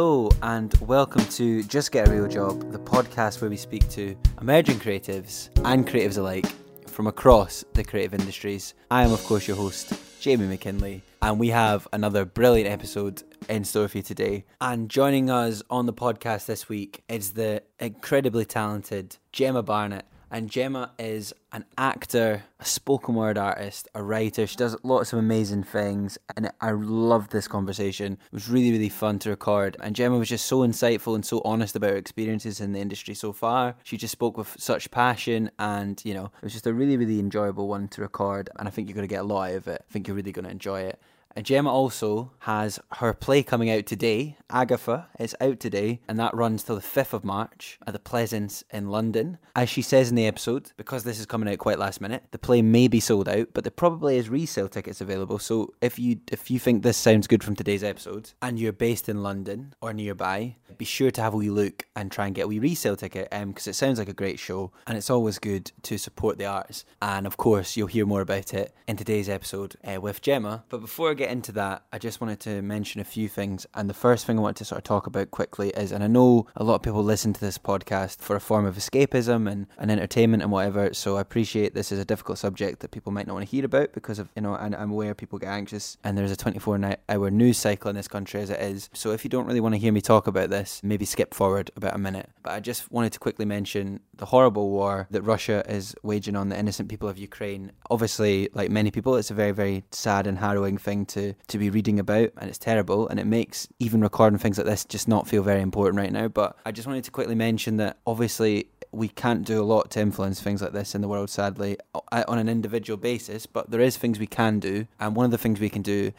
Hello, 0.00 0.30
and 0.40 0.72
welcome 0.80 1.22
to 1.26 1.62
Just 1.64 1.92
Get 1.92 2.08
a 2.08 2.10
Real 2.10 2.26
Job, 2.26 2.72
the 2.72 2.78
podcast 2.78 3.42
where 3.42 3.50
we 3.50 3.58
speak 3.58 3.86
to 3.90 4.16
emerging 4.40 4.78
creatives 4.78 5.50
and 5.66 5.86
creatives 5.86 6.16
alike 6.16 6.46
from 6.88 7.06
across 7.06 7.66
the 7.74 7.84
creative 7.84 8.14
industries. 8.14 8.72
I 8.90 9.02
am, 9.02 9.12
of 9.12 9.22
course, 9.24 9.46
your 9.46 9.58
host, 9.58 9.92
Jamie 10.18 10.46
McKinley, 10.46 11.02
and 11.20 11.38
we 11.38 11.48
have 11.48 11.86
another 11.92 12.24
brilliant 12.24 12.70
episode 12.70 13.22
in 13.50 13.62
store 13.62 13.88
for 13.88 13.98
you 13.98 14.02
today. 14.02 14.46
And 14.58 14.88
joining 14.88 15.28
us 15.28 15.62
on 15.68 15.84
the 15.84 15.92
podcast 15.92 16.46
this 16.46 16.66
week 16.66 17.02
is 17.10 17.32
the 17.32 17.62
incredibly 17.78 18.46
talented 18.46 19.18
Gemma 19.32 19.62
Barnett. 19.62 20.06
And 20.32 20.48
Gemma 20.48 20.92
is 20.96 21.34
an 21.52 21.64
actor, 21.76 22.44
a 22.60 22.64
spoken 22.64 23.16
word 23.16 23.36
artist, 23.36 23.88
a 23.96 24.02
writer. 24.02 24.46
She 24.46 24.54
does 24.54 24.76
lots 24.84 25.12
of 25.12 25.18
amazing 25.18 25.64
things, 25.64 26.18
and 26.36 26.52
I 26.60 26.70
loved 26.70 27.32
this 27.32 27.48
conversation. 27.48 28.12
It 28.12 28.32
was 28.32 28.48
really, 28.48 28.70
really 28.70 28.88
fun 28.88 29.18
to 29.20 29.30
record. 29.30 29.76
And 29.80 29.96
Gemma 29.96 30.18
was 30.18 30.28
just 30.28 30.46
so 30.46 30.60
insightful 30.60 31.16
and 31.16 31.24
so 31.26 31.42
honest 31.44 31.74
about 31.74 31.90
her 31.90 31.96
experiences 31.96 32.60
in 32.60 32.72
the 32.72 32.78
industry 32.78 33.14
so 33.14 33.32
far. 33.32 33.74
She 33.82 33.96
just 33.96 34.12
spoke 34.12 34.36
with 34.36 34.54
such 34.56 34.92
passion, 34.92 35.50
and 35.58 36.00
you 36.04 36.14
know, 36.14 36.26
it 36.26 36.44
was 36.44 36.52
just 36.52 36.66
a 36.66 36.74
really, 36.74 36.96
really 36.96 37.18
enjoyable 37.18 37.66
one 37.66 37.88
to 37.88 38.00
record. 38.00 38.50
And 38.56 38.68
I 38.68 38.70
think 38.70 38.88
you're 38.88 38.94
going 38.94 39.08
to 39.08 39.12
get 39.12 39.22
a 39.22 39.24
lot 39.24 39.50
out 39.50 39.56
of 39.56 39.68
it. 39.68 39.84
I 39.88 39.92
think 39.92 40.06
you're 40.06 40.16
really 40.16 40.32
going 40.32 40.44
to 40.44 40.50
enjoy 40.52 40.82
it. 40.82 41.00
And 41.36 41.46
Gemma 41.46 41.70
also 41.70 42.32
has 42.40 42.80
her 42.94 43.14
play 43.14 43.42
coming 43.42 43.70
out 43.70 43.86
today, 43.86 44.36
Agatha. 44.50 45.08
It's 45.18 45.34
out 45.40 45.60
today, 45.60 46.00
and 46.08 46.18
that 46.18 46.34
runs 46.34 46.64
till 46.64 46.76
the 46.76 46.82
5th 46.82 47.12
of 47.12 47.24
March 47.24 47.78
at 47.86 47.92
the 47.92 47.98
Pleasance 47.98 48.64
in 48.72 48.88
London. 48.88 49.38
As 49.54 49.68
she 49.68 49.82
says 49.82 50.10
in 50.10 50.16
the 50.16 50.26
episode, 50.26 50.72
because 50.76 51.04
this 51.04 51.20
is 51.20 51.26
coming 51.26 51.48
out 51.48 51.58
quite 51.58 51.78
last 51.78 52.00
minute, 52.00 52.24
the 52.30 52.38
play 52.38 52.62
may 52.62 52.88
be 52.88 53.00
sold 53.00 53.28
out, 53.28 53.48
but 53.54 53.64
there 53.64 53.70
probably 53.70 54.16
is 54.16 54.28
resale 54.28 54.68
tickets 54.68 55.00
available. 55.00 55.38
So 55.38 55.74
if 55.80 55.98
you 55.98 56.20
if 56.32 56.50
you 56.50 56.58
think 56.58 56.82
this 56.82 56.96
sounds 56.96 57.26
good 57.26 57.44
from 57.44 57.56
today's 57.56 57.84
episode 57.84 58.32
and 58.42 58.58
you're 58.58 58.72
based 58.72 59.08
in 59.08 59.22
London 59.22 59.74
or 59.80 59.92
nearby, 59.92 60.56
be 60.78 60.84
sure 60.86 61.10
to 61.10 61.20
have 61.20 61.34
a 61.34 61.36
wee 61.36 61.50
look 61.50 61.84
and 61.94 62.10
try 62.10 62.24
and 62.24 62.34
get 62.34 62.46
a 62.46 62.48
wee 62.48 62.58
resale 62.58 62.96
ticket 62.96 63.28
because 63.30 63.66
it 63.66 63.74
sounds 63.74 63.98
like 63.98 64.08
a 64.08 64.14
great 64.14 64.38
show 64.38 64.72
and 64.86 64.96
it's 64.96 65.10
always 65.10 65.38
good 65.38 65.70
to 65.82 65.98
support 65.98 66.38
the 66.38 66.46
arts. 66.46 66.86
And 67.02 67.26
of 67.26 67.36
course, 67.36 67.76
you'll 67.76 67.86
hear 67.88 68.06
more 68.06 68.22
about 68.22 68.54
it 68.54 68.74
in 68.88 68.96
today's 68.96 69.28
episode 69.28 69.76
uh, 69.84 70.00
with 70.00 70.22
Gemma. 70.22 70.64
But 70.70 70.80
before 70.80 71.14
get 71.20 71.30
into 71.30 71.52
that, 71.52 71.84
I 71.92 71.98
just 71.98 72.20
wanted 72.20 72.40
to 72.40 72.62
mention 72.62 73.00
a 73.00 73.04
few 73.04 73.28
things. 73.28 73.66
And 73.74 73.88
the 73.90 73.94
first 73.94 74.24
thing 74.26 74.38
I 74.38 74.42
want 74.42 74.56
to 74.56 74.64
sort 74.64 74.78
of 74.78 74.84
talk 74.84 75.06
about 75.06 75.30
quickly 75.30 75.68
is, 75.70 75.92
and 75.92 76.02
I 76.02 76.06
know 76.06 76.46
a 76.56 76.64
lot 76.64 76.76
of 76.76 76.82
people 76.82 77.04
listen 77.04 77.32
to 77.34 77.40
this 77.40 77.58
podcast 77.58 78.20
for 78.20 78.36
a 78.36 78.40
form 78.40 78.64
of 78.64 78.76
escapism 78.76 79.50
and, 79.50 79.66
and 79.78 79.90
entertainment 79.90 80.42
and 80.42 80.50
whatever. 80.50 80.94
So 80.94 81.18
I 81.18 81.20
appreciate 81.20 81.74
this 81.74 81.92
is 81.92 81.98
a 81.98 82.04
difficult 82.04 82.38
subject 82.38 82.80
that 82.80 82.90
people 82.90 83.12
might 83.12 83.26
not 83.26 83.34
want 83.34 83.46
to 83.46 83.50
hear 83.50 83.64
about 83.66 83.92
because 83.92 84.18
of, 84.18 84.30
you 84.34 84.42
know, 84.42 84.54
and 84.54 84.74
I'm 84.74 84.90
aware 84.90 85.14
people 85.14 85.38
get 85.38 85.50
anxious 85.50 85.98
and 86.02 86.16
there's 86.16 86.32
a 86.32 86.36
24 86.36 86.96
hour 87.08 87.30
news 87.30 87.58
cycle 87.58 87.90
in 87.90 87.96
this 87.96 88.08
country 88.08 88.40
as 88.40 88.48
it 88.48 88.60
is. 88.60 88.88
So 88.94 89.12
if 89.12 89.22
you 89.22 89.30
don't 89.30 89.46
really 89.46 89.60
want 89.60 89.74
to 89.74 89.78
hear 89.78 89.92
me 89.92 90.00
talk 90.00 90.26
about 90.26 90.48
this, 90.48 90.80
maybe 90.82 91.04
skip 91.04 91.34
forward 91.34 91.70
about 91.76 91.94
a 91.94 91.98
minute. 91.98 92.30
But 92.42 92.52
I 92.52 92.60
just 92.60 92.90
wanted 92.90 93.12
to 93.12 93.18
quickly 93.18 93.44
mention 93.44 94.00
the 94.16 94.26
horrible 94.26 94.70
war 94.70 95.06
that 95.10 95.22
Russia 95.22 95.64
is 95.68 95.94
waging 96.02 96.36
on 96.36 96.48
the 96.48 96.58
innocent 96.58 96.88
people 96.88 97.08
of 97.08 97.18
Ukraine. 97.18 97.72
Obviously, 97.90 98.48
like 98.54 98.70
many 98.70 98.90
people, 98.90 99.16
it's 99.16 99.30
a 99.30 99.34
very, 99.34 99.52
very 99.52 99.84
sad 99.90 100.26
and 100.26 100.38
harrowing 100.38 100.78
thing 100.78 101.06
to, 101.10 101.34
to 101.48 101.58
be 101.58 101.70
reading 101.70 101.98
about, 102.00 102.30
and 102.38 102.48
it's 102.48 102.58
terrible, 102.58 103.08
and 103.08 103.20
it 103.20 103.26
makes 103.26 103.68
even 103.78 104.00
recording 104.00 104.38
things 104.38 104.58
like 104.58 104.66
this 104.66 104.84
just 104.84 105.08
not 105.08 105.28
feel 105.28 105.42
very 105.42 105.60
important 105.60 105.98
right 105.98 106.12
now. 106.12 106.28
But 106.28 106.56
I 106.64 106.72
just 106.72 106.88
wanted 106.88 107.04
to 107.04 107.10
quickly 107.10 107.34
mention 107.34 107.76
that 107.76 107.98
obviously 108.06 108.66
we 108.92 109.08
can't 109.08 109.44
do 109.44 109.62
a 109.62 109.64
lot 109.64 109.90
to 109.92 110.00
influence 110.00 110.40
things 110.40 110.62
like 110.62 110.72
this 110.72 110.94
in 110.94 111.00
the 111.00 111.08
world, 111.08 111.30
sadly, 111.30 111.78
uh, 111.94 112.24
on 112.26 112.38
an 112.38 112.48
individual 112.48 112.96
basis, 112.96 113.46
but 113.46 113.70
there 113.70 113.80
is 113.80 113.96
things 113.96 114.18
we 114.18 114.26
can 114.26 114.58
do, 114.58 114.86
and 114.98 115.14
one 115.14 115.24
of 115.24 115.30
the 115.30 115.38
things 115.38 115.60
we 115.60 115.68
can 115.68 115.82
do 115.82 116.12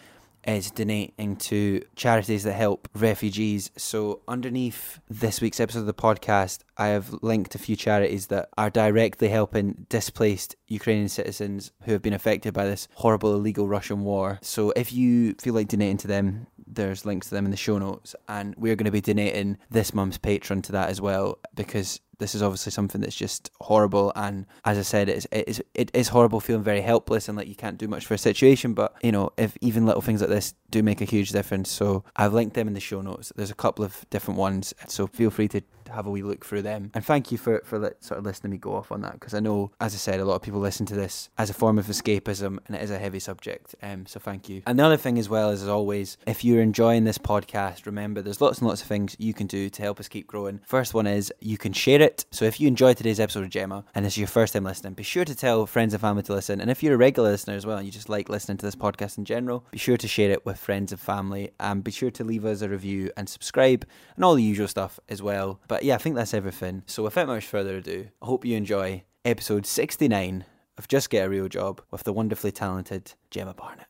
is 0.46 0.72
donating 0.72 1.36
to 1.36 1.82
charities 1.96 2.44
that 2.44 2.54
help 2.54 2.88
refugees. 2.96 3.72
So, 3.78 4.22
underneath 4.28 5.00
this 5.10 5.42
week's 5.42 5.60
episode 5.60 5.82
of 5.82 5.86
the 5.86 5.94
podcast, 5.94 6.60
I 6.78 6.88
have 6.88 7.14
linked 7.22 7.56
a 7.56 7.60
few 7.60 7.76
charities 7.76 8.28
that 8.28 8.50
are 8.58 8.70
directly 8.70 9.30
helping 9.30 9.86
displaced 9.90 10.56
Ukrainian 10.68 11.10
citizens 11.10 11.72
who 11.84 11.92
have 11.92 12.02
been 12.02 12.14
affected 12.14 12.54
by 12.54 12.66
this 12.66 12.88
horrible 12.96 13.34
illegal 13.34 13.68
Russian 13.68 14.04
war. 14.04 14.40
So, 14.42 14.72
if 14.76 14.92
you 14.94 15.36
feel 15.36 15.54
like 15.54 15.68
donating 15.68 15.98
to 15.98 16.08
them, 16.08 16.48
there's 16.68 17.06
links 17.06 17.30
to 17.30 17.36
them 17.36 17.46
in 17.46 17.52
the 17.52 17.58
show 17.58 17.78
notes. 17.78 18.16
And 18.28 18.56
we're 18.56 18.76
going 18.76 18.86
to 18.86 18.92
be 18.92 19.02
donating 19.02 19.58
this 19.70 19.94
month's 19.94 20.18
Patreon 20.18 20.64
to 20.64 20.72
that 20.74 20.90
as 20.90 21.02
well 21.02 21.40
because 21.54 22.00
this 22.22 22.36
is 22.36 22.42
obviously 22.42 22.72
something 22.72 23.02
that's 23.02 23.16
just 23.16 23.52
horrible 23.62 24.12
and 24.16 24.46
as 24.64 24.78
i 24.78 24.82
said 24.82 25.10
it's, 25.10 25.28
it 25.32 25.48
is 25.48 25.64
it 25.74 25.92
is 25.94 26.10
horrible 26.10 26.40
feeling 26.40 26.64
very 26.64 26.82
helpless 26.82 27.28
and 27.28 27.38
like 27.38 27.48
you 27.48 27.56
can't 27.56 27.78
do 27.78 27.88
much 27.88 28.06
for 28.06 28.14
a 28.14 28.18
situation 28.18 28.74
but 28.74 28.96
you 29.02 29.12
know 29.12 29.32
if 29.38 29.58
even 29.60 29.86
little 29.86 30.02
things 30.02 30.22
like 30.22 30.30
this 30.30 30.54
do 30.70 30.84
make 30.84 31.02
a 31.02 31.06
huge 31.06 31.32
difference 31.32 31.70
so 31.70 32.04
i've 32.16 32.34
linked 32.34 32.54
them 32.54 32.68
in 32.68 32.74
the 32.74 32.80
show 32.80 33.02
notes. 33.02 33.34
There's 33.36 33.52
a 33.52 33.56
couple 33.56 33.84
of 33.84 34.06
different 34.10 34.40
ones 34.40 34.74
so 34.88 35.08
feel 35.08 35.32
free 35.32 35.48
to 35.50 35.62
have 35.92 36.06
a 36.06 36.12
wee 36.12 36.22
look 36.22 36.46
through 36.46 36.62
them. 36.62 36.92
And 36.94 37.06
thank 37.06 37.32
you 37.32 37.38
for 37.38 37.62
for 37.66 37.96
sort 38.00 38.20
of 38.20 38.26
listening 38.26 38.52
me 38.52 38.58
go 38.58 38.76
off 38.76 38.92
on 38.92 39.02
that 39.02 39.14
because 39.14 39.34
I 39.34 39.40
know, 39.40 39.72
as 39.80 39.96
I 39.96 39.98
said, 39.98 40.20
a 40.20 40.26
lot 40.26 40.36
of 40.36 40.42
people 40.44 40.60
listen 40.60 40.86
to 40.88 40.96
this 40.96 41.30
as 41.38 41.50
a 41.50 41.54
form 41.54 41.80
of 41.80 41.88
escapism, 41.88 42.60
and 42.68 42.76
it 42.76 42.84
is 42.84 42.92
a 42.92 43.00
heavy 43.00 43.20
subject. 43.20 43.74
Um, 43.82 44.06
so 44.06 44.20
thank 44.20 44.48
you. 44.50 44.62
And 44.68 44.78
the 44.78 44.84
other 44.84 44.98
thing 44.98 45.18
as 45.18 45.30
well 45.30 45.50
is, 45.50 45.64
as 45.64 45.70
always, 45.70 46.18
if 46.28 46.44
you're 46.44 46.62
enjoying 46.62 47.06
this 47.06 47.18
podcast, 47.18 47.86
remember 47.86 48.22
there's 48.22 48.42
lots 48.42 48.60
and 48.60 48.68
lots 48.68 48.82
of 48.82 48.88
things 48.88 49.16
you 49.18 49.34
can 49.34 49.48
do 49.48 49.70
to 49.70 49.82
help 49.82 50.00
us 50.00 50.08
keep 50.08 50.28
growing. 50.28 50.60
First 50.66 50.94
one 50.94 51.08
is 51.08 51.34
you 51.40 51.58
can 51.58 51.74
share 51.74 52.02
it. 52.02 52.26
So 52.32 52.46
if 52.46 52.60
you 52.60 52.68
enjoyed 52.68 52.98
today's 52.98 53.20
episode 53.20 53.44
of 53.44 53.50
Gemma 53.50 53.86
and 53.96 54.06
this 54.06 54.14
is 54.14 54.18
your 54.18 54.28
first 54.28 54.54
time 54.54 54.66
listening, 54.66 54.94
be 54.94 55.04
sure 55.04 55.26
to 55.26 55.34
tell 55.34 55.66
friends 55.66 55.94
and 55.94 56.02
family 56.02 56.24
to 56.24 56.34
listen. 56.34 56.60
And 56.60 56.70
if 56.70 56.84
you're 56.84 56.96
a 56.96 56.98
regular 56.98 57.32
listener 57.32 57.56
as 57.56 57.66
well 57.66 57.78
and 57.78 57.86
you 57.86 57.92
just 57.92 58.10
like 58.10 58.30
listening 58.30 58.58
to 58.58 58.66
this 58.66 58.76
podcast 58.76 59.18
in 59.18 59.26
general, 59.26 59.66
be 59.72 59.78
sure 59.78 59.98
to 59.98 60.08
share 60.08 60.32
it 60.32 60.46
with 60.46 60.60
friends 60.60 60.92
and 60.92 61.00
family, 61.00 61.52
and 61.60 61.84
be 61.84 61.92
sure 61.92 62.12
to 62.12 62.24
leave 62.24 62.46
us 62.46 62.62
a 62.62 62.70
review 62.70 63.12
and 63.16 63.30
subscribe 63.30 63.86
and 64.16 64.26
all 64.26 64.36
the 64.36 64.44
usual 64.44 64.68
stuff 64.68 65.00
as 65.08 65.22
well. 65.22 65.60
But 65.68 65.81
yeah, 65.84 65.96
I 65.96 65.98
think 65.98 66.16
that's 66.16 66.34
everything. 66.34 66.84
So 66.86 67.04
without 67.04 67.28
much 67.28 67.46
further 67.46 67.78
ado, 67.78 68.08
I 68.22 68.26
hope 68.26 68.46
you 68.46 68.56
enjoy 68.56 69.04
episode 69.26 69.66
69 69.66 70.46
of 70.78 70.88
Just 70.88 71.10
Get 71.10 71.26
a 71.26 71.30
Real 71.30 71.48
Job 71.48 71.82
with 71.92 72.04
the 72.04 72.14
wonderfully 72.14 72.52
talented 72.52 73.14
Gemma 73.30 73.54
Barnett. 73.54 73.88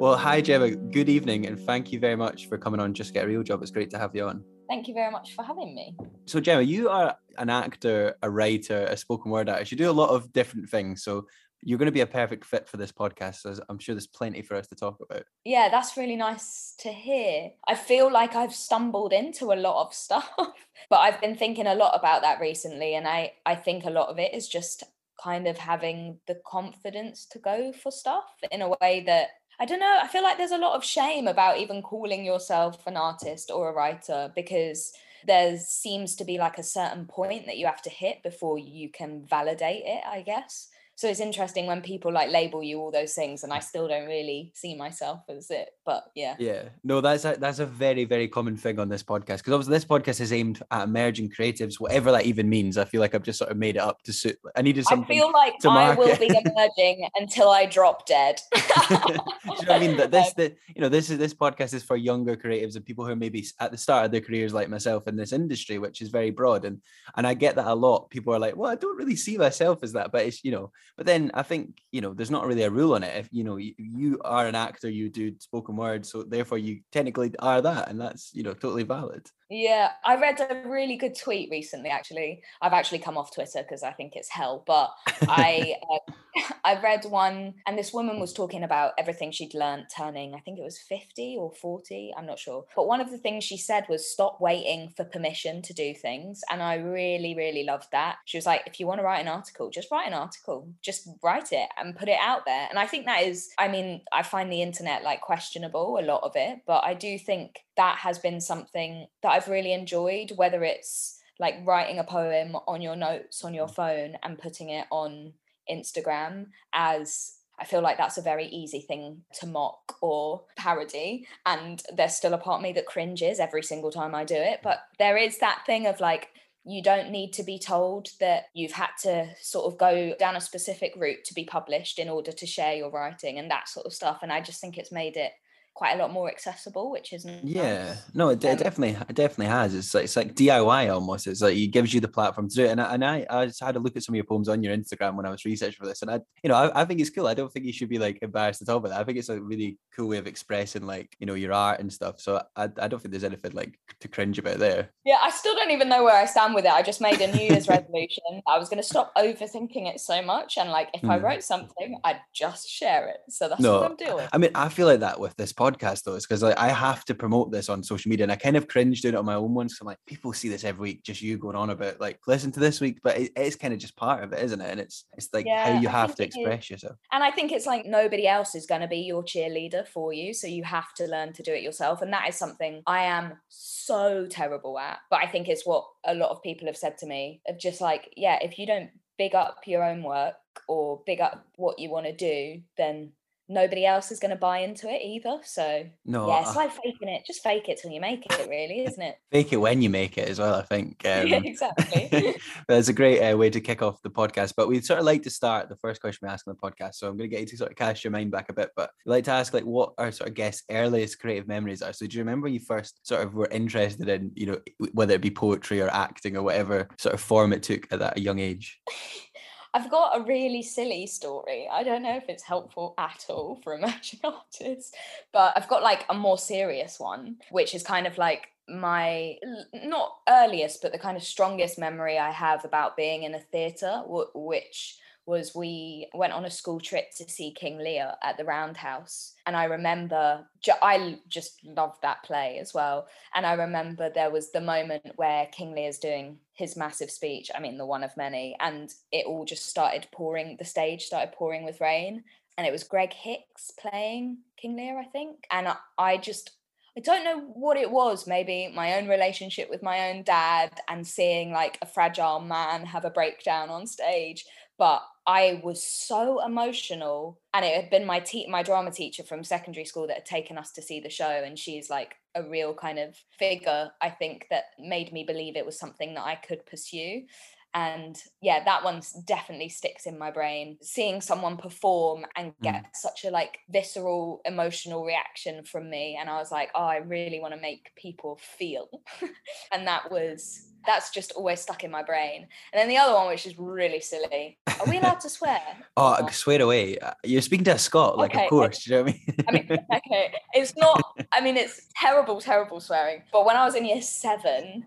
Well, 0.00 0.16
hi 0.16 0.40
Gemma, 0.40 0.70
good 0.70 1.08
evening, 1.08 1.46
and 1.46 1.60
thank 1.60 1.92
you 1.92 2.00
very 2.00 2.16
much 2.16 2.48
for 2.48 2.58
coming 2.58 2.80
on 2.80 2.94
Just 2.94 3.12
Get 3.12 3.24
a 3.24 3.28
Real 3.28 3.42
Job. 3.42 3.62
It's 3.62 3.70
great 3.70 3.90
to 3.90 3.98
have 3.98 4.14
you 4.14 4.26
on. 4.26 4.42
Thank 4.68 4.88
you 4.88 4.94
very 4.94 5.10
much 5.10 5.34
for 5.34 5.44
having 5.44 5.74
me. 5.74 5.94
So, 6.26 6.40
Gemma, 6.40 6.62
you 6.62 6.88
are 6.88 7.16
an 7.38 7.50
actor, 7.50 8.16
a 8.22 8.30
writer, 8.30 8.86
a 8.88 8.96
spoken 8.96 9.30
word 9.30 9.48
artist. 9.48 9.70
You 9.70 9.78
do 9.78 9.90
a 9.90 9.92
lot 9.92 10.10
of 10.10 10.32
different 10.32 10.70
things. 10.70 11.02
So, 11.02 11.26
you're 11.62 11.78
going 11.78 11.86
to 11.86 11.92
be 11.92 12.00
a 12.00 12.06
perfect 12.06 12.44
fit 12.44 12.68
for 12.68 12.76
this 12.76 12.92
podcast. 12.92 13.60
I'm 13.68 13.78
sure 13.78 13.94
there's 13.94 14.06
plenty 14.06 14.42
for 14.42 14.54
us 14.56 14.66
to 14.68 14.74
talk 14.74 14.98
about. 15.00 15.24
Yeah, 15.44 15.68
that's 15.68 15.96
really 15.96 16.16
nice 16.16 16.74
to 16.80 16.90
hear. 16.90 17.50
I 17.68 17.74
feel 17.74 18.10
like 18.10 18.34
I've 18.34 18.54
stumbled 18.54 19.12
into 19.12 19.52
a 19.52 19.54
lot 19.54 19.86
of 19.86 19.94
stuff, 19.94 20.30
but 20.36 20.96
I've 20.96 21.20
been 21.20 21.36
thinking 21.36 21.66
a 21.66 21.74
lot 21.74 21.98
about 21.98 22.22
that 22.22 22.40
recently. 22.40 22.94
And 22.94 23.06
I, 23.06 23.32
I 23.44 23.54
think 23.54 23.84
a 23.84 23.90
lot 23.90 24.08
of 24.08 24.18
it 24.18 24.34
is 24.34 24.48
just 24.48 24.84
kind 25.22 25.46
of 25.46 25.58
having 25.58 26.18
the 26.26 26.40
confidence 26.46 27.26
to 27.26 27.38
go 27.38 27.72
for 27.72 27.92
stuff 27.92 28.24
in 28.50 28.62
a 28.62 28.74
way 28.80 29.02
that 29.06 29.28
I 29.60 29.66
don't 29.66 29.80
know. 29.80 29.98
I 30.02 30.06
feel 30.06 30.22
like 30.22 30.38
there's 30.38 30.52
a 30.52 30.58
lot 30.58 30.74
of 30.74 30.82
shame 30.82 31.28
about 31.28 31.58
even 31.58 31.82
calling 31.82 32.24
yourself 32.24 32.86
an 32.86 32.96
artist 32.96 33.50
or 33.50 33.68
a 33.68 33.74
writer 33.74 34.32
because 34.34 34.94
there 35.26 35.58
seems 35.58 36.16
to 36.16 36.24
be 36.24 36.38
like 36.38 36.56
a 36.56 36.62
certain 36.62 37.04
point 37.04 37.44
that 37.44 37.58
you 37.58 37.66
have 37.66 37.82
to 37.82 37.90
hit 37.90 38.22
before 38.22 38.58
you 38.58 38.88
can 38.88 39.26
validate 39.28 39.82
it, 39.84 40.02
I 40.08 40.22
guess. 40.22 40.68
So 41.00 41.08
it's 41.08 41.18
interesting 41.18 41.64
when 41.64 41.80
people 41.80 42.12
like 42.12 42.30
label 42.30 42.62
you 42.62 42.78
all 42.78 42.90
those 42.90 43.14
things, 43.14 43.42
and 43.42 43.54
I 43.54 43.60
still 43.60 43.88
don't 43.88 44.04
really 44.04 44.52
see 44.54 44.74
myself 44.74 45.20
as 45.30 45.50
it. 45.50 45.70
But 45.86 46.04
yeah, 46.14 46.36
yeah, 46.38 46.64
no, 46.84 47.00
that's 47.00 47.24
a, 47.24 47.36
that's 47.40 47.58
a 47.58 47.64
very 47.64 48.04
very 48.04 48.28
common 48.28 48.54
thing 48.54 48.78
on 48.78 48.90
this 48.90 49.02
podcast 49.02 49.38
because 49.38 49.54
obviously 49.54 49.72
this 49.72 49.86
podcast 49.86 50.20
is 50.20 50.30
aimed 50.30 50.62
at 50.70 50.82
emerging 50.82 51.30
creatives, 51.30 51.80
whatever 51.80 52.12
that 52.12 52.26
even 52.26 52.50
means. 52.50 52.76
I 52.76 52.84
feel 52.84 53.00
like 53.00 53.14
I've 53.14 53.22
just 53.22 53.38
sort 53.38 53.50
of 53.50 53.56
made 53.56 53.76
it 53.76 53.78
up 53.78 54.02
to 54.02 54.12
suit. 54.12 54.36
I 54.54 54.60
needed 54.60 54.84
something. 54.84 55.16
I 55.16 55.20
feel 55.20 55.32
like 55.32 55.54
I 55.64 55.94
will 55.94 56.18
be 56.18 56.26
emerging 56.44 57.08
until 57.18 57.48
I 57.48 57.64
drop 57.64 58.04
dead. 58.04 58.38
You 58.90 59.66
know 59.66 59.72
what 59.72 59.82
I 59.82 59.86
mean? 59.86 59.96
That 59.96 60.10
this, 60.10 60.32
the, 60.34 60.54
you 60.74 60.80
know, 60.80 60.88
this 60.88 61.10
is 61.10 61.18
this 61.18 61.34
podcast 61.34 61.74
is 61.74 61.82
for 61.82 61.96
younger 61.96 62.36
creatives 62.36 62.76
and 62.76 62.84
people 62.84 63.04
who 63.04 63.12
are 63.12 63.16
maybe 63.16 63.46
at 63.58 63.70
the 63.70 63.78
start 63.78 64.04
of 64.04 64.10
their 64.10 64.20
careers, 64.20 64.54
like 64.54 64.68
myself, 64.68 65.06
in 65.08 65.16
this 65.16 65.32
industry, 65.32 65.78
which 65.78 66.00
is 66.00 66.08
very 66.08 66.30
broad. 66.30 66.64
And 66.64 66.80
and 67.16 67.26
I 67.26 67.34
get 67.34 67.56
that 67.56 67.66
a 67.66 67.74
lot. 67.74 68.10
People 68.10 68.34
are 68.34 68.38
like, 68.38 68.56
well, 68.56 68.70
I 68.70 68.74
don't 68.76 68.96
really 68.96 69.16
see 69.16 69.36
myself 69.36 69.82
as 69.82 69.92
that, 69.92 70.12
but 70.12 70.26
it's 70.26 70.44
you 70.44 70.52
know. 70.52 70.70
But 70.96 71.06
then 71.06 71.30
I 71.34 71.42
think 71.42 71.82
you 71.92 72.00
know, 72.00 72.14
there's 72.14 72.30
not 72.30 72.46
really 72.46 72.62
a 72.62 72.70
rule 72.70 72.94
on 72.94 73.02
it. 73.02 73.16
If 73.16 73.28
you 73.32 73.44
know, 73.44 73.56
you, 73.56 73.74
you 73.78 74.20
are 74.24 74.46
an 74.46 74.54
actor, 74.54 74.88
you 74.88 75.08
do 75.08 75.34
spoken 75.38 75.76
word, 75.76 76.04
so 76.06 76.22
therefore 76.22 76.58
you 76.58 76.80
technically 76.92 77.32
are 77.38 77.62
that, 77.62 77.88
and 77.88 78.00
that's 78.00 78.30
you 78.34 78.42
know 78.42 78.54
totally 78.54 78.82
valid. 78.84 79.26
Yeah, 79.50 79.90
I 80.04 80.14
read 80.14 80.40
a 80.40 80.68
really 80.68 80.96
good 80.96 81.16
tweet 81.16 81.50
recently. 81.50 81.90
Actually, 81.90 82.42
I've 82.62 82.72
actually 82.72 83.00
come 83.00 83.18
off 83.18 83.34
Twitter 83.34 83.62
because 83.62 83.82
I 83.82 83.90
think 83.90 84.14
it's 84.14 84.28
hell. 84.30 84.62
But 84.64 84.90
I, 85.22 85.74
uh, 85.90 86.12
I 86.64 86.80
read 86.80 87.04
one, 87.04 87.54
and 87.66 87.78
this 87.78 87.92
woman 87.92 88.20
was 88.20 88.32
talking 88.32 88.62
about 88.62 88.92
everything 88.98 89.30
she'd 89.30 89.54
learned 89.54 89.86
turning. 89.94 90.34
I 90.34 90.40
think 90.40 90.58
it 90.58 90.64
was 90.64 90.78
fifty 90.78 91.36
or 91.38 91.52
forty. 91.52 92.12
I'm 92.16 92.26
not 92.26 92.38
sure. 92.38 92.64
But 92.76 92.86
one 92.86 93.00
of 93.00 93.10
the 93.10 93.18
things 93.18 93.44
she 93.44 93.56
said 93.56 93.86
was 93.88 94.10
stop 94.10 94.40
waiting 94.40 94.92
for 94.96 95.04
permission 95.04 95.62
to 95.62 95.74
do 95.74 95.94
things, 95.94 96.42
and 96.50 96.62
I 96.62 96.76
really, 96.76 97.34
really 97.36 97.64
loved 97.64 97.88
that. 97.92 98.16
She 98.24 98.36
was 98.38 98.46
like, 98.46 98.62
if 98.66 98.78
you 98.78 98.86
want 98.86 99.00
to 99.00 99.04
write 99.04 99.20
an 99.20 99.28
article, 99.28 99.70
just 99.70 99.90
write 99.90 100.06
an 100.06 100.14
article, 100.14 100.68
just 100.82 101.08
write 101.22 101.52
it 101.52 101.68
and 101.78 101.96
put 101.96 102.08
it 102.08 102.18
out 102.20 102.44
there. 102.46 102.66
And 102.70 102.78
I 102.78 102.86
think 102.86 103.06
that 103.06 103.22
is, 103.22 103.50
I 103.58 103.68
mean, 103.68 104.02
I 104.12 104.22
find 104.22 104.52
the 104.52 104.62
internet 104.62 105.02
like 105.02 105.20
questionable 105.20 105.98
a 105.98 106.04
lot 106.04 106.22
of 106.22 106.32
it, 106.36 106.60
but 106.66 106.84
I 106.84 106.94
do 106.94 107.18
think 107.18 107.60
that 107.80 107.96
has 108.00 108.18
been 108.18 108.42
something 108.42 109.06
that 109.22 109.30
I've 109.30 109.48
really 109.48 109.72
enjoyed, 109.72 110.32
whether 110.36 110.62
it's 110.62 111.18
like 111.38 111.54
writing 111.64 111.98
a 111.98 112.04
poem 112.04 112.54
on 112.68 112.82
your 112.82 112.94
notes 112.94 113.42
on 113.42 113.54
your 113.54 113.68
mm. 113.68 113.74
phone 113.74 114.16
and 114.22 114.38
putting 114.38 114.68
it 114.68 114.86
on 114.90 115.32
Instagram 115.68 116.48
as 116.74 117.36
I 117.58 117.64
feel 117.64 117.80
like 117.80 117.96
that's 117.96 118.18
a 118.18 118.22
very 118.22 118.48
easy 118.48 118.82
thing 118.82 119.22
to 119.40 119.46
mock 119.46 119.96
or 120.02 120.42
parody. 120.56 121.26
And 121.46 121.82
there's 121.96 122.14
still 122.14 122.34
a 122.34 122.38
part 122.38 122.58
of 122.58 122.62
me 122.62 122.72
that 122.74 122.84
cringes 122.84 123.40
every 123.40 123.62
single 123.62 123.90
time 123.90 124.14
I 124.14 124.24
do 124.24 124.34
it. 124.34 124.60
But 124.62 124.80
there 124.98 125.16
is 125.16 125.38
that 125.38 125.62
thing 125.64 125.86
of 125.86 126.00
like, 126.00 126.28
you 126.66 126.82
don't 126.82 127.10
need 127.10 127.32
to 127.32 127.42
be 127.42 127.58
told 127.58 128.08
that 128.20 128.44
you've 128.52 128.72
had 128.72 128.90
to 129.04 129.26
sort 129.40 129.72
of 129.72 129.78
go 129.78 130.14
down 130.18 130.36
a 130.36 130.40
specific 130.42 130.92
route 130.98 131.24
to 131.24 131.34
be 131.34 131.44
published 131.44 131.98
in 131.98 132.10
order 132.10 132.32
to 132.32 132.46
share 132.46 132.74
your 132.74 132.90
writing 132.90 133.38
and 133.38 133.50
that 133.50 133.70
sort 133.70 133.86
of 133.86 133.94
stuff. 133.94 134.18
And 134.20 134.30
I 134.30 134.42
just 134.42 134.60
think 134.60 134.76
it's 134.76 134.92
made 134.92 135.16
it 135.16 135.32
quite 135.80 135.94
a 135.94 135.96
lot 135.98 136.12
more 136.12 136.28
accessible, 136.28 136.90
which 136.90 137.14
isn't. 137.14 137.42
Yeah, 137.42 137.84
nice. 137.84 138.02
no, 138.12 138.28
it, 138.28 138.44
it, 138.44 138.50
um, 138.50 138.56
definitely, 138.58 138.98
it 139.08 139.16
definitely 139.16 139.46
has. 139.46 139.74
It's 139.74 139.94
like 139.94 140.04
it's 140.04 140.14
like 140.14 140.34
DIY 140.34 140.92
almost. 140.92 141.26
It's 141.26 141.40
like 141.40 141.56
it 141.56 141.68
gives 141.68 141.94
you 141.94 142.02
the 142.02 142.06
platform 142.06 142.50
to 142.50 142.54
do 142.54 142.66
it. 142.66 142.68
And 142.68 142.82
I, 142.82 142.92
and 142.92 143.02
I, 143.02 143.26
I 143.30 143.46
just 143.46 143.64
had 143.64 143.76
a 143.76 143.78
look 143.78 143.96
at 143.96 144.02
some 144.02 144.12
of 144.12 144.16
your 144.16 144.26
poems 144.26 144.50
on 144.50 144.62
your 144.62 144.76
Instagram 144.76 145.16
when 145.16 145.24
I 145.24 145.30
was 145.30 145.46
researching 145.46 145.78
for 145.80 145.86
this, 145.86 146.02
and 146.02 146.10
I, 146.10 146.20
you 146.42 146.50
know, 146.50 146.54
I, 146.54 146.82
I 146.82 146.84
think 146.84 147.00
it's 147.00 147.08
cool. 147.08 147.26
I 147.26 147.32
don't 147.32 147.50
think 147.50 147.64
you 147.64 147.72
should 147.72 147.88
be 147.88 147.98
like 147.98 148.18
embarrassed 148.20 148.60
at 148.60 148.68
all 148.68 148.76
about 148.76 148.90
that. 148.90 149.00
I 149.00 149.04
think 149.04 149.16
it's 149.16 149.30
a 149.30 149.40
really 149.40 149.78
cool 149.96 150.08
way 150.08 150.18
of 150.18 150.26
expressing 150.26 150.84
like 150.86 151.16
you 151.18 151.26
know 151.26 151.32
your 151.32 151.54
art 151.54 151.80
and 151.80 151.90
stuff. 151.90 152.20
So 152.20 152.42
I, 152.56 152.64
I 152.64 152.86
don't 152.86 153.00
think 153.00 153.12
there's 153.12 153.24
anything 153.24 153.52
like 153.52 153.78
to 154.00 154.08
cringe 154.08 154.38
about 154.38 154.58
there. 154.58 154.90
Yeah, 155.06 155.16
I 155.22 155.30
still 155.30 155.54
don't 155.54 155.70
even 155.70 155.88
know 155.88 156.04
where 156.04 156.16
I 156.16 156.26
stand 156.26 156.54
with 156.54 156.66
it. 156.66 156.72
I 156.72 156.82
just 156.82 157.00
made 157.00 157.22
a 157.22 157.34
New 157.34 157.42
Year's 157.42 157.68
resolution. 157.76 158.42
I 158.46 158.58
was 158.58 158.68
going 158.68 158.82
to 158.82 158.86
stop 158.86 159.14
overthinking 159.16 159.88
it 159.88 159.98
so 159.98 160.20
much, 160.20 160.58
and 160.58 160.68
like 160.68 160.90
if 160.92 161.00
mm. 161.00 161.10
I 161.10 161.18
hmm. 161.18 161.24
wrote 161.24 161.42
something, 161.42 161.98
I'd 162.04 162.20
just 162.34 162.68
share 162.68 163.08
it. 163.08 163.20
So 163.30 163.48
that's 163.48 163.62
no, 163.62 163.80
what 163.80 163.90
I'm 163.92 163.96
doing. 163.96 164.28
I 164.30 164.36
mean, 164.36 164.50
I 164.54 164.68
feel 164.68 164.86
like 164.86 165.00
that 165.00 165.18
with 165.18 165.34
this 165.36 165.54
podcast 165.54 165.69
though, 165.78 166.14
is 166.14 166.26
because 166.26 166.42
like 166.42 166.58
I 166.58 166.68
have 166.68 167.04
to 167.06 167.14
promote 167.14 167.50
this 167.50 167.68
on 167.68 167.82
social 167.82 168.08
media, 168.08 168.24
and 168.24 168.32
I 168.32 168.36
kind 168.36 168.56
of 168.56 168.68
cringe 168.68 169.00
doing 169.00 169.14
it 169.14 169.18
on 169.18 169.24
my 169.24 169.34
own 169.34 169.54
ones. 169.54 169.76
So 169.76 169.82
I'm 169.82 169.86
like, 169.86 169.98
people 170.06 170.32
see 170.32 170.48
this 170.48 170.64
every 170.64 170.82
week, 170.82 171.02
just 171.02 171.22
you 171.22 171.38
going 171.38 171.56
on 171.56 171.70
about 171.70 172.00
like 172.00 172.18
listen 172.26 172.52
to 172.52 172.60
this 172.60 172.80
week, 172.80 172.98
but 173.02 173.18
it, 173.18 173.32
it's 173.36 173.56
kind 173.56 173.74
of 173.74 173.80
just 173.80 173.96
part 173.96 174.24
of 174.24 174.32
it, 174.32 174.42
isn't 174.42 174.60
it? 174.60 174.70
And 174.70 174.80
it's 174.80 175.04
it's 175.16 175.28
like 175.32 175.46
yeah, 175.46 175.74
how 175.74 175.80
you 175.80 175.88
I 175.88 175.92
have 175.92 176.14
to 176.16 176.24
express 176.24 176.64
is. 176.64 176.70
yourself. 176.70 176.96
And 177.12 177.22
I 177.22 177.30
think 177.30 177.52
it's 177.52 177.66
like 177.66 177.86
nobody 177.86 178.26
else 178.26 178.54
is 178.54 178.66
going 178.66 178.80
to 178.80 178.88
be 178.88 178.98
your 178.98 179.22
cheerleader 179.22 179.86
for 179.86 180.12
you, 180.12 180.32
so 180.34 180.46
you 180.46 180.64
have 180.64 180.92
to 180.94 181.06
learn 181.06 181.32
to 181.34 181.42
do 181.42 181.52
it 181.52 181.62
yourself, 181.62 182.02
and 182.02 182.12
that 182.12 182.28
is 182.28 182.36
something 182.36 182.82
I 182.86 183.02
am 183.02 183.34
so 183.48 184.26
terrible 184.26 184.78
at. 184.78 184.98
But 185.10 185.20
I 185.20 185.26
think 185.26 185.48
it's 185.48 185.66
what 185.66 185.86
a 186.04 186.14
lot 186.14 186.30
of 186.30 186.42
people 186.42 186.66
have 186.66 186.76
said 186.76 186.98
to 186.98 187.06
me 187.06 187.40
of 187.48 187.58
just 187.58 187.80
like, 187.80 188.12
yeah, 188.16 188.38
if 188.40 188.58
you 188.58 188.66
don't 188.66 188.90
big 189.18 189.34
up 189.34 189.58
your 189.66 189.84
own 189.84 190.02
work 190.02 190.34
or 190.66 191.02
big 191.04 191.20
up 191.20 191.46
what 191.56 191.78
you 191.78 191.90
want 191.90 192.06
to 192.06 192.12
do, 192.12 192.62
then 192.78 193.12
nobody 193.50 193.84
else 193.84 194.12
is 194.12 194.20
going 194.20 194.30
to 194.30 194.36
buy 194.36 194.58
into 194.58 194.88
it 194.88 195.02
either. 195.02 195.38
So 195.44 195.84
no, 196.06 196.28
yeah, 196.28 196.42
it's 196.42 196.56
like 196.56 196.70
faking 196.70 197.08
it. 197.08 197.26
Just 197.26 197.42
fake 197.42 197.68
it 197.68 197.80
till 197.82 197.90
you 197.90 198.00
make 198.00 198.24
it, 198.24 198.48
really, 198.48 198.84
isn't 198.84 199.02
it? 199.02 199.16
Fake 199.30 199.52
it 199.52 199.56
when 199.56 199.82
you 199.82 199.90
make 199.90 200.16
it 200.16 200.28
as 200.28 200.38
well. 200.38 200.54
I 200.54 200.62
think. 200.62 200.98
Um, 201.10 201.26
yeah, 201.26 201.40
exactly. 201.42 202.36
that's 202.68 202.88
a 202.88 202.92
great 202.92 203.20
uh, 203.20 203.36
way 203.36 203.50
to 203.50 203.60
kick 203.60 203.82
off 203.82 204.00
the 204.02 204.10
podcast. 204.10 204.52
But 204.56 204.68
we'd 204.68 204.84
sort 204.84 205.00
of 205.00 205.04
like 205.04 205.22
to 205.22 205.30
start 205.30 205.68
the 205.68 205.76
first 205.76 206.00
question 206.00 206.20
we 206.22 206.32
ask 206.32 206.46
on 206.46 206.54
the 206.54 206.70
podcast. 206.70 206.96
So 206.96 207.08
I'm 207.08 207.16
going 207.16 207.28
to 207.28 207.34
get 207.34 207.40
you 207.40 207.46
to 207.46 207.56
sort 207.56 207.70
of 207.70 207.76
cast 207.76 208.04
your 208.04 208.12
mind 208.12 208.30
back 208.30 208.48
a 208.48 208.52
bit. 208.52 208.70
But 208.76 208.90
we 209.04 209.10
like 209.10 209.24
to 209.24 209.32
ask 209.32 209.52
like 209.52 209.64
what 209.64 209.94
our 209.98 210.12
sort 210.12 210.28
of 210.28 210.36
guests' 210.36 210.62
earliest 210.70 211.18
creative 211.18 211.48
memories 211.48 211.82
are. 211.82 211.92
So 211.92 212.06
do 212.06 212.16
you 212.16 212.22
remember 212.22 212.46
you 212.46 212.60
first 212.60 213.04
sort 213.04 213.22
of 213.22 213.34
were 213.34 213.48
interested 213.50 214.08
in 214.08 214.30
you 214.36 214.46
know 214.46 214.58
whether 214.92 215.14
it 215.14 215.20
be 215.20 215.30
poetry 215.30 215.80
or 215.80 215.88
acting 215.88 216.36
or 216.36 216.44
whatever 216.44 216.88
sort 216.98 217.14
of 217.14 217.20
form 217.20 217.52
it 217.52 217.64
took 217.64 217.88
at 217.90 217.98
that 217.98 218.18
young 218.18 218.38
age? 218.38 218.80
I've 219.72 219.90
got 219.90 220.18
a 220.18 220.24
really 220.24 220.62
silly 220.62 221.06
story. 221.06 221.68
I 221.70 221.82
don't 221.82 222.02
know 222.02 222.16
if 222.16 222.28
it's 222.28 222.42
helpful 222.42 222.94
at 222.98 223.24
all 223.28 223.60
for 223.62 223.74
emerging 223.74 224.20
artists, 224.24 224.92
but 225.32 225.52
I've 225.56 225.68
got 225.68 225.82
like 225.82 226.04
a 226.08 226.14
more 226.14 226.38
serious 226.38 226.98
one, 226.98 227.36
which 227.50 227.74
is 227.74 227.82
kind 227.82 228.06
of 228.06 228.18
like 228.18 228.48
my 228.68 229.36
not 229.72 230.16
earliest, 230.28 230.82
but 230.82 230.92
the 230.92 230.98
kind 230.98 231.16
of 231.16 231.22
strongest 231.22 231.78
memory 231.78 232.18
I 232.18 232.30
have 232.30 232.64
about 232.64 232.96
being 232.96 233.22
in 233.22 233.34
a 233.34 233.40
theatre, 233.40 234.02
which 234.06 234.96
was 235.30 235.54
we 235.54 236.08
went 236.12 236.32
on 236.32 236.44
a 236.44 236.50
school 236.50 236.80
trip 236.80 237.12
to 237.16 237.30
see 237.30 237.52
King 237.52 237.78
Lear 237.78 238.12
at 238.22 238.36
the 238.36 238.44
Roundhouse. 238.44 239.34
And 239.46 239.56
I 239.56 239.64
remember, 239.64 240.44
I 240.82 241.18
just 241.28 241.64
loved 241.64 242.02
that 242.02 242.24
play 242.24 242.58
as 242.60 242.74
well. 242.74 243.06
And 243.34 243.46
I 243.46 243.54
remember 243.54 244.10
there 244.10 244.30
was 244.30 244.50
the 244.50 244.60
moment 244.60 245.12
where 245.16 245.46
King 245.46 245.74
Lear's 245.74 245.98
doing 245.98 246.38
his 246.52 246.76
massive 246.76 247.10
speech, 247.10 247.50
I 247.54 247.60
mean, 247.60 247.78
the 247.78 247.86
one 247.86 248.04
of 248.04 248.16
many, 248.16 248.56
and 248.60 248.92
it 249.12 249.24
all 249.24 249.44
just 249.44 249.66
started 249.66 250.08
pouring, 250.12 250.56
the 250.58 250.64
stage 250.64 251.04
started 251.04 251.32
pouring 251.32 251.64
with 251.64 251.80
rain. 251.80 252.24
And 252.58 252.66
it 252.66 252.72
was 252.72 252.84
Greg 252.84 253.14
Hicks 253.14 253.70
playing 253.80 254.38
King 254.58 254.76
Lear, 254.76 254.98
I 254.98 255.04
think. 255.04 255.46
And 255.50 255.68
I 255.96 256.16
just, 256.18 256.50
I 256.96 257.00
don't 257.00 257.24
know 257.24 257.38
what 257.54 257.76
it 257.76 257.90
was, 257.90 258.26
maybe 258.26 258.70
my 258.74 258.98
own 258.98 259.08
relationship 259.08 259.70
with 259.70 259.82
my 259.82 260.10
own 260.10 260.24
dad 260.24 260.80
and 260.88 261.06
seeing 261.06 261.52
like 261.52 261.78
a 261.80 261.86
fragile 261.86 262.40
man 262.40 262.84
have 262.84 263.04
a 263.04 263.10
breakdown 263.10 263.70
on 263.70 263.86
stage 263.86 264.44
but 264.80 265.02
I 265.26 265.60
was 265.62 265.86
so 265.86 266.42
emotional, 266.44 267.38
and 267.52 267.66
it 267.66 267.76
had 267.76 267.90
been 267.90 268.06
my 268.06 268.18
te- 268.20 268.48
my 268.48 268.62
drama 268.62 268.90
teacher 268.90 269.22
from 269.22 269.44
secondary 269.44 269.84
school 269.84 270.06
that 270.06 270.16
had 270.16 270.26
taken 270.26 270.56
us 270.56 270.72
to 270.72 270.82
see 270.82 271.00
the 271.00 271.10
show, 271.10 271.28
and 271.28 271.58
she's 271.58 271.90
like 271.90 272.16
a 272.34 272.42
real 272.42 272.74
kind 272.74 272.98
of 272.98 273.14
figure. 273.38 273.92
I 274.00 274.08
think 274.08 274.46
that 274.48 274.64
made 274.78 275.12
me 275.12 275.22
believe 275.22 275.54
it 275.54 275.66
was 275.66 275.78
something 275.78 276.14
that 276.14 276.24
I 276.24 276.34
could 276.34 276.64
pursue, 276.64 277.26
and 277.74 278.20
yeah, 278.42 278.64
that 278.64 278.82
one 278.84 279.00
definitely 279.24 279.68
sticks 279.68 280.06
in 280.06 280.18
my 280.18 280.30
brain. 280.30 280.78
Seeing 280.82 281.20
someone 281.20 281.56
perform 281.56 282.24
and 282.36 282.52
get 282.62 282.82
mm. 282.82 282.86
such 282.94 283.24
a 283.24 283.30
like 283.30 283.58
visceral 283.70 284.40
emotional 284.44 285.04
reaction 285.04 285.64
from 285.64 285.88
me, 285.88 286.18
and 286.20 286.28
I 286.28 286.38
was 286.38 286.50
like, 286.50 286.70
oh, 286.74 286.84
I 286.84 286.96
really 286.96 287.40
want 287.40 287.54
to 287.54 287.60
make 287.60 287.92
people 287.96 288.38
feel, 288.58 288.88
and 289.72 289.86
that 289.86 290.10
was 290.10 290.70
that's 290.86 291.10
just 291.10 291.32
always 291.32 291.60
stuck 291.60 291.84
in 291.84 291.90
my 291.90 292.02
brain. 292.02 292.46
And 292.72 292.80
then 292.80 292.88
the 292.88 292.96
other 292.96 293.14
one, 293.14 293.28
which 293.28 293.46
is 293.46 293.58
really 293.58 294.00
silly. 294.00 294.58
Are 294.66 294.86
we 294.88 294.98
allowed 294.98 295.20
to 295.20 295.28
swear? 295.28 295.60
oh, 295.96 296.16
oh, 296.20 296.28
swear 296.30 296.62
away. 296.62 296.98
Uh, 296.98 297.12
you're 297.24 297.42
speaking 297.42 297.64
to 297.64 297.72
a 297.72 297.78
Scot, 297.78 298.16
like 298.16 298.34
okay, 298.34 298.44
of 298.44 298.50
course. 298.50 298.88
Okay. 298.88 298.96
you 298.96 298.96
know 298.96 299.02
what 299.04 299.48
I 299.48 299.52
mean? 299.52 299.68
I 299.68 299.74
mean, 299.74 299.86
okay. 299.96 300.34
It's 300.52 300.76
not. 300.76 301.02
I 301.32 301.40
mean, 301.40 301.56
it's 301.56 301.88
terrible, 301.96 302.40
terrible 302.40 302.80
swearing. 302.80 303.22
But 303.32 303.44
when 303.44 303.56
I 303.56 303.64
was 303.64 303.74
in 303.74 303.84
year 303.84 304.02
seven, 304.02 304.86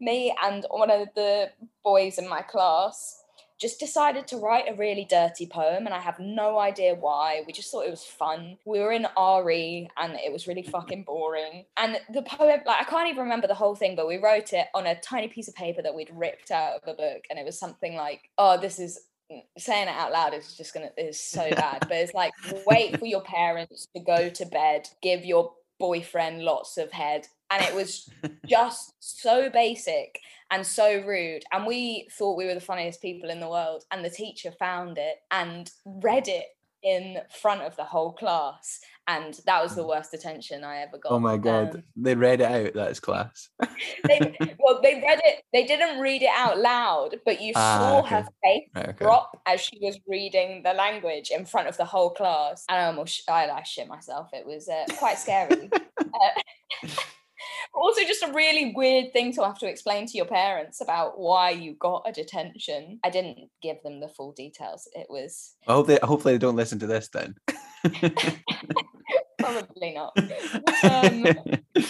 me 0.00 0.34
and 0.42 0.66
one 0.70 0.90
of 0.90 1.08
the 1.14 1.50
boys 1.82 2.18
in 2.18 2.28
my 2.28 2.42
class 2.42 3.20
just 3.60 3.78
decided 3.78 4.26
to 4.26 4.36
write 4.36 4.68
a 4.68 4.74
really 4.74 5.06
dirty 5.08 5.46
poem 5.46 5.86
and 5.86 5.94
I 5.94 6.00
have 6.00 6.18
no 6.18 6.58
idea 6.58 6.94
why. 6.94 7.42
We 7.46 7.52
just 7.52 7.70
thought 7.70 7.86
it 7.86 7.90
was 7.90 8.04
fun. 8.04 8.58
We 8.64 8.80
were 8.80 8.92
in 8.92 9.06
RE 9.16 9.88
and 9.96 10.14
it 10.14 10.32
was 10.32 10.48
really 10.48 10.62
fucking 10.62 11.04
boring. 11.04 11.64
And 11.76 11.98
the 12.12 12.22
poem, 12.22 12.60
like 12.66 12.80
I 12.80 12.84
can't 12.84 13.08
even 13.08 13.22
remember 13.22 13.46
the 13.46 13.54
whole 13.54 13.76
thing, 13.76 13.94
but 13.96 14.08
we 14.08 14.18
wrote 14.18 14.52
it 14.52 14.66
on 14.74 14.86
a 14.86 15.00
tiny 15.00 15.28
piece 15.28 15.48
of 15.48 15.54
paper 15.54 15.82
that 15.82 15.94
we'd 15.94 16.10
ripped 16.12 16.50
out 16.50 16.82
of 16.82 16.88
a 16.88 16.94
book 16.94 17.24
and 17.30 17.38
it 17.38 17.44
was 17.44 17.58
something 17.58 17.94
like, 17.94 18.28
oh, 18.38 18.60
this 18.60 18.78
is 18.78 19.00
saying 19.56 19.88
it 19.88 19.94
out 19.96 20.12
loud 20.12 20.34
is 20.34 20.56
just 20.56 20.74
gonna 20.74 20.90
is 20.98 21.18
so 21.18 21.48
bad. 21.50 21.80
but 21.80 21.92
it's 21.92 22.12
like 22.12 22.32
wait 22.66 22.98
for 22.98 23.06
your 23.06 23.22
parents 23.22 23.88
to 23.94 24.02
go 24.02 24.28
to 24.28 24.44
bed, 24.46 24.88
give 25.00 25.24
your 25.24 25.52
boyfriend 25.78 26.42
lots 26.42 26.78
of 26.78 26.92
head 26.92 27.26
and 27.50 27.64
it 27.64 27.74
was 27.74 28.08
just 28.46 28.94
so 29.00 29.50
basic 29.50 30.20
and 30.50 30.66
so 30.66 31.00
rude. 31.02 31.44
And 31.52 31.66
we 31.66 32.08
thought 32.12 32.36
we 32.36 32.46
were 32.46 32.54
the 32.54 32.60
funniest 32.60 33.02
people 33.02 33.30
in 33.30 33.40
the 33.40 33.48
world. 33.48 33.84
And 33.90 34.04
the 34.04 34.10
teacher 34.10 34.52
found 34.52 34.98
it 34.98 35.16
and 35.30 35.70
read 35.84 36.28
it 36.28 36.46
in 36.84 37.18
front 37.40 37.62
of 37.62 37.74
the 37.76 37.84
whole 37.84 38.12
class. 38.12 38.78
And 39.06 39.38
that 39.46 39.62
was 39.62 39.74
the 39.74 39.86
worst 39.86 40.14
attention 40.14 40.64
I 40.64 40.78
ever 40.78 40.96
got. 40.98 41.12
Oh 41.12 41.18
my 41.18 41.36
god, 41.36 41.74
Um, 41.74 41.82
they 41.96 42.14
read 42.14 42.40
it 42.40 42.44
out. 42.50 42.72
That's 42.74 43.00
class. 43.00 43.48
they, 44.08 44.36
well, 44.58 44.80
they 44.82 44.94
read 44.94 45.20
it, 45.24 45.42
they 45.52 45.66
didn't 45.66 45.98
read 46.00 46.22
it 46.22 46.30
out 46.34 46.58
loud, 46.58 47.16
but 47.24 47.40
you 47.40 47.52
Ah, 47.56 47.78
saw 47.78 47.98
okay. 48.00 48.08
her 48.14 48.22
face 48.42 48.68
right, 48.74 48.88
okay. 48.90 49.04
drop 49.04 49.42
as 49.46 49.60
she 49.60 49.78
was 49.82 49.98
reading 50.06 50.62
the 50.62 50.72
language 50.72 51.30
in 51.30 51.44
front 51.44 51.68
of 51.68 51.76
the 51.76 51.84
whole 51.84 52.10
class. 52.10 52.64
And 52.68 52.78
I 52.78 52.86
almost 52.86 53.28
I, 53.28 53.48
I 53.50 53.62
shit 53.64 53.88
myself. 53.88 54.30
It 54.32 54.46
was 54.46 54.68
uh, 54.68 54.84
quite 54.98 55.18
scary. 55.18 55.70
Uh, 55.98 56.88
also, 57.74 58.02
just 58.02 58.22
a 58.22 58.32
really 58.32 58.72
weird 58.74 59.12
thing 59.12 59.32
to 59.34 59.44
have 59.44 59.58
to 59.58 59.68
explain 59.68 60.06
to 60.06 60.16
your 60.16 60.26
parents 60.26 60.80
about 60.80 61.18
why 61.18 61.50
you 61.50 61.74
got 61.74 62.04
a 62.06 62.12
detention. 62.12 62.98
I 63.04 63.10
didn't 63.10 63.50
give 63.62 63.82
them 63.82 64.00
the 64.00 64.08
full 64.08 64.32
details. 64.32 64.88
It 64.92 65.06
was 65.08 65.54
I 65.66 65.72
hope 65.74 65.86
they 65.86 65.98
hopefully 66.02 66.34
they 66.34 66.38
don't 66.38 66.56
listen 66.56 66.78
to 66.80 66.86
this 66.86 67.08
then. 67.08 67.34
probably 69.38 69.94
not. 69.94 70.16
Um, 70.84 71.26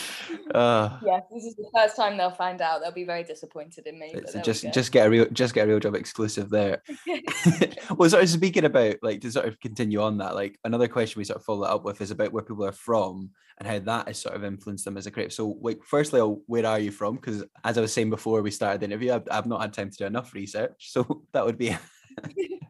Uh, 0.52 0.98
Yes, 1.04 1.22
this 1.32 1.44
is 1.44 1.54
the 1.54 1.68
first 1.74 1.96
time 1.96 2.16
they'll 2.16 2.30
find 2.30 2.60
out. 2.60 2.80
They'll 2.80 2.92
be 2.92 3.04
very 3.04 3.24
disappointed 3.24 3.86
in 3.86 3.98
me. 3.98 4.14
just 4.42 4.64
just 4.72 4.92
get 4.92 5.06
a 5.06 5.10
real 5.10 5.26
just 5.32 5.54
get 5.54 5.66
a 5.66 5.68
real 5.68 5.80
job 5.80 5.94
exclusive 5.94 6.50
there. 6.50 6.82
well, 7.96 8.10
sort 8.10 8.22
of 8.22 8.28
speaking 8.28 8.64
about 8.64 8.96
like 9.02 9.20
to 9.20 9.30
sort 9.30 9.46
of 9.46 9.60
continue 9.60 10.02
on 10.02 10.18
that, 10.18 10.34
like 10.34 10.58
another 10.64 10.88
question 10.88 11.18
we 11.20 11.24
sort 11.24 11.38
of 11.38 11.44
follow 11.44 11.62
that 11.62 11.72
up 11.72 11.84
with 11.84 12.00
is 12.00 12.10
about 12.10 12.32
where 12.32 12.42
people 12.42 12.64
are 12.64 12.72
from 12.72 13.30
and 13.58 13.68
how 13.68 13.78
that 13.78 14.08
has 14.08 14.18
sort 14.18 14.34
of 14.34 14.44
influenced 14.44 14.84
them 14.84 14.96
as 14.96 15.06
a 15.06 15.10
creative. 15.10 15.32
So, 15.32 15.56
like, 15.60 15.80
firstly, 15.84 16.20
where 16.20 16.66
are 16.66 16.78
you 16.78 16.90
from? 16.90 17.16
Because 17.16 17.44
as 17.62 17.78
I 17.78 17.80
was 17.80 17.92
saying 17.92 18.10
before 18.10 18.42
we 18.42 18.50
started 18.50 18.80
the 18.80 18.86
interview, 18.86 19.12
I've, 19.12 19.28
I've 19.30 19.46
not 19.46 19.60
had 19.60 19.72
time 19.72 19.90
to 19.90 19.96
do 19.96 20.06
enough 20.06 20.34
research, 20.34 20.74
so 20.90 21.22
that 21.32 21.44
would 21.44 21.58
be 21.58 21.76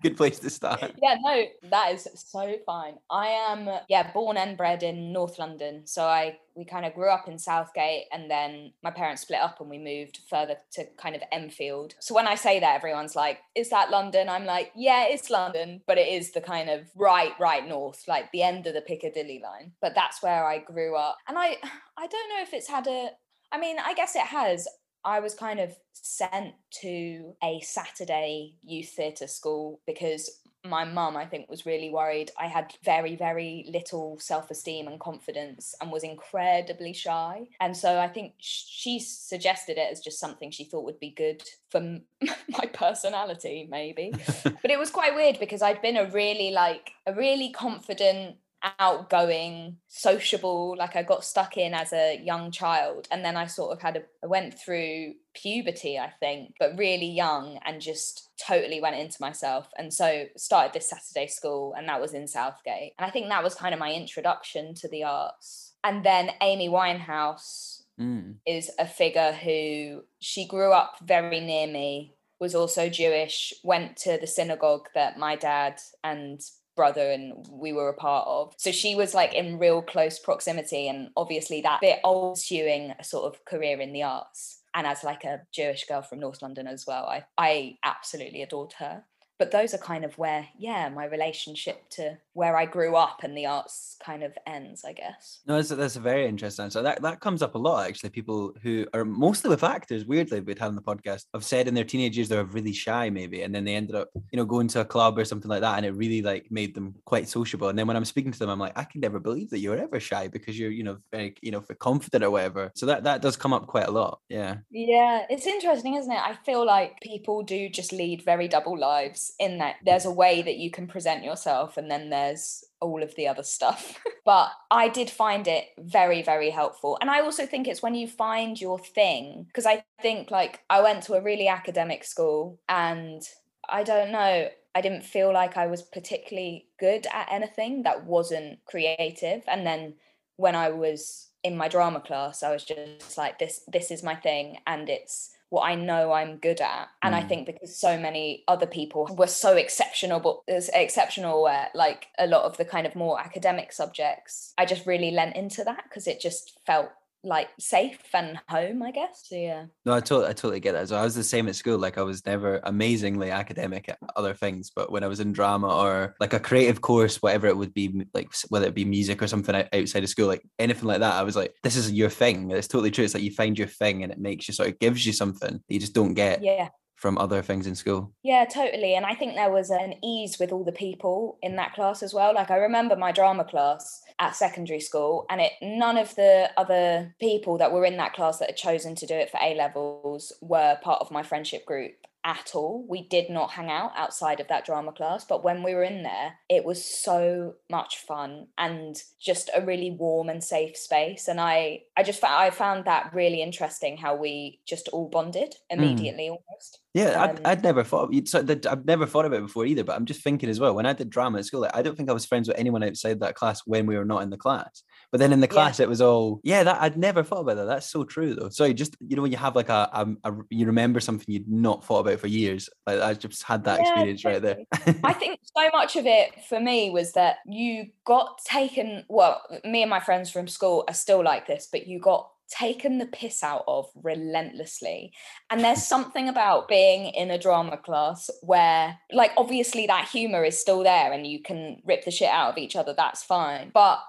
good 0.04 0.16
place 0.16 0.38
to 0.38 0.50
start. 0.50 0.92
yeah, 1.02 1.16
no, 1.20 1.44
that 1.70 1.92
is 1.92 2.06
so 2.14 2.56
fine. 2.66 2.96
I 3.10 3.28
am 3.28 3.68
yeah, 3.88 4.12
born 4.12 4.36
and 4.36 4.56
bred 4.56 4.82
in 4.82 5.12
North 5.12 5.38
London. 5.38 5.86
So 5.86 6.04
I 6.04 6.38
we 6.54 6.64
kind 6.64 6.84
of 6.84 6.94
grew 6.94 7.10
up 7.10 7.26
in 7.26 7.36
Southgate 7.36 8.04
and 8.12 8.30
then 8.30 8.72
my 8.82 8.90
parents 8.90 9.22
split 9.22 9.40
up 9.40 9.60
and 9.60 9.68
we 9.68 9.78
moved 9.78 10.20
further 10.30 10.54
to 10.72 10.84
kind 10.96 11.16
of 11.16 11.22
Enfield. 11.32 11.94
So 11.98 12.14
when 12.14 12.28
I 12.28 12.36
say 12.36 12.60
that 12.60 12.76
everyone's 12.76 13.16
like, 13.16 13.40
is 13.56 13.70
that 13.70 13.90
London? 13.90 14.28
I'm 14.28 14.44
like, 14.44 14.70
yeah, 14.76 15.06
it's 15.08 15.30
London, 15.30 15.80
but 15.88 15.98
it 15.98 16.06
is 16.06 16.30
the 16.30 16.40
kind 16.40 16.70
of 16.70 16.82
right 16.94 17.32
right 17.40 17.66
north, 17.66 18.04
like 18.06 18.30
the 18.30 18.42
end 18.42 18.66
of 18.66 18.74
the 18.74 18.82
Piccadilly 18.82 19.40
line. 19.42 19.72
But 19.80 19.94
that's 19.94 20.22
where 20.22 20.44
I 20.44 20.58
grew 20.58 20.96
up. 20.96 21.16
And 21.26 21.38
I 21.38 21.56
I 21.96 22.06
don't 22.06 22.28
know 22.28 22.42
if 22.42 22.52
it's 22.52 22.68
had 22.68 22.86
a 22.86 23.10
I 23.50 23.58
mean, 23.58 23.76
I 23.78 23.94
guess 23.94 24.16
it 24.16 24.22
has. 24.22 24.66
I 25.04 25.20
was 25.20 25.34
kind 25.34 25.60
of 25.60 25.76
sent 25.92 26.54
to 26.82 27.34
a 27.42 27.60
Saturday 27.60 28.56
youth 28.62 28.90
theatre 28.90 29.26
school 29.26 29.80
because 29.86 30.30
my 30.64 30.84
mum, 30.84 31.16
I 31.16 31.26
think, 31.26 31.50
was 31.50 31.66
really 31.66 31.90
worried. 31.90 32.30
I 32.40 32.46
had 32.46 32.72
very, 32.82 33.16
very 33.16 33.66
little 33.68 34.18
self 34.18 34.50
esteem 34.50 34.86
and 34.86 34.98
confidence 34.98 35.74
and 35.80 35.92
was 35.92 36.02
incredibly 36.02 36.92
shy. 36.92 37.48
And 37.60 37.76
so 37.76 37.98
I 37.98 38.08
think 38.08 38.32
she 38.38 38.98
suggested 38.98 39.76
it 39.76 39.92
as 39.92 40.00
just 40.00 40.18
something 40.18 40.50
she 40.50 40.64
thought 40.64 40.84
would 40.84 41.00
be 41.00 41.10
good 41.10 41.42
for 41.70 41.78
m- 41.78 42.04
my 42.48 42.66
personality, 42.72 43.68
maybe. 43.70 44.12
but 44.44 44.70
it 44.70 44.78
was 44.78 44.90
quite 44.90 45.14
weird 45.14 45.38
because 45.38 45.60
I'd 45.60 45.82
been 45.82 45.98
a 45.98 46.10
really, 46.10 46.50
like, 46.50 46.92
a 47.06 47.12
really 47.12 47.50
confident, 47.50 48.36
outgoing, 48.78 49.78
sociable. 49.88 50.76
Like 50.78 50.96
I 50.96 51.02
got 51.02 51.24
stuck 51.24 51.56
in 51.56 51.74
as 51.74 51.92
a 51.92 52.20
young 52.22 52.50
child, 52.50 53.08
and 53.10 53.24
then 53.24 53.36
I 53.36 53.46
sort 53.46 53.72
of 53.72 53.82
had 53.82 53.96
a 53.96 54.02
I 54.22 54.26
went 54.26 54.58
through 54.58 55.14
puberty, 55.34 55.98
I 55.98 56.10
think, 56.20 56.54
but 56.58 56.78
really 56.78 57.10
young, 57.10 57.58
and 57.64 57.80
just 57.80 58.30
totally 58.38 58.80
went 58.80 58.96
into 58.96 59.18
myself. 59.20 59.68
And 59.76 59.92
so 59.92 60.26
started 60.36 60.72
this 60.72 60.90
Saturday 60.90 61.26
school, 61.28 61.74
and 61.76 61.88
that 61.88 62.00
was 62.00 62.14
in 62.14 62.26
Southgate, 62.26 62.94
and 62.98 63.06
I 63.06 63.10
think 63.10 63.28
that 63.28 63.44
was 63.44 63.54
kind 63.54 63.74
of 63.74 63.80
my 63.80 63.92
introduction 63.92 64.74
to 64.74 64.88
the 64.88 65.04
arts. 65.04 65.72
And 65.82 66.04
then 66.04 66.30
Amy 66.40 66.68
Winehouse 66.68 67.74
Mm. 67.98 68.38
is 68.44 68.72
a 68.76 68.88
figure 68.88 69.30
who 69.32 70.02
she 70.18 70.48
grew 70.48 70.72
up 70.72 70.96
very 71.00 71.38
near 71.38 71.68
me 71.68 72.12
was 72.40 72.52
also 72.52 72.88
jewish 72.88 73.54
went 73.62 73.96
to 73.96 74.18
the 74.18 74.26
synagogue 74.26 74.88
that 74.96 75.16
my 75.16 75.36
dad 75.36 75.80
and 76.02 76.40
brother 76.76 77.10
and 77.10 77.46
we 77.50 77.72
were 77.72 77.88
a 77.88 77.94
part 77.94 78.26
of. 78.26 78.54
So 78.56 78.72
she 78.72 78.94
was 78.94 79.14
like 79.14 79.34
in 79.34 79.58
real 79.58 79.82
close 79.82 80.18
proximity 80.18 80.88
and 80.88 81.10
obviously 81.16 81.60
that 81.62 81.80
bit 81.80 82.00
old 82.04 82.36
pursuing 82.36 82.94
a 82.98 83.04
sort 83.04 83.32
of 83.32 83.44
career 83.44 83.80
in 83.80 83.92
the 83.92 84.02
arts. 84.02 84.60
And 84.76 84.88
as 84.88 85.04
like 85.04 85.22
a 85.22 85.42
jewish 85.52 85.86
girl 85.86 86.02
from 86.02 86.18
north 86.18 86.42
london 86.42 86.66
as 86.66 86.84
well 86.84 87.06
i 87.06 87.24
i 87.38 87.78
absolutely 87.84 88.42
adored 88.42 88.72
her 88.80 89.04
but 89.38 89.50
those 89.50 89.74
are 89.74 89.78
kind 89.78 90.04
of 90.04 90.16
where 90.18 90.46
yeah 90.58 90.88
my 90.88 91.04
relationship 91.04 91.88
to 91.90 92.16
where 92.34 92.56
i 92.56 92.64
grew 92.64 92.96
up 92.96 93.22
and 93.22 93.36
the 93.36 93.46
arts 93.46 93.96
kind 94.04 94.22
of 94.22 94.32
ends 94.46 94.84
i 94.84 94.92
guess 94.92 95.40
No, 95.46 95.56
that's, 95.56 95.68
that's 95.68 95.96
a 95.96 96.00
very 96.00 96.26
interesting 96.26 96.64
answer. 96.64 96.82
That 96.82 97.02
that 97.02 97.20
comes 97.20 97.42
up 97.42 97.54
a 97.54 97.58
lot 97.58 97.86
actually. 97.86 98.10
People 98.10 98.54
who 98.62 98.86
are 98.94 99.04
mostly 99.04 99.50
with 99.50 99.64
actors, 99.64 100.04
weirdly, 100.04 100.40
we'd 100.40 100.58
had 100.58 100.68
on 100.68 100.74
the 100.74 100.82
podcast, 100.82 101.24
have 101.32 101.44
said 101.44 101.68
in 101.68 101.74
their 101.74 101.84
teenage 101.84 102.16
years 102.16 102.28
they 102.28 102.36
were 102.36 102.44
really 102.44 102.72
shy, 102.72 103.10
maybe, 103.10 103.42
and 103.42 103.54
then 103.54 103.64
they 103.64 103.74
ended 103.74 103.96
up, 103.96 104.08
you 104.30 104.36
know, 104.36 104.44
going 104.44 104.68
to 104.68 104.80
a 104.80 104.84
club 104.84 105.18
or 105.18 105.24
something 105.24 105.48
like 105.48 105.60
that, 105.60 105.76
and 105.76 105.86
it 105.86 105.92
really 105.92 106.22
like 106.22 106.46
made 106.50 106.74
them 106.74 106.94
quite 107.04 107.28
sociable. 107.28 107.68
And 107.68 107.78
then 107.78 107.86
when 107.86 107.96
I'm 107.96 108.04
speaking 108.04 108.32
to 108.32 108.38
them, 108.38 108.50
I'm 108.50 108.58
like, 108.58 108.76
I 108.76 108.84
can 108.84 109.00
never 109.00 109.18
believe 109.18 109.50
that 109.50 109.58
you 109.60 109.70
were 109.70 109.76
ever 109.76 110.00
shy 110.00 110.28
because 110.28 110.58
you're, 110.58 110.70
you 110.70 110.84
know, 110.84 110.98
very, 111.12 111.34
you 111.42 111.50
know, 111.50 111.62
confident 111.78 112.24
or 112.24 112.30
whatever. 112.30 112.70
So 112.74 112.86
that 112.86 113.04
that 113.04 113.22
does 113.22 113.36
come 113.36 113.52
up 113.52 113.66
quite 113.66 113.88
a 113.88 113.92
lot. 113.92 114.20
Yeah. 114.28 114.58
Yeah, 114.70 115.26
it's 115.30 115.46
interesting, 115.46 115.94
isn't 115.94 116.12
it? 116.12 116.18
I 116.18 116.34
feel 116.44 116.64
like 116.64 117.00
people 117.00 117.42
do 117.42 117.68
just 117.68 117.92
lead 117.92 118.22
very 118.22 118.48
double 118.48 118.78
lives 118.78 119.23
in 119.38 119.58
that 119.58 119.76
there's 119.84 120.04
a 120.04 120.10
way 120.10 120.42
that 120.42 120.56
you 120.56 120.70
can 120.70 120.86
present 120.86 121.24
yourself 121.24 121.76
and 121.76 121.90
then 121.90 122.10
there's 122.10 122.64
all 122.80 123.02
of 123.02 123.14
the 123.16 123.28
other 123.28 123.42
stuff. 123.42 123.98
but 124.24 124.50
I 124.70 124.88
did 124.88 125.10
find 125.10 125.46
it 125.48 125.66
very, 125.78 126.22
very 126.22 126.50
helpful. 126.50 126.98
And 127.00 127.10
I 127.10 127.20
also 127.20 127.46
think 127.46 127.66
it's 127.66 127.82
when 127.82 127.94
you 127.94 128.08
find 128.08 128.60
your 128.60 128.78
thing, 128.78 129.44
because 129.46 129.66
I 129.66 129.84
think 130.02 130.30
like 130.30 130.60
I 130.70 130.80
went 130.80 131.02
to 131.04 131.14
a 131.14 131.22
really 131.22 131.48
academic 131.48 132.04
school 132.04 132.60
and 132.68 133.22
I 133.68 133.82
don't 133.82 134.12
know. 134.12 134.48
I 134.74 134.80
didn't 134.80 135.04
feel 135.04 135.32
like 135.32 135.56
I 135.56 135.66
was 135.66 135.82
particularly 135.82 136.66
good 136.80 137.06
at 137.12 137.28
anything 137.30 137.84
that 137.84 138.04
wasn't 138.04 138.58
creative. 138.64 139.44
And 139.46 139.64
then 139.66 139.94
when 140.36 140.56
I 140.56 140.70
was 140.70 141.28
in 141.44 141.56
my 141.56 141.68
drama 141.68 142.00
class, 142.00 142.42
I 142.42 142.50
was 142.50 142.64
just 142.64 143.16
like, 143.16 143.38
this, 143.38 143.60
this 143.68 143.90
is 143.90 144.02
my 144.02 144.14
thing, 144.14 144.58
and 144.66 144.88
it's 144.88 145.30
what 145.54 145.70
I 145.70 145.76
know 145.76 146.12
I'm 146.12 146.38
good 146.38 146.60
at. 146.60 146.88
And 147.02 147.14
I 147.14 147.22
Mm. 147.22 147.28
think 147.28 147.46
because 147.46 147.78
so 147.78 147.96
many 147.96 148.42
other 148.48 148.66
people 148.66 149.08
were 149.16 149.28
so 149.28 149.56
exceptional, 149.56 150.18
but 150.20 150.40
as 150.48 150.68
exceptional 150.74 151.48
at 151.48 151.74
like 151.74 152.08
a 152.18 152.26
lot 152.26 152.42
of 152.44 152.56
the 152.56 152.64
kind 152.64 152.86
of 152.86 152.96
more 152.96 153.20
academic 153.20 153.72
subjects, 153.72 154.52
I 154.58 154.64
just 154.66 154.84
really 154.84 155.12
lent 155.12 155.36
into 155.36 155.62
that 155.64 155.84
because 155.84 156.06
it 156.06 156.20
just 156.20 156.58
felt 156.66 156.88
like 157.24 157.48
safe 157.58 157.98
and 158.12 158.38
home, 158.48 158.82
I 158.82 158.90
guess. 158.90 159.22
So 159.24 159.36
yeah. 159.36 159.64
No, 159.84 159.94
I 159.94 160.00
totally, 160.00 160.26
I 160.28 160.32
totally 160.34 160.60
get 160.60 160.72
that. 160.72 160.88
So 160.88 160.96
I 160.96 161.02
was 161.04 161.14
the 161.14 161.24
same 161.24 161.48
at 161.48 161.56
school. 161.56 161.78
Like 161.78 161.96
I 161.98 162.02
was 162.02 162.24
never 162.26 162.60
amazingly 162.64 163.30
academic 163.30 163.88
at 163.88 163.98
other 164.14 164.34
things, 164.34 164.70
but 164.74 164.92
when 164.92 165.02
I 165.02 165.06
was 165.08 165.20
in 165.20 165.32
drama 165.32 165.68
or 165.74 166.14
like 166.20 166.34
a 166.34 166.40
creative 166.40 166.80
course, 166.82 167.22
whatever 167.22 167.46
it 167.46 167.56
would 167.56 167.72
be, 167.74 168.04
like 168.14 168.32
whether 168.50 168.66
it 168.66 168.74
be 168.74 168.84
music 168.84 169.22
or 169.22 169.26
something 169.26 169.54
outside 169.72 170.02
of 170.02 170.08
school, 170.08 170.26
like 170.28 170.42
anything 170.58 170.84
like 170.86 171.00
that, 171.00 171.14
I 171.14 171.22
was 171.22 171.36
like, 171.36 171.54
this 171.62 171.76
is 171.76 171.90
your 171.92 172.10
thing. 172.10 172.50
It's 172.50 172.68
totally 172.68 172.90
true. 172.90 173.04
It's 173.04 173.14
like 173.14 173.22
you 173.22 173.30
find 173.32 173.58
your 173.58 173.68
thing, 173.68 174.02
and 174.02 174.12
it 174.12 174.18
makes 174.20 174.46
you 174.46 174.54
sort 174.54 174.68
of 174.68 174.78
gives 174.78 175.06
you 175.06 175.12
something 175.12 175.52
that 175.54 175.62
you 175.74 175.80
just 175.80 175.94
don't 175.94 176.14
get 176.14 176.42
Yeah. 176.42 176.68
from 176.96 177.16
other 177.18 177.42
things 177.42 177.66
in 177.66 177.74
school. 177.74 178.12
Yeah, 178.22 178.44
totally. 178.44 178.94
And 178.94 179.04
I 179.06 179.14
think 179.14 179.34
there 179.34 179.50
was 179.50 179.70
an 179.70 179.94
ease 180.04 180.38
with 180.38 180.52
all 180.52 180.64
the 180.64 180.72
people 180.72 181.38
in 181.42 181.56
that 181.56 181.74
class 181.74 182.02
as 182.02 182.12
well. 182.14 182.34
Like 182.34 182.50
I 182.50 182.56
remember 182.56 182.96
my 182.96 183.12
drama 183.12 183.44
class 183.44 184.00
at 184.18 184.36
secondary 184.36 184.80
school 184.80 185.26
and 185.28 185.40
it 185.40 185.52
none 185.60 185.96
of 185.96 186.14
the 186.14 186.48
other 186.56 187.14
people 187.20 187.58
that 187.58 187.72
were 187.72 187.84
in 187.84 187.96
that 187.96 188.12
class 188.12 188.38
that 188.38 188.50
had 188.50 188.56
chosen 188.56 188.94
to 188.94 189.06
do 189.06 189.14
it 189.14 189.30
for 189.30 189.40
A 189.42 189.54
levels 189.54 190.32
were 190.40 190.78
part 190.82 191.00
of 191.00 191.10
my 191.10 191.22
friendship 191.22 191.66
group 191.66 191.94
at 192.24 192.52
all. 192.54 192.86
We 192.88 193.06
did 193.06 193.28
not 193.28 193.50
hang 193.50 193.70
out 193.70 193.92
outside 193.94 194.40
of 194.40 194.48
that 194.48 194.64
drama 194.64 194.92
class, 194.92 195.24
but 195.24 195.44
when 195.44 195.62
we 195.62 195.74
were 195.74 195.82
in 195.82 196.02
there, 196.02 196.38
it 196.48 196.64
was 196.64 196.84
so 196.84 197.54
much 197.70 197.98
fun 197.98 198.48
and 198.56 198.96
just 199.20 199.50
a 199.54 199.60
really 199.60 199.90
warm 199.90 200.30
and 200.30 200.42
safe 200.42 200.76
space. 200.76 201.28
And 201.28 201.40
I 201.40 201.82
I 201.96 202.02
just 202.02 202.20
found 202.20 202.34
I 202.34 202.50
found 202.50 202.86
that 202.86 203.12
really 203.12 203.42
interesting 203.42 203.98
how 203.98 204.16
we 204.16 204.60
just 204.66 204.88
all 204.88 205.08
bonded 205.08 205.54
immediately 205.68 206.28
almost. 206.30 206.80
Yeah, 206.94 207.10
Um, 207.10 207.30
I'd, 207.30 207.44
I'd 207.44 207.62
never 207.62 207.84
thought 207.84 208.14
so 208.26 208.42
that 208.42 208.66
I've 208.66 208.86
never 208.86 209.04
thought 209.04 209.26
about 209.26 209.40
it 209.40 209.42
before 209.42 209.66
either. 209.66 209.84
But 209.84 209.96
I'm 209.96 210.06
just 210.06 210.22
thinking 210.22 210.48
as 210.48 210.60
well. 210.60 210.74
When 210.74 210.86
I 210.86 210.92
did 210.94 211.10
drama 211.10 211.38
at 211.38 211.44
school, 211.44 211.60
like, 211.60 211.76
I 211.76 211.82
don't 211.82 211.96
think 211.96 212.08
I 212.08 212.14
was 212.14 212.24
friends 212.24 212.48
with 212.48 212.58
anyone 212.58 212.82
outside 212.82 213.20
that 213.20 213.34
class 213.34 213.62
when 213.66 213.86
we 213.86 213.96
were 213.96 214.04
not 214.04 214.22
in 214.22 214.30
the 214.30 214.36
class. 214.36 214.82
But 215.14 215.20
then 215.20 215.32
in 215.32 215.38
the 215.38 215.46
Yeah. 215.48 215.52
class, 215.54 215.78
it 215.78 215.88
was 215.88 216.00
all 216.00 216.40
yeah. 216.42 216.64
That 216.64 216.82
I'd 216.82 216.96
never 216.98 217.22
thought 217.22 217.42
about 217.42 217.54
that. 217.54 217.66
That's 217.66 217.86
so 217.88 218.02
true 218.02 218.34
though. 218.34 218.48
Sorry, 218.48 218.74
just 218.74 218.96
you 218.98 219.14
know 219.14 219.22
when 219.22 219.30
you 219.30 219.38
have 219.38 219.54
like 219.54 219.68
a, 219.68 219.88
a, 219.92 220.08
a 220.28 220.34
you 220.50 220.66
remember 220.66 220.98
something 220.98 221.26
you'd 221.32 221.48
not 221.48 221.84
thought 221.84 222.00
about 222.00 222.18
for 222.18 222.26
years. 222.26 222.68
Like 222.84 222.98
I 223.00 223.14
just 223.14 223.44
had 223.44 223.62
that 223.62 223.78
Yeah, 223.78 223.82
experience 223.82 224.24
right 224.24 224.42
there. 224.42 224.58
I 225.04 225.12
think 225.12 225.38
so 225.56 225.70
much 225.72 225.94
of 225.94 226.04
it 226.06 226.30
for 226.48 226.58
me 226.58 226.90
was 226.90 227.12
that 227.12 227.36
you 227.46 227.90
got 228.04 228.38
taken. 228.44 229.04
Well, 229.08 229.40
me 229.64 229.82
and 229.82 229.90
my 229.90 230.00
friends 230.00 230.32
from 230.32 230.48
school 230.48 230.82
are 230.88 230.94
still 230.94 231.22
like 231.22 231.46
this, 231.46 231.68
but 231.70 231.86
you 231.86 232.00
got 232.00 232.28
taken 232.48 232.98
the 232.98 233.06
piss 233.06 233.44
out 233.44 233.62
of 233.68 233.88
relentlessly. 234.02 235.12
And 235.48 235.60
there's 235.60 235.86
something 235.86 236.28
about 236.28 236.66
being 236.66 237.14
in 237.14 237.30
a 237.30 237.38
drama 237.38 237.76
class 237.76 238.30
where, 238.42 238.98
like, 239.12 239.30
obviously 239.36 239.86
that 239.86 240.08
humor 240.08 240.42
is 240.44 240.60
still 240.60 240.82
there 240.82 241.12
and 241.12 241.24
you 241.24 241.40
can 241.40 241.80
rip 241.84 242.04
the 242.04 242.10
shit 242.10 242.28
out 242.28 242.50
of 242.50 242.58
each 242.58 242.74
other, 242.76 242.94
that's 242.96 243.22
fine. 243.22 243.70
But 243.72 244.00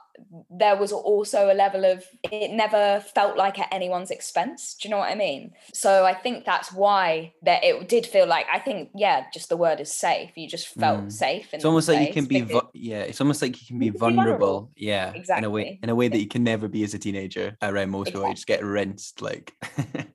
there 0.50 0.76
was 0.76 0.92
also 0.92 1.52
a 1.52 1.54
level 1.54 1.86
of 1.86 2.04
it 2.24 2.52
never 2.52 3.00
felt 3.14 3.38
like 3.38 3.60
at 3.60 3.68
anyone's 3.72 4.12
expense 4.12 4.76
do 4.76 4.88
you 4.88 4.92
know 4.92 5.00
what 5.00 5.10
i 5.10 5.16
mean 5.16 5.52
so 5.74 6.06
i 6.06 6.14
think 6.14 6.46
that's 6.46 6.72
why 6.72 7.34
that 7.42 7.64
it 7.64 7.88
did 7.90 8.06
feel 8.06 8.28
like 8.28 8.46
i 8.52 8.60
think 8.60 8.90
yeah 8.96 9.26
just 9.34 9.50
the 9.50 9.58
word 9.58 9.80
is 9.80 9.92
safe 9.92 10.32
you 10.36 10.48
just 10.48 10.68
felt 10.68 11.06
mm. 11.06 11.12
safe 11.12 11.48
it's 11.54 11.66
almost 11.66 11.88
like 11.88 12.08
you 12.08 12.14
can 12.14 12.26
be 12.26 12.42
vu- 12.42 12.70
yeah 12.74 13.02
it's 13.02 13.22
almost 13.22 13.42
like 13.42 13.60
you 13.62 13.68
can 13.68 13.80
be, 13.80 13.90
vulnerable. 13.90 14.38
vulnerable. 14.38 14.72
yeah 14.76 15.12
exactly 15.14 15.40
in 15.40 15.44
a 15.46 15.50
way 15.50 15.80
in 15.84 15.90
a 15.90 15.96
way 15.96 16.08
that 16.08 16.20
you 16.20 16.28
can 16.28 16.44
never 16.44 16.68
be 16.68 16.84
as 16.84 16.94
a 16.94 17.00
teenager 17.00 17.58
around 17.62 17.90
most 17.90 18.10
exactly. 18.10 18.30
you 18.30 18.36
just 18.36 18.48
get 18.48 18.64
rinsed 18.64 19.22
like 19.22 19.54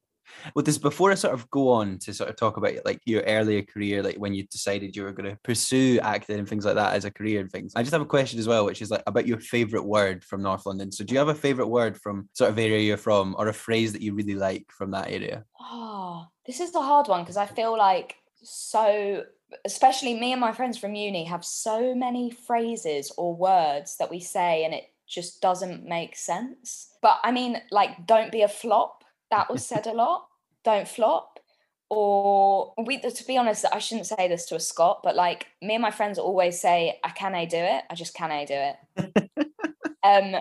well 0.54 0.62
this 0.62 0.78
before 0.78 1.10
i 1.10 1.14
sort 1.14 1.34
of 1.34 1.48
go 1.50 1.68
on 1.70 1.98
to 1.98 2.12
sort 2.12 2.30
of 2.30 2.36
talk 2.36 2.56
about 2.56 2.74
like 2.84 3.00
your 3.04 3.22
earlier 3.22 3.62
career 3.62 4.02
like 4.02 4.16
when 4.16 4.34
you 4.34 4.44
decided 4.44 4.94
you 4.96 5.02
were 5.02 5.12
going 5.12 5.30
to 5.30 5.38
pursue 5.42 5.98
acting 6.02 6.38
and 6.38 6.48
things 6.48 6.64
like 6.64 6.74
that 6.74 6.94
as 6.94 7.04
a 7.04 7.10
career 7.10 7.40
and 7.40 7.50
things 7.50 7.72
i 7.76 7.82
just 7.82 7.92
have 7.92 8.02
a 8.02 8.06
question 8.06 8.38
as 8.38 8.48
well 8.48 8.64
which 8.64 8.82
is 8.82 8.90
like 8.90 9.02
about 9.06 9.26
your 9.26 9.40
favorite 9.40 9.84
word 9.84 10.24
from 10.24 10.42
north 10.42 10.66
london. 10.66 10.90
So 10.92 11.04
do 11.04 11.12
you 11.14 11.18
have 11.18 11.28
a 11.28 11.34
favorite 11.34 11.68
word 11.68 12.00
from 12.00 12.28
sort 12.32 12.50
of 12.50 12.58
area 12.58 12.80
you're 12.80 12.96
from 12.96 13.34
or 13.38 13.48
a 13.48 13.54
phrase 13.54 13.92
that 13.92 14.02
you 14.02 14.14
really 14.14 14.34
like 14.34 14.66
from 14.70 14.90
that 14.92 15.10
area? 15.10 15.44
Oh 15.60 16.26
this 16.46 16.60
is 16.60 16.72
the 16.72 16.82
hard 16.82 17.06
one 17.08 17.22
because 17.22 17.36
i 17.36 17.46
feel 17.46 17.76
like 17.76 18.16
so 18.42 19.24
especially 19.64 20.14
me 20.14 20.32
and 20.32 20.40
my 20.40 20.52
friends 20.52 20.78
from 20.78 20.94
uni 20.94 21.24
have 21.24 21.44
so 21.44 21.94
many 21.94 22.30
phrases 22.30 23.12
or 23.16 23.34
words 23.34 23.96
that 23.98 24.10
we 24.10 24.20
say 24.20 24.64
and 24.64 24.74
it 24.74 24.84
just 25.06 25.42
doesn't 25.42 25.84
make 25.84 26.16
sense. 26.16 26.94
But 27.02 27.18
i 27.22 27.32
mean 27.32 27.60
like 27.70 28.06
don't 28.06 28.32
be 28.32 28.42
a 28.42 28.48
flop 28.48 29.04
that 29.30 29.50
was 29.50 29.64
said 29.64 29.86
a 29.86 29.92
lot 29.92 30.26
don't 30.64 30.88
flop 30.88 31.38
or 31.88 32.72
we 32.86 33.00
to 33.00 33.24
be 33.26 33.36
honest 33.36 33.64
i 33.72 33.78
shouldn't 33.78 34.06
say 34.06 34.28
this 34.28 34.46
to 34.46 34.54
a 34.54 34.60
scot 34.60 35.00
but 35.02 35.16
like 35.16 35.46
me 35.60 35.74
and 35.74 35.82
my 35.82 35.90
friends 35.90 36.18
always 36.18 36.60
say 36.60 36.98
i 37.04 37.10
can 37.10 37.34
I 37.34 37.44
do 37.44 37.56
it? 37.56 37.84
I 37.90 37.94
just 37.94 38.14
can 38.14 38.30
I 38.30 38.44
do 38.44 38.54
it. 38.54 39.30
Um 40.02 40.36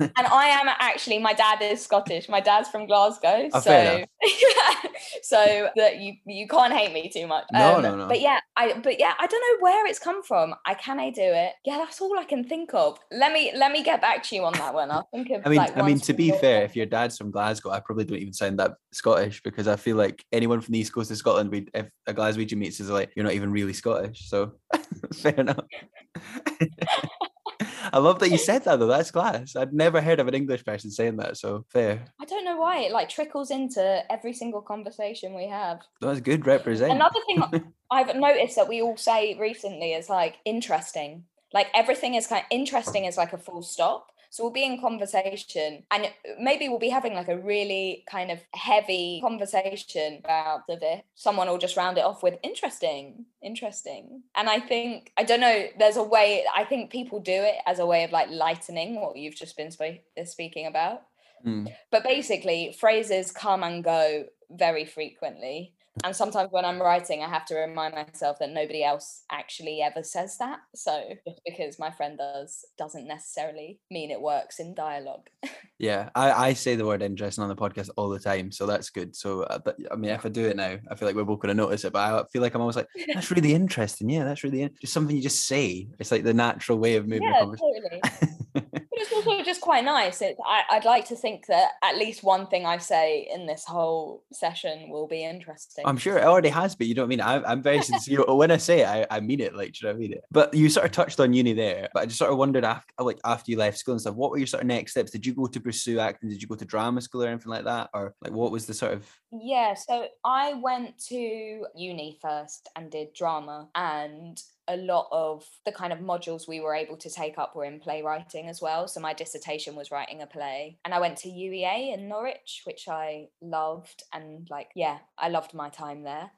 and 0.00 0.12
I 0.16 0.46
am 0.48 0.68
actually 0.68 1.18
my 1.18 1.32
dad 1.32 1.60
is 1.60 1.82
Scottish. 1.82 2.28
My 2.28 2.40
dad's 2.40 2.68
from 2.68 2.86
Glasgow, 2.86 3.48
oh, 3.52 3.60
so 3.60 4.04
so 5.22 5.68
that 5.76 5.98
you 5.98 6.14
you 6.26 6.46
can't 6.46 6.72
hate 6.72 6.92
me 6.92 7.10
too 7.12 7.26
much. 7.26 7.44
No, 7.52 7.76
um, 7.76 7.82
no, 7.82 7.96
no. 7.96 8.08
But 8.08 8.20
yeah, 8.20 8.40
I 8.56 8.78
but 8.78 9.00
yeah, 9.00 9.14
I 9.18 9.26
don't 9.26 9.40
know 9.40 9.64
where 9.64 9.86
it's 9.86 9.98
come 9.98 10.22
from. 10.22 10.54
I 10.66 10.74
can 10.74 11.00
I 11.00 11.10
do 11.10 11.22
it? 11.22 11.52
Yeah, 11.64 11.78
that's 11.78 12.00
all 12.00 12.16
I 12.18 12.24
can 12.24 12.44
think 12.44 12.74
of. 12.74 12.98
Let 13.10 13.32
me 13.32 13.52
let 13.56 13.72
me 13.72 13.82
get 13.82 14.00
back 14.00 14.22
to 14.24 14.36
you 14.36 14.44
on 14.44 14.52
that 14.54 14.72
one. 14.72 14.90
I'll 14.90 15.08
think 15.12 15.30
of. 15.30 15.42
I 15.44 15.48
mean, 15.48 15.58
like, 15.58 15.76
I 15.76 15.82
mean, 15.82 15.98
to 16.00 16.12
be 16.12 16.30
fair, 16.30 16.62
if 16.62 16.76
your 16.76 16.86
dad's 16.86 17.18
from 17.18 17.30
Glasgow, 17.30 17.70
I 17.70 17.80
probably 17.80 18.04
don't 18.04 18.18
even 18.18 18.32
sound 18.32 18.58
that 18.60 18.74
Scottish 18.92 19.42
because 19.42 19.66
I 19.66 19.76
feel 19.76 19.96
like 19.96 20.24
anyone 20.32 20.60
from 20.60 20.72
the 20.72 20.78
east 20.78 20.92
coast 20.92 21.10
of 21.10 21.16
Scotland, 21.16 21.50
we 21.50 21.66
if 21.74 21.88
a 22.06 22.14
Glaswegian 22.14 22.58
meets 22.58 22.78
is 22.78 22.90
like, 22.90 23.10
you're 23.16 23.24
not 23.24 23.34
even 23.34 23.50
really 23.50 23.72
Scottish. 23.72 24.28
So 24.28 24.52
fair 25.14 25.34
enough. 25.34 25.64
I 27.92 27.98
love 27.98 28.18
that 28.20 28.30
you 28.30 28.38
said 28.38 28.64
that 28.64 28.78
though. 28.78 28.86
That's 28.86 29.10
class. 29.10 29.56
I'd 29.56 29.72
never 29.72 30.00
heard 30.00 30.20
of 30.20 30.28
an 30.28 30.34
English 30.34 30.64
person 30.64 30.90
saying 30.90 31.16
that. 31.16 31.36
So 31.36 31.64
fair. 31.70 32.04
I 32.20 32.24
don't 32.24 32.44
know 32.44 32.56
why 32.56 32.80
it 32.80 32.92
like 32.92 33.08
trickles 33.08 33.50
into 33.50 34.02
every 34.10 34.32
single 34.32 34.62
conversation 34.62 35.34
we 35.34 35.48
have. 35.48 35.80
That's 36.00 36.20
good 36.20 36.46
represent. 36.46 36.92
Another 36.92 37.20
thing 37.26 37.42
I've 37.90 38.14
noticed 38.14 38.56
that 38.56 38.68
we 38.68 38.82
all 38.82 38.96
say 38.96 39.36
recently 39.38 39.92
is 39.92 40.08
like 40.08 40.36
interesting. 40.44 41.24
Like 41.52 41.68
everything 41.74 42.14
is 42.14 42.26
kind 42.26 42.42
of 42.42 42.46
interesting 42.50 43.06
is 43.06 43.16
like 43.16 43.32
a 43.32 43.38
full 43.38 43.62
stop. 43.62 44.12
So 44.30 44.44
we'll 44.44 44.52
be 44.52 44.64
in 44.64 44.80
conversation 44.80 45.84
and 45.90 46.10
maybe 46.40 46.68
we'll 46.68 46.78
be 46.78 46.88
having 46.88 47.14
like 47.14 47.28
a 47.28 47.38
really 47.38 48.04
kind 48.10 48.30
of 48.30 48.40
heavy 48.54 49.20
conversation 49.22 50.20
about 50.24 50.66
the 50.66 51.02
someone 51.14 51.48
will 51.48 51.58
just 51.58 51.76
round 51.76 51.98
it 51.98 52.04
off 52.04 52.22
with 52.22 52.38
interesting, 52.42 53.24
interesting. 53.42 54.22
And 54.36 54.48
I 54.48 54.60
think, 54.60 55.12
I 55.16 55.24
don't 55.24 55.40
know, 55.40 55.66
there's 55.78 55.96
a 55.96 56.02
way, 56.02 56.44
I 56.54 56.64
think 56.64 56.90
people 56.90 57.20
do 57.20 57.32
it 57.32 57.56
as 57.66 57.78
a 57.78 57.86
way 57.86 58.04
of 58.04 58.12
like 58.12 58.30
lightening 58.30 59.00
what 59.00 59.16
you've 59.16 59.36
just 59.36 59.56
been 59.56 59.70
sp- 59.72 60.04
speaking 60.24 60.66
about. 60.66 61.02
Mm. 61.44 61.72
But 61.90 62.04
basically, 62.04 62.76
phrases 62.78 63.30
come 63.30 63.62
and 63.62 63.84
go 63.84 64.24
very 64.50 64.84
frequently 64.84 65.74
and 66.04 66.14
sometimes 66.14 66.50
when 66.50 66.64
i'm 66.64 66.80
writing 66.80 67.22
i 67.22 67.28
have 67.28 67.44
to 67.44 67.54
remind 67.54 67.94
myself 67.94 68.38
that 68.38 68.50
nobody 68.50 68.82
else 68.84 69.24
actually 69.30 69.80
ever 69.80 70.02
says 70.02 70.36
that 70.38 70.60
so 70.74 71.02
just 71.26 71.40
because 71.46 71.78
my 71.78 71.90
friend 71.90 72.18
does 72.18 72.64
doesn't 72.76 73.06
necessarily 73.06 73.78
mean 73.90 74.10
it 74.10 74.20
works 74.20 74.60
in 74.60 74.74
dialogue 74.74 75.28
yeah 75.78 76.08
i 76.14 76.48
i 76.48 76.52
say 76.52 76.76
the 76.76 76.84
word 76.84 77.02
interesting 77.02 77.42
on 77.42 77.48
the 77.48 77.56
podcast 77.56 77.90
all 77.96 78.08
the 78.08 78.18
time 78.18 78.50
so 78.50 78.66
that's 78.66 78.90
good 78.90 79.14
so 79.14 79.42
uh, 79.44 79.58
i 79.90 79.96
mean 79.96 80.10
if 80.10 80.26
i 80.26 80.28
do 80.28 80.46
it 80.46 80.56
now 80.56 80.76
i 80.90 80.94
feel 80.94 81.06
like 81.06 81.16
we're 81.16 81.24
both 81.24 81.40
going 81.40 81.54
to 81.56 81.62
notice 81.62 81.84
it 81.84 81.92
but 81.92 82.00
i 82.00 82.24
feel 82.32 82.42
like 82.42 82.54
i'm 82.54 82.60
always 82.60 82.76
like 82.76 82.88
that's 83.14 83.30
really 83.30 83.54
interesting 83.54 84.08
yeah 84.08 84.24
that's 84.24 84.44
really 84.44 84.62
in-. 84.62 84.74
just 84.80 84.92
something 84.92 85.16
you 85.16 85.22
just 85.22 85.46
say 85.46 85.88
it's 85.98 86.10
like 86.10 86.24
the 86.24 86.34
natural 86.34 86.78
way 86.78 86.96
of 86.96 87.06
moving 87.06 87.22
yeah, 87.22 87.44
totally. 87.44 88.82
it's 89.00 89.12
also 89.12 89.42
just 89.42 89.60
quite 89.60 89.84
nice. 89.84 90.22
It, 90.22 90.36
I, 90.44 90.64
would 90.74 90.84
like 90.84 91.06
to 91.08 91.16
think 91.16 91.46
that 91.46 91.72
at 91.82 91.96
least 91.96 92.22
one 92.22 92.46
thing 92.46 92.66
I 92.66 92.78
say 92.78 93.28
in 93.32 93.46
this 93.46 93.64
whole 93.64 94.24
session 94.32 94.88
will 94.88 95.06
be 95.06 95.24
interesting. 95.24 95.84
I'm 95.86 95.96
sure 95.96 96.18
it 96.18 96.24
already 96.24 96.48
has, 96.48 96.74
but 96.74 96.86
you 96.86 96.94
know 96.94 97.02
what 97.02 97.06
I 97.06 97.08
mean? 97.08 97.20
I, 97.20 97.42
I'm 97.44 97.62
very 97.62 97.82
sincere. 97.82 98.24
when 98.26 98.50
I 98.50 98.56
say 98.56 98.80
it, 98.80 98.88
I, 98.88 99.06
I 99.10 99.20
mean 99.20 99.40
it. 99.40 99.54
Like, 99.54 99.74
should 99.74 99.90
I 99.90 99.92
mean 99.94 100.12
it? 100.12 100.24
But 100.30 100.54
you 100.54 100.68
sort 100.68 100.86
of 100.86 100.92
touched 100.92 101.20
on 101.20 101.32
uni 101.32 101.52
there. 101.52 101.88
But 101.92 102.02
I 102.02 102.06
just 102.06 102.18
sort 102.18 102.30
of 102.30 102.38
wondered 102.38 102.64
after, 102.64 102.92
like, 103.00 103.18
after 103.24 103.50
you 103.50 103.56
left 103.56 103.78
school 103.78 103.94
and 103.94 104.00
stuff, 104.00 104.14
what 104.14 104.30
were 104.30 104.38
your 104.38 104.46
sort 104.46 104.62
of 104.62 104.68
next 104.68 104.92
steps? 104.92 105.10
Did 105.10 105.26
you 105.26 105.34
go 105.34 105.46
to 105.46 105.60
pursue 105.60 105.98
acting? 105.98 106.30
Did 106.30 106.42
you 106.42 106.48
go 106.48 106.56
to 106.56 106.64
drama 106.64 107.00
school 107.00 107.24
or 107.24 107.28
anything 107.28 107.50
like 107.50 107.64
that? 107.64 107.90
Or 107.94 108.14
like, 108.22 108.32
what 108.32 108.52
was 108.52 108.66
the 108.66 108.74
sort 108.74 108.92
of? 108.92 109.08
Yeah, 109.32 109.74
so 109.74 110.06
I 110.24 110.54
went 110.54 110.98
to 111.08 111.66
uni 111.74 112.18
first 112.20 112.68
and 112.76 112.90
did 112.90 113.12
drama, 113.12 113.68
and 113.74 114.40
a 114.68 114.76
lot 114.76 115.08
of 115.10 115.44
the 115.64 115.72
kind 115.72 115.92
of 115.92 115.98
modules 115.98 116.46
we 116.46 116.60
were 116.60 116.74
able 116.74 116.96
to 116.98 117.10
take 117.10 117.38
up 117.38 117.56
were 117.56 117.64
in 117.64 117.80
playwriting 117.80 118.48
as 118.48 118.60
well. 118.60 118.86
So 118.86 119.00
my 119.00 119.14
dissertation 119.14 119.74
was 119.74 119.90
writing 119.90 120.22
a 120.22 120.26
play. 120.26 120.78
And 120.84 120.94
I 120.94 121.00
went 121.00 121.16
to 121.18 121.28
UEA 121.28 121.94
in 121.94 122.08
Norwich, 122.08 122.62
which 122.64 122.86
I 122.88 123.28
loved. 123.40 124.02
And 124.12 124.46
like, 124.50 124.68
yeah, 124.74 124.98
I 125.16 125.28
loved 125.28 125.54
my 125.54 125.70
time 125.70 126.02
there. 126.02 126.30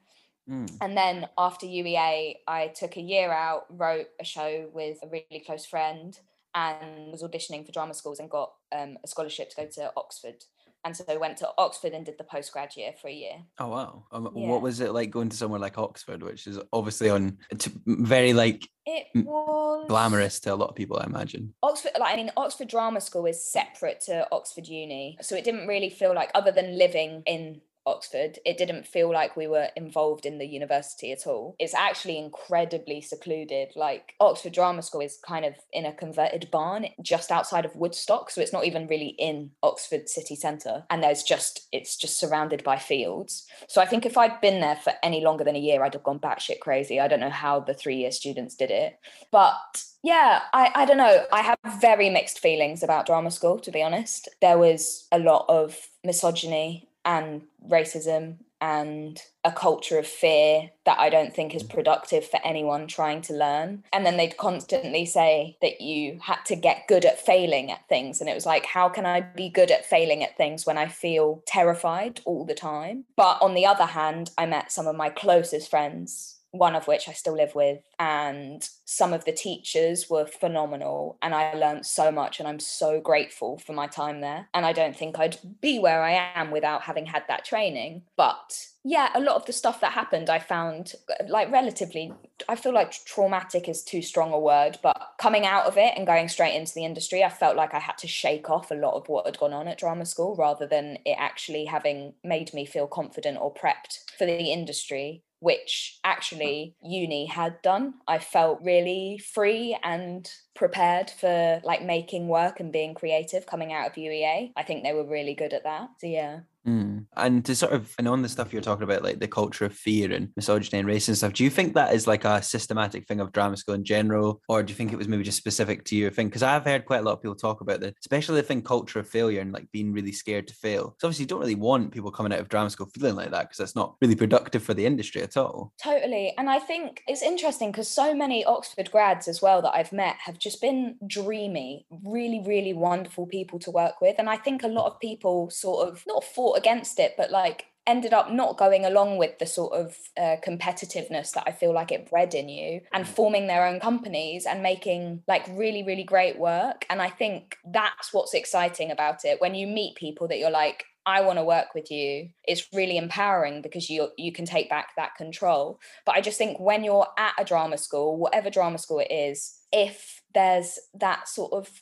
Mm. 0.49 0.71
And 0.81 0.97
then 0.97 1.27
after 1.37 1.65
UEA, 1.65 2.35
I 2.47 2.67
took 2.67 2.97
a 2.97 3.01
year 3.01 3.31
out, 3.31 3.65
wrote 3.69 4.07
a 4.19 4.25
show 4.25 4.69
with 4.73 4.97
a 5.03 5.07
really 5.07 5.43
close 5.45 5.65
friend, 5.65 6.17
and 6.55 7.11
was 7.11 7.23
auditioning 7.23 7.65
for 7.65 7.71
drama 7.71 7.93
schools 7.93 8.19
and 8.19 8.29
got 8.29 8.53
um, 8.71 8.97
a 9.03 9.07
scholarship 9.07 9.49
to 9.51 9.55
go 9.55 9.67
to 9.67 9.91
Oxford 9.95 10.43
and 10.83 10.95
so 10.95 11.03
I 11.07 11.17
went 11.17 11.37
to 11.37 11.49
Oxford 11.57 11.93
and 11.93 12.05
did 12.05 12.17
the 12.17 12.23
postgrad 12.23 12.75
year 12.75 12.93
for 13.01 13.07
a 13.07 13.13
year. 13.13 13.43
Oh 13.59 13.67
wow! 13.67 14.05
Um, 14.11 14.31
yeah. 14.35 14.47
What 14.47 14.61
was 14.61 14.79
it 14.79 14.93
like 14.93 15.11
going 15.11 15.29
to 15.29 15.37
somewhere 15.37 15.59
like 15.59 15.77
Oxford, 15.77 16.23
which 16.23 16.47
is 16.47 16.59
obviously 16.73 17.09
on 17.09 17.37
very 17.85 18.33
like 18.33 18.67
it 18.85 19.07
was 19.15 19.85
glamorous 19.87 20.39
to 20.41 20.53
a 20.53 20.55
lot 20.55 20.69
of 20.69 20.75
people, 20.75 20.97
I 20.99 21.05
imagine. 21.05 21.53
Oxford, 21.61 21.91
like 21.99 22.13
I 22.13 22.15
mean, 22.15 22.31
Oxford 22.37 22.67
Drama 22.67 23.01
School 23.01 23.25
is 23.25 23.51
separate 23.51 24.01
to 24.01 24.27
Oxford 24.31 24.67
Uni, 24.67 25.17
so 25.21 25.35
it 25.35 25.43
didn't 25.43 25.67
really 25.67 25.89
feel 25.89 26.15
like, 26.15 26.31
other 26.33 26.51
than 26.51 26.77
living 26.77 27.23
in 27.25 27.61
Oxford, 27.85 28.39
it 28.45 28.57
didn't 28.57 28.85
feel 28.85 29.11
like 29.11 29.35
we 29.35 29.47
were 29.47 29.69
involved 29.75 30.25
in 30.25 30.37
the 30.37 30.45
university 30.45 31.11
at 31.11 31.25
all. 31.25 31.55
It's 31.59 31.73
actually 31.73 32.17
incredibly 32.17 33.01
secluded. 33.01 33.69
Like 33.75 34.13
Oxford 34.19 34.53
Drama 34.53 34.81
School 34.81 35.01
is 35.01 35.17
kind 35.25 35.45
of 35.45 35.55
in 35.73 35.85
a 35.85 35.93
converted 35.93 36.49
barn 36.51 36.87
just 37.01 37.31
outside 37.31 37.65
of 37.65 37.75
Woodstock, 37.75 38.29
so 38.29 38.41
it's 38.41 38.53
not 38.53 38.65
even 38.65 38.87
really 38.87 39.15
in 39.17 39.51
Oxford 39.63 40.09
city 40.09 40.35
centre. 40.35 40.83
And 40.89 41.01
there's 41.01 41.23
just 41.23 41.67
it's 41.71 41.97
just 41.97 42.19
surrounded 42.19 42.63
by 42.63 42.77
fields. 42.77 43.47
So 43.67 43.81
I 43.81 43.85
think 43.85 44.05
if 44.05 44.17
I'd 44.17 44.41
been 44.41 44.61
there 44.61 44.75
for 44.75 44.93
any 45.03 45.21
longer 45.21 45.43
than 45.43 45.55
a 45.55 45.59
year, 45.59 45.83
I'd 45.83 45.93
have 45.93 46.03
gone 46.03 46.19
batshit 46.19 46.59
crazy. 46.59 46.99
I 46.99 47.07
don't 47.07 47.19
know 47.19 47.29
how 47.29 47.59
the 47.59 47.73
three 47.73 47.97
year 47.97 48.11
students 48.11 48.55
did 48.55 48.71
it, 48.71 48.99
but 49.31 49.83
yeah, 50.03 50.41
I, 50.53 50.71
I 50.73 50.85
don't 50.85 50.97
know. 50.97 51.25
I 51.31 51.41
have 51.41 51.57
very 51.79 52.09
mixed 52.09 52.39
feelings 52.39 52.81
about 52.81 53.05
drama 53.05 53.29
school, 53.29 53.59
to 53.59 53.71
be 53.71 53.83
honest. 53.83 54.29
There 54.41 54.57
was 54.57 55.07
a 55.11 55.19
lot 55.19 55.45
of 55.47 55.89
misogyny 56.03 56.87
and 57.05 57.43
racism 57.67 58.37
and 58.61 59.19
a 59.43 59.51
culture 59.51 59.97
of 59.97 60.05
fear 60.05 60.69
that 60.85 60.99
I 60.99 61.09
don't 61.09 61.35
think 61.35 61.55
is 61.55 61.63
mm. 61.63 61.73
productive 61.73 62.27
for 62.27 62.39
anyone 62.45 62.85
trying 62.85 63.21
to 63.23 63.33
learn. 63.33 63.83
And 63.91 64.05
then 64.05 64.17
they'd 64.17 64.37
constantly 64.37 65.05
say 65.07 65.57
that 65.61 65.81
you 65.81 66.19
had 66.21 66.45
to 66.45 66.55
get 66.55 66.87
good 66.87 67.03
at 67.03 67.19
failing 67.19 67.71
at 67.71 67.87
things. 67.89 68.21
And 68.21 68.29
it 68.29 68.35
was 68.35 68.45
like, 68.45 68.67
how 68.67 68.87
can 68.87 69.07
I 69.07 69.21
be 69.21 69.49
good 69.49 69.71
at 69.71 69.85
failing 69.85 70.23
at 70.23 70.37
things 70.37 70.65
when 70.65 70.77
I 70.77 70.87
feel 70.87 71.41
terrified 71.47 72.21
all 72.23 72.45
the 72.45 72.53
time? 72.53 73.05
But 73.17 73.39
on 73.41 73.55
the 73.55 73.65
other 73.65 73.85
hand, 73.85 74.29
I 74.37 74.45
met 74.45 74.71
some 74.71 74.85
of 74.85 74.95
my 74.95 75.09
closest 75.09 75.69
friends 75.69 76.40
one 76.51 76.75
of 76.75 76.87
which 76.87 77.07
I 77.07 77.13
still 77.13 77.35
live 77.35 77.55
with. 77.55 77.79
And 77.97 78.67
some 78.85 79.13
of 79.13 79.25
the 79.25 79.31
teachers 79.31 80.09
were 80.09 80.25
phenomenal. 80.25 81.17
And 81.21 81.33
I 81.33 81.53
learned 81.53 81.85
so 81.85 82.11
much. 82.11 82.39
And 82.39 82.47
I'm 82.47 82.59
so 82.59 82.99
grateful 82.99 83.57
for 83.57 83.73
my 83.73 83.87
time 83.87 84.21
there. 84.21 84.47
And 84.53 84.65
I 84.65 84.73
don't 84.73 84.95
think 84.95 85.17
I'd 85.17 85.37
be 85.61 85.79
where 85.79 86.03
I 86.03 86.31
am 86.35 86.51
without 86.51 86.83
having 86.83 87.07
had 87.07 87.23
that 87.27 87.45
training. 87.45 88.03
But 88.17 88.67
yeah, 88.83 89.09
a 89.13 89.19
lot 89.19 89.35
of 89.35 89.45
the 89.45 89.53
stuff 89.53 89.79
that 89.81 89.93
happened, 89.93 90.29
I 90.29 90.39
found 90.39 90.93
like 91.27 91.51
relatively, 91.51 92.11
I 92.49 92.55
feel 92.55 92.73
like 92.73 93.05
traumatic 93.05 93.69
is 93.69 93.83
too 93.83 94.01
strong 94.01 94.33
a 94.33 94.39
word, 94.39 94.79
but 94.81 95.13
coming 95.19 95.45
out 95.45 95.67
of 95.67 95.77
it 95.77 95.93
and 95.95 96.07
going 96.07 96.27
straight 96.27 96.55
into 96.55 96.73
the 96.73 96.83
industry, 96.83 97.23
I 97.23 97.29
felt 97.29 97.55
like 97.55 97.75
I 97.75 97.79
had 97.79 97.99
to 97.99 98.07
shake 98.07 98.49
off 98.49 98.71
a 98.71 98.75
lot 98.75 98.95
of 98.95 99.07
what 99.07 99.27
had 99.27 99.37
gone 99.37 99.53
on 99.53 99.67
at 99.67 99.77
drama 99.77 100.05
school 100.05 100.35
rather 100.35 100.65
than 100.65 100.97
it 101.05 101.15
actually 101.19 101.65
having 101.65 102.13
made 102.23 102.53
me 102.55 102.65
feel 102.65 102.87
confident 102.87 103.37
or 103.39 103.53
prepped 103.53 103.99
for 104.17 104.25
the 104.25 104.51
industry 104.51 105.23
which 105.41 105.99
actually 106.03 106.75
uni 106.83 107.25
had 107.25 107.59
done. 107.63 107.95
I 108.07 108.19
felt 108.19 108.61
really 108.61 109.17
free 109.17 109.75
and 109.83 110.31
prepared 110.53 111.09
for 111.09 111.59
like 111.63 111.83
making 111.83 112.27
work 112.27 112.59
and 112.59 112.71
being 112.71 112.93
creative 112.93 113.47
coming 113.47 113.73
out 113.73 113.87
of 113.87 113.95
UEA. 113.95 114.51
I 114.55 114.63
think 114.63 114.83
they 114.83 114.93
were 114.93 115.03
really 115.03 115.33
good 115.33 115.53
at 115.53 115.63
that. 115.63 115.89
So 115.99 116.05
yeah. 116.05 116.41
Mm. 116.67 117.05
And 117.17 117.43
to 117.45 117.55
sort 117.55 117.73
of, 117.73 117.93
and 117.97 118.07
on 118.07 118.21
the 118.21 118.29
stuff 118.29 118.53
you're 118.53 118.61
talking 118.61 118.83
about, 118.83 119.03
like 119.03 119.19
the 119.19 119.27
culture 119.27 119.65
of 119.65 119.73
fear 119.73 120.11
and 120.11 120.29
misogyny 120.35 120.79
and 120.79 120.87
race 120.87 121.07
and 121.07 121.17
stuff, 121.17 121.33
do 121.33 121.43
you 121.43 121.49
think 121.49 121.73
that 121.73 121.93
is 121.93 122.07
like 122.07 122.25
a 122.25 122.41
systematic 122.41 123.07
thing 123.07 123.19
of 123.19 123.31
drama 123.31 123.57
school 123.57 123.75
in 123.75 123.83
general? 123.83 124.41
Or 124.47 124.63
do 124.63 124.71
you 124.71 124.75
think 124.75 124.93
it 124.93 124.97
was 124.97 125.07
maybe 125.07 125.23
just 125.23 125.37
specific 125.37 125.83
to 125.85 125.95
your 125.95 126.11
thing? 126.11 126.27
Because 126.27 126.43
I've 126.43 126.65
heard 126.65 126.85
quite 126.85 126.99
a 126.99 127.03
lot 127.03 127.13
of 127.13 127.21
people 127.21 127.35
talk 127.35 127.61
about 127.61 127.79
the, 127.79 127.93
especially 127.99 128.41
the 128.41 128.47
thing 128.47 128.61
culture 128.61 128.99
of 128.99 129.07
failure 129.07 129.41
and 129.41 129.51
like 129.51 129.71
being 129.71 129.91
really 129.91 130.11
scared 130.11 130.47
to 130.47 130.53
fail. 130.53 130.95
So 130.99 131.07
obviously 131.07 131.23
you 131.23 131.27
don't 131.27 131.39
really 131.39 131.55
want 131.55 131.91
people 131.91 132.11
coming 132.11 132.33
out 132.33 132.39
of 132.39 132.49
drama 132.49 132.69
school 132.69 132.87
feeling 132.93 133.15
like 133.15 133.31
that 133.31 133.43
because 133.43 133.57
that's 133.57 133.75
not 133.75 133.95
really 134.01 134.15
productive 134.15 134.63
for 134.63 134.73
the 134.73 134.85
industry 134.85 135.21
at 135.21 135.37
all. 135.37 135.73
Totally. 135.81 136.33
And 136.37 136.49
I 136.49 136.59
think 136.59 137.03
it's 137.07 137.21
interesting 137.21 137.71
because 137.71 137.87
so 137.87 138.13
many 138.13 138.43
Oxford 138.45 138.91
grads 138.91 139.27
as 139.27 139.41
well 139.41 139.61
that 139.61 139.75
I've 139.75 139.91
met 139.91 140.15
have 140.25 140.37
just 140.37 140.61
been 140.61 140.97
dreamy, 141.07 141.85
really, 142.03 142.43
really 142.45 142.73
wonderful 142.73 143.25
people 143.25 143.59
to 143.59 143.71
work 143.71 144.01
with. 144.01 144.15
And 144.19 144.29
I 144.29 144.37
think 144.37 144.63
a 144.63 144.67
lot 144.67 144.87
of 144.87 144.99
people 144.99 145.49
sort 145.49 145.87
of 145.87 146.03
not 146.07 146.23
fought 146.51 146.57
against 146.57 146.99
it, 146.99 147.13
but 147.17 147.31
like 147.31 147.67
ended 147.87 148.13
up 148.13 148.31
not 148.31 148.57
going 148.57 148.85
along 148.85 149.17
with 149.17 149.39
the 149.39 149.45
sort 149.45 149.73
of 149.73 149.97
uh, 150.15 150.35
competitiveness 150.45 151.31
that 151.31 151.43
I 151.47 151.51
feel 151.51 151.73
like 151.73 151.91
it 151.91 152.09
bred 152.09 152.35
in 152.35 152.47
you 152.47 152.81
and 152.93 153.07
forming 153.07 153.47
their 153.47 153.65
own 153.65 153.79
companies 153.79 154.45
and 154.45 154.61
making 154.61 155.23
like 155.27 155.45
really, 155.49 155.83
really 155.83 156.03
great 156.03 156.37
work. 156.37 156.85
And 156.89 157.01
I 157.01 157.09
think 157.09 157.57
that's 157.65 158.13
what's 158.13 158.35
exciting 158.35 158.91
about 158.91 159.25
it. 159.25 159.41
When 159.41 159.55
you 159.55 159.65
meet 159.65 159.95
people 159.95 160.27
that 160.27 160.37
you're 160.37 160.51
like, 160.51 160.85
I 161.03 161.21
want 161.21 161.39
to 161.39 161.43
work 161.43 161.73
with 161.73 161.89
you, 161.89 162.29
it's 162.43 162.67
really 162.71 162.97
empowering 162.97 163.63
because 163.63 163.89
you 163.89 164.09
you 164.19 164.31
can 164.31 164.45
take 164.45 164.69
back 164.69 164.89
that 164.97 165.15
control. 165.15 165.79
But 166.05 166.15
I 166.15 166.21
just 166.21 166.37
think 166.37 166.59
when 166.59 166.83
you're 166.83 167.07
at 167.17 167.33
a 167.39 167.43
drama 167.43 167.79
school, 167.79 168.17
whatever 168.17 168.51
drama 168.51 168.77
school 168.77 168.99
it 168.99 169.11
is, 169.11 169.57
if 169.71 170.21
there's 170.35 170.77
that 170.93 171.27
sort 171.27 171.53
of 171.53 171.81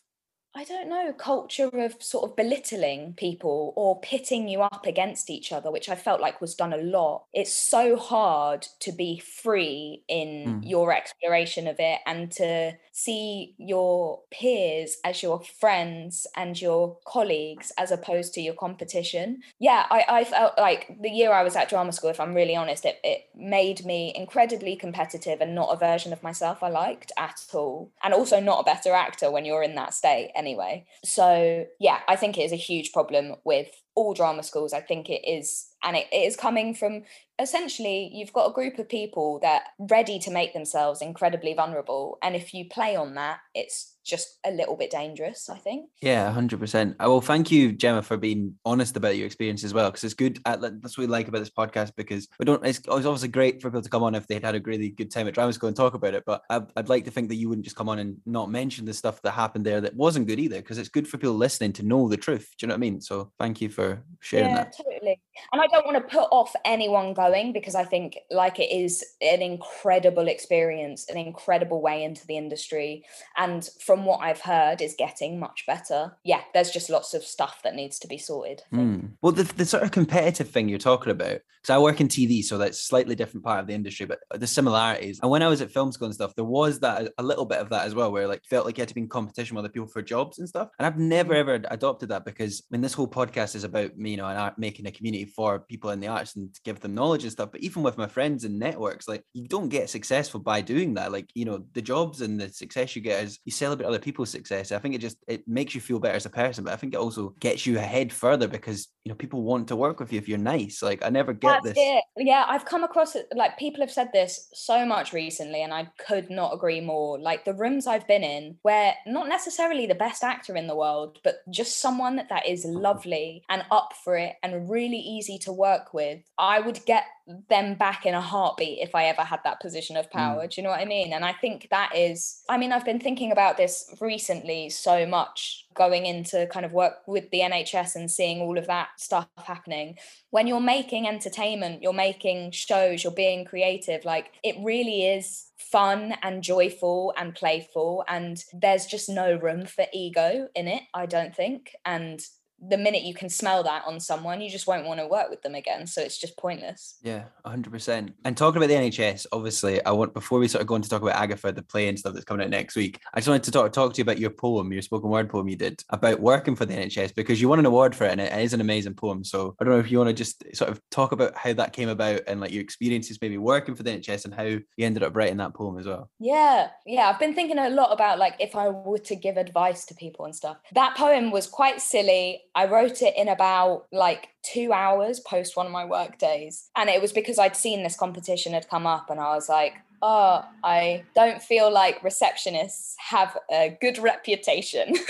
I 0.56 0.64
don't 0.64 0.90
know, 0.90 1.14
culture 1.14 1.70
of 1.74 2.02
sort 2.02 2.30
of 2.30 2.36
belittling 2.36 3.14
people 3.14 3.72
or 3.76 4.00
pitting 4.02 4.48
you 4.48 4.62
up 4.62 4.86
against 4.86 5.30
each 5.30 5.52
other, 5.52 5.70
which 5.72 5.90
I 5.90 5.96
felt 5.96 6.22
like 6.22 6.42
was 6.42 6.56
done 6.56 6.74
a 6.74 6.78
lot. 6.78 7.26
It's 7.34 7.54
so 7.54 7.96
hard 7.96 8.68
to 8.80 8.92
be 8.92 9.20
free 9.20 10.04
in 10.08 10.62
mm. 10.62 10.70
your 10.70 10.92
exploration 10.92 11.68
of 11.68 11.76
it 11.80 12.00
and 12.06 12.32
to 12.34 12.74
see 12.92 13.56
your 13.58 14.22
peers 14.32 14.98
as 15.06 15.24
your 15.24 15.42
friends 15.42 16.26
and 16.36 16.60
your 16.60 16.98
colleagues 17.06 17.72
as 17.78 17.92
opposed 17.92 18.34
to 18.34 18.42
your 18.42 18.56
competition. 18.56 19.42
Yeah, 19.60 19.86
I, 19.90 20.04
I 20.10 20.24
felt 20.24 20.58
like 20.58 20.98
the 21.00 21.10
year 21.10 21.32
I 21.32 21.44
was 21.44 21.56
at 21.56 21.70
drama 21.70 21.94
school, 21.94 22.10
if 22.10 22.20
I'm 22.20 22.34
really 22.34 22.56
honest, 22.56 22.86
it, 22.86 23.00
it 23.04 23.30
made 23.36 23.86
me 23.86 24.12
incredibly 24.16 24.76
competitive 24.76 25.42
and 25.42 25.56
not 25.56 25.70
a 25.72 25.78
version 25.78 26.12
of 26.12 26.24
myself 26.24 26.64
I 26.64 26.70
liked 26.70 27.12
at 27.18 27.40
all. 27.54 27.92
And 28.04 28.14
also 28.14 28.40
not 28.40 28.62
a 28.62 28.64
better 28.64 28.94
actor 28.94 29.32
when 29.32 29.46
you're 29.46 29.64
in 29.64 29.76
that 29.76 29.94
state 29.94 30.32
anyway. 30.40 30.86
So 31.04 31.66
yeah, 31.80 32.00
I 32.08 32.16
think 32.16 32.38
it 32.38 32.44
is 32.44 32.54
a 32.54 32.56
huge 32.70 32.92
problem 32.94 33.36
with 33.44 33.70
all 34.00 34.14
drama 34.14 34.44
schools. 34.44 34.72
I 34.74 34.80
think 34.80 35.10
it 35.10 35.28
is, 35.28 35.68
and 35.84 35.98
it, 35.98 36.08
it 36.12 36.24
is 36.26 36.38
coming 36.38 36.74
from 36.74 37.04
essentially 37.38 38.10
you've 38.14 38.34
got 38.34 38.50
a 38.50 38.54
group 38.54 38.80
of 38.80 38.88
people 38.88 39.40
that 39.40 39.64
ready 39.78 40.20
to 40.20 40.32
make 40.32 40.54
themselves 40.54 41.02
incredibly 41.02 41.54
vulnerable, 41.54 42.18
and 42.22 42.36
if 42.36 42.54
you 42.54 42.66
play 42.66 42.96
on 42.96 43.16
that, 43.16 43.40
it's 43.54 43.98
just 44.10 44.40
a 44.46 44.52
little 44.52 44.76
bit 44.76 44.90
dangerous, 44.90 45.50
I 45.50 45.58
think. 45.58 45.90
Yeah, 46.02 46.34
100%. 46.34 46.96
Well, 47.00 47.22
thank 47.22 47.52
you, 47.52 47.72
Gemma, 47.72 48.02
for 48.02 48.18
being 48.18 48.56
honest 48.66 48.98
about 48.98 49.16
your 49.16 49.26
experience 49.26 49.64
as 49.64 49.74
well, 49.74 49.90
because 49.90 50.04
it's 50.04 50.14
good. 50.14 50.40
Uh, 50.46 50.58
at, 50.64 50.82
that's 50.82 50.98
what 50.98 51.04
we 51.04 51.08
like 51.08 51.28
about 51.28 51.40
this 51.40 51.50
podcast, 51.50 51.92
because 51.96 52.28
we 52.40 52.46
don't, 52.46 52.66
it's, 52.66 52.80
it's 52.80 52.88
obviously 52.90 53.28
great 53.28 53.62
for 53.62 53.70
people 53.70 53.82
to 53.82 53.90
come 53.90 54.04
on 54.04 54.16
if 54.16 54.26
they'd 54.28 54.44
had 54.44 54.56
a 54.56 54.62
really 54.62 54.90
good 54.90 55.12
time 55.12 55.28
at 55.28 55.34
drama 55.34 55.54
school 55.54 55.68
and 55.68 55.78
talk 55.78 55.94
about 55.94 56.16
it. 56.16 56.24
But 56.26 56.42
I'd, 56.50 56.66
I'd 56.76 56.90
like 56.90 57.06
to 57.06 57.12
think 57.12 57.30
that 57.30 57.36
you 57.36 57.50
wouldn't 57.50 57.66
just 57.66 57.76
come 57.76 57.90
on 57.90 58.00
and 58.00 58.18
not 58.26 58.50
mention 58.50 58.86
the 58.86 58.94
stuff 58.94 59.22
that 59.22 59.32
happened 59.32 59.66
there 59.66 59.82
that 59.82 59.96
wasn't 59.96 60.28
good 60.28 60.40
either, 60.40 60.58
because 60.58 60.78
it's 60.78 60.90
good 60.90 61.08
for 61.08 61.18
people 61.18 61.36
listening 61.36 61.74
to 61.74 61.84
know 61.84 62.10
the 62.10 62.18
truth. 62.18 62.50
Do 62.58 62.66
you 62.66 62.68
know 62.68 62.74
what 62.74 62.80
I 62.80 62.82
mean? 62.82 63.02
So 63.02 63.32
thank 63.38 63.62
you 63.62 63.70
for 63.70 63.89
sharing 64.20 64.50
yeah, 64.50 64.56
that. 64.56 64.76
Totally. 64.78 65.20
And 65.52 65.62
I 65.62 65.68
don't 65.68 65.86
want 65.86 65.98
to 65.98 66.18
put 66.18 66.28
off 66.32 66.56
anyone 66.66 67.14
going 67.14 67.54
because 67.54 67.76
I 67.76 67.84
think 67.84 68.18
like 68.32 68.60
it 68.60 68.72
is 68.72 69.04
an 69.22 69.42
incredible 69.42 70.28
experience, 70.28 71.08
an 71.10 71.18
incredible 71.18 71.82
way 71.82 72.04
into 72.04 72.26
the 72.28 72.38
industry. 72.38 73.04
And 73.38 73.68
from 73.80 74.06
what 74.06 74.22
I've 74.22 74.42
heard, 74.42 74.82
is 74.82 74.96
getting 74.98 75.40
much 75.40 75.66
better. 75.66 76.18
Yeah, 76.24 76.42
there's 76.54 76.72
just 76.72 76.90
lots 76.90 77.14
of 77.14 77.24
stuff 77.24 77.62
that 77.64 77.76
needs 77.76 78.00
to 78.00 78.08
be 78.08 78.18
sorted. 78.18 78.64
Mm. 78.74 79.12
Well, 79.22 79.32
the, 79.32 79.44
the 79.44 79.66
sort 79.66 79.84
of 79.84 79.92
competitive 79.92 80.50
thing 80.50 80.70
you're 80.70 80.80
talking 80.80 81.12
about, 81.12 81.40
because 81.62 81.70
I 81.70 81.80
work 81.80 82.02
in 82.02 82.08
TV, 82.08 82.44
so 82.44 82.58
that's 82.58 82.82
slightly 82.82 83.16
different 83.16 83.44
part 83.44 83.60
of 83.60 83.68
the 83.68 83.74
industry, 83.74 84.06
but 84.06 84.20
the 84.34 84.48
similarities. 84.48 85.20
And 85.22 85.32
when 85.32 85.44
I 85.44 85.48
was 85.48 85.62
at 85.62 85.72
film 85.72 85.92
school 85.92 86.06
and 86.06 86.16
stuff, 86.16 86.36
there 86.36 86.46
was 86.46 86.80
that 86.80 87.12
a 87.18 87.24
little 87.24 87.46
bit 87.46 87.60
of 87.60 87.70
that 87.70 87.86
as 87.86 87.96
well, 87.96 88.12
where 88.12 88.28
like 88.28 88.44
felt 88.46 88.66
like 88.66 88.78
you 88.78 88.82
had 88.82 88.90
to 88.90 88.96
be 88.96 89.02
in 89.02 89.10
competition 89.10 89.56
with 89.56 89.66
other 89.66 89.72
people 89.72 89.88
for 89.88 90.02
jobs 90.02 90.40
and 90.40 90.48
stuff. 90.48 90.70
And 90.80 90.86
I've 90.86 90.98
never 90.98 91.34
mm. 91.34 91.38
ever 91.38 91.62
adopted 91.70 92.10
that 92.10 92.26
because 92.26 92.62
I 92.62 92.76
mean, 92.76 92.82
this 92.82 92.94
whole 92.94 93.08
podcast 93.08 93.56
is 93.56 93.64
about 93.64 93.98
me, 93.98 94.12
you 94.12 94.18
know, 94.18 94.28
an 94.28 94.38
art, 94.38 94.58
making 94.58 94.86
a 94.88 94.92
community 94.92 95.26
for 95.36 95.60
people 95.60 95.90
in 95.92 96.00
the 96.00 96.08
arts 96.08 96.36
and 96.36 96.54
to 96.54 96.62
give 96.64 96.80
them 96.80 96.96
knowledge 96.96 97.24
and 97.24 97.32
stuff. 97.32 97.52
But 97.52 97.62
even 97.62 97.84
with 97.84 97.98
my 97.98 98.08
friends 98.08 98.44
and 98.44 98.60
networks, 98.60 99.08
like 99.08 99.24
you 99.34 99.48
don't 99.48 99.70
get 99.70 99.90
successful 99.90 100.40
by 100.40 100.62
doing 100.62 100.94
that. 100.96 101.12
Like, 101.12 101.30
you 101.34 101.46
know, 101.46 101.66
the 101.74 101.82
jobs 101.82 102.22
and 102.22 102.40
the 102.40 102.50
success 102.50 102.96
you 102.96 103.02
get 103.02 103.24
is 103.24 103.40
you 103.46 103.52
celebrate 103.52 103.88
other 103.88 104.00
people's 104.00 104.30
success. 104.30 104.72
I 104.72 104.80
think 104.80 104.96
it 104.96 105.02
just 105.02 105.18
it 105.28 105.48
makes 105.48 105.76
you 105.76 105.82
feel 105.82 106.00
better 106.00 106.16
as 106.16 106.26
a 106.26 106.30
person, 106.30 106.64
but 106.64 106.74
I 106.74 106.78
think 106.78 106.94
it 106.94 107.00
also 107.00 107.36
gets 107.40 107.66
you 107.66 107.78
ahead 107.78 108.12
further 108.12 108.48
because 108.48 108.88
you 109.04 109.10
know 109.10 109.16
people 109.16 109.44
want 109.44 109.68
to 109.70 109.76
work 109.76 110.00
with 110.00 110.12
you 110.12 110.20
if 110.20 110.28
you're 110.28 110.38
nice. 110.38 110.82
Like 110.82 111.04
I 111.04 111.10
never 111.10 111.34
get 111.34 111.64
That's 111.64 111.76
this. 111.76 111.78
It. 111.78 112.04
Yeah, 112.18 112.46
I've 112.48 112.66
come 112.66 112.84
across 112.84 113.16
it 113.16 113.28
like 113.36 113.58
people 113.58 113.82
have 113.82 113.92
said 113.92 114.10
this 114.14 114.50
so 114.54 114.86
much 114.86 115.14
recently, 115.14 115.62
and 115.64 115.74
I 115.74 115.90
could 116.06 116.30
not 116.30 116.54
agree 116.54 116.82
more. 116.82 117.20
Like 117.20 117.46
the 117.46 117.54
rooms 117.54 117.88
I've 117.88 118.08
been 118.08 118.24
in 118.24 118.58
where 118.62 118.96
not 119.06 119.28
necessarily 119.28 119.86
the 119.86 119.96
best 119.96 120.24
actor 120.24 120.56
in 120.56 120.68
the 120.68 120.76
world, 120.76 121.20
but 121.24 121.38
just 121.50 121.82
someone 121.82 122.22
that 122.30 122.48
is 122.48 122.66
mm-hmm. 122.66 122.78
lovely 122.78 123.44
and 123.50 123.64
up 123.72 123.94
for 124.04 124.16
it 124.16 124.36
and 124.44 124.70
really 124.70 125.00
easy 125.10 125.38
to 125.40 125.52
work 125.52 125.94
with, 125.94 126.22
I 126.38 126.60
would 126.60 126.86
get 126.86 127.06
them 127.50 127.76
back 127.76 128.06
in 128.06 128.14
a 128.14 128.22
heartbeat 128.22 128.80
if 128.80 128.96
I 128.96 129.06
ever 129.06 129.22
had 129.22 129.42
that 129.44 129.60
position 129.60 129.98
of 129.98 130.10
power. 130.10 130.46
Mm. 130.46 130.50
Do 130.50 130.62
you 130.62 130.64
know 130.64 130.72
what 130.72 130.80
I 130.80 130.86
mean? 130.86 131.14
And 131.14 131.24
I 131.24 131.34
think 131.34 131.68
that 131.70 131.96
is, 131.96 132.42
I 132.50 132.58
mean, 132.58 132.72
I've 132.72 132.86
been 132.86 133.00
thinking 133.00 133.32
about 133.32 133.58
this 133.58 133.94
recently 134.02 134.70
so 134.70 135.06
much 135.06 135.68
going 135.76 136.06
into 136.06 136.48
kind 136.48 136.66
of 136.66 136.74
work 136.74 137.08
with 137.08 137.30
the 137.30 137.40
NHS 137.40 137.96
and 137.96 138.10
seeing 138.10 138.42
all 138.42 138.58
of 138.58 138.68
that 138.68 138.90
stuff 138.98 139.28
happening. 139.46 139.98
When 140.32 140.48
you're 140.48 140.60
making 140.60 141.08
entertainment, 141.08 141.84
you're 141.84 141.94
making 141.94 142.52
shows, 142.52 143.04
you're 143.04 143.14
being 143.14 143.46
creative, 143.46 144.06
like 144.06 144.32
it 144.44 144.56
really 144.62 145.06
is 145.06 145.46
fun 145.58 146.16
and 146.24 146.42
joyful 146.42 147.14
and 147.18 147.36
playful. 147.36 148.04
And 148.08 148.44
there's 148.54 148.86
just 148.86 149.10
no 149.10 149.36
room 149.36 149.66
for 149.66 149.86
ego 149.94 150.48
in 150.56 150.68
it, 150.68 150.84
I 150.94 151.06
don't 151.06 151.36
think. 151.36 151.76
And 151.86 152.22
the 152.68 152.78
minute 152.78 153.04
you 153.04 153.14
can 153.14 153.30
smell 153.30 153.64
that 153.64 153.84
on 153.86 154.00
someone, 154.00 154.42
you 154.42 154.50
just 154.50 154.68
won't 154.68 154.86
want 154.86 155.00
to 155.00 155.08
work 155.08 155.30
with 155.30 155.42
them 155.42 155.56
again. 155.56 155.88
So 155.88 156.02
it's 156.02 156.18
just 156.18 156.38
pointless. 156.38 156.98
Yeah, 157.02 157.26
100%. 157.46 158.14
And 158.26 158.38
talking 158.38 158.58
about 158.58 158.68
the 158.68 158.76
NHS, 158.76 159.28
obviously, 159.32 159.84
I 159.86 159.92
want, 159.92 160.14
before 160.14 160.40
we 160.40 160.48
sort 160.48 160.62
of 160.62 160.68
go 160.68 160.76
on 160.76 160.82
to 160.82 160.90
talk 160.90 161.02
about 161.02 161.16
Agatha, 161.16 161.52
the 161.52 161.64
play 161.64 161.88
and 161.88 161.98
stuff 161.98 162.14
that's 162.14 162.26
coming 162.26 162.44
out 162.44 162.50
next 162.50 162.76
week, 162.76 163.00
I 163.14 163.20
just 163.20 163.28
wanted 163.28 163.44
to 163.44 163.52
talk, 163.52 163.72
talk 163.72 163.94
to 163.94 163.98
you 163.98 164.04
about 164.04 164.20
your 164.20 164.30
poem, 164.30 164.72
your 164.74 164.82
spoken 164.82 165.10
word 165.10 165.30
poem 165.30 165.48
you 165.48 165.56
did 165.56 165.84
about 165.90 166.20
working 166.20 166.56
for 166.56 166.66
the 166.66 166.74
NHS 166.74 167.16
because 167.16 167.42
you 167.42 167.50
won 167.50 167.60
an 167.60 167.66
award 167.66 167.96
for 167.96 168.06
it 168.06 168.12
and 168.12 168.22
it 168.22 168.34
is 168.34 168.54
an 168.54 168.62
amazing 168.62 168.96
poem. 168.96 169.24
So 169.24 169.56
I 169.60 169.64
don't 169.64 169.74
know 169.74 169.80
if 169.80 169.92
you 169.92 169.98
want 169.98 170.10
to 170.10 170.14
just 170.14 170.44
sort 170.56 170.70
of 170.70 170.82
talk 170.90 171.12
about 171.12 171.36
how 171.36 171.54
that 171.54 171.74
came 171.74 171.90
about 171.90 172.22
and 172.28 172.42
like 172.42 172.52
your 172.52 172.62
experiences 172.62 173.20
maybe 173.22 173.38
working 173.38 173.76
for 173.76 173.84
the 173.84 173.92
NHS 173.92 174.26
and 174.26 174.34
how 174.34 174.44
you 174.44 174.64
ended 174.80 175.04
up 175.04 175.16
writing 175.16 175.38
that 175.38 175.54
poem 175.54 175.78
as 175.78 175.86
well. 175.86 176.10
Yeah, 176.20 176.70
yeah. 176.86 177.10
I've 177.10 177.20
been 177.20 177.36
thinking 177.36 177.58
a 177.58 177.70
lot 177.70 177.92
about 177.92 178.20
like 178.20 178.36
if 178.40 178.56
I 178.56 178.70
were 178.70 179.00
to 179.00 179.16
give 179.16 179.38
advice 179.38 179.86
to 179.86 179.96
people 179.96 180.26
and 180.26 180.36
stuff. 180.36 180.58
That 180.74 180.96
poem 180.96 181.32
was 181.32 181.48
quite 181.48 181.82
silly 181.82 182.42
I 182.56 182.66
wrote 182.66 183.02
it 183.02 183.16
in 183.16 183.28
about 183.28 183.86
like 183.92 184.30
two 184.44 184.72
hours 184.74 185.20
post 185.20 185.56
one 185.56 185.66
of 185.66 185.72
my 185.72 185.86
work 185.86 186.18
days. 186.18 186.70
And 186.76 186.90
it 186.90 187.02
was 187.02 187.12
because 187.12 187.40
I'd 187.40 187.56
seen 187.56 187.84
this 187.84 187.96
competition 187.96 188.54
had 188.54 188.70
come 188.70 188.88
up 188.88 189.10
and 189.10 189.20
I 189.20 189.36
was 189.36 189.50
like, 189.50 189.74
oh, 190.02 190.44
I 190.64 191.04
don't 191.16 191.42
feel 191.42 191.72
like 191.72 192.02
receptionists 192.02 192.94
have 193.10 193.38
a 193.52 193.78
good 193.82 193.98
reputation. 193.98 194.96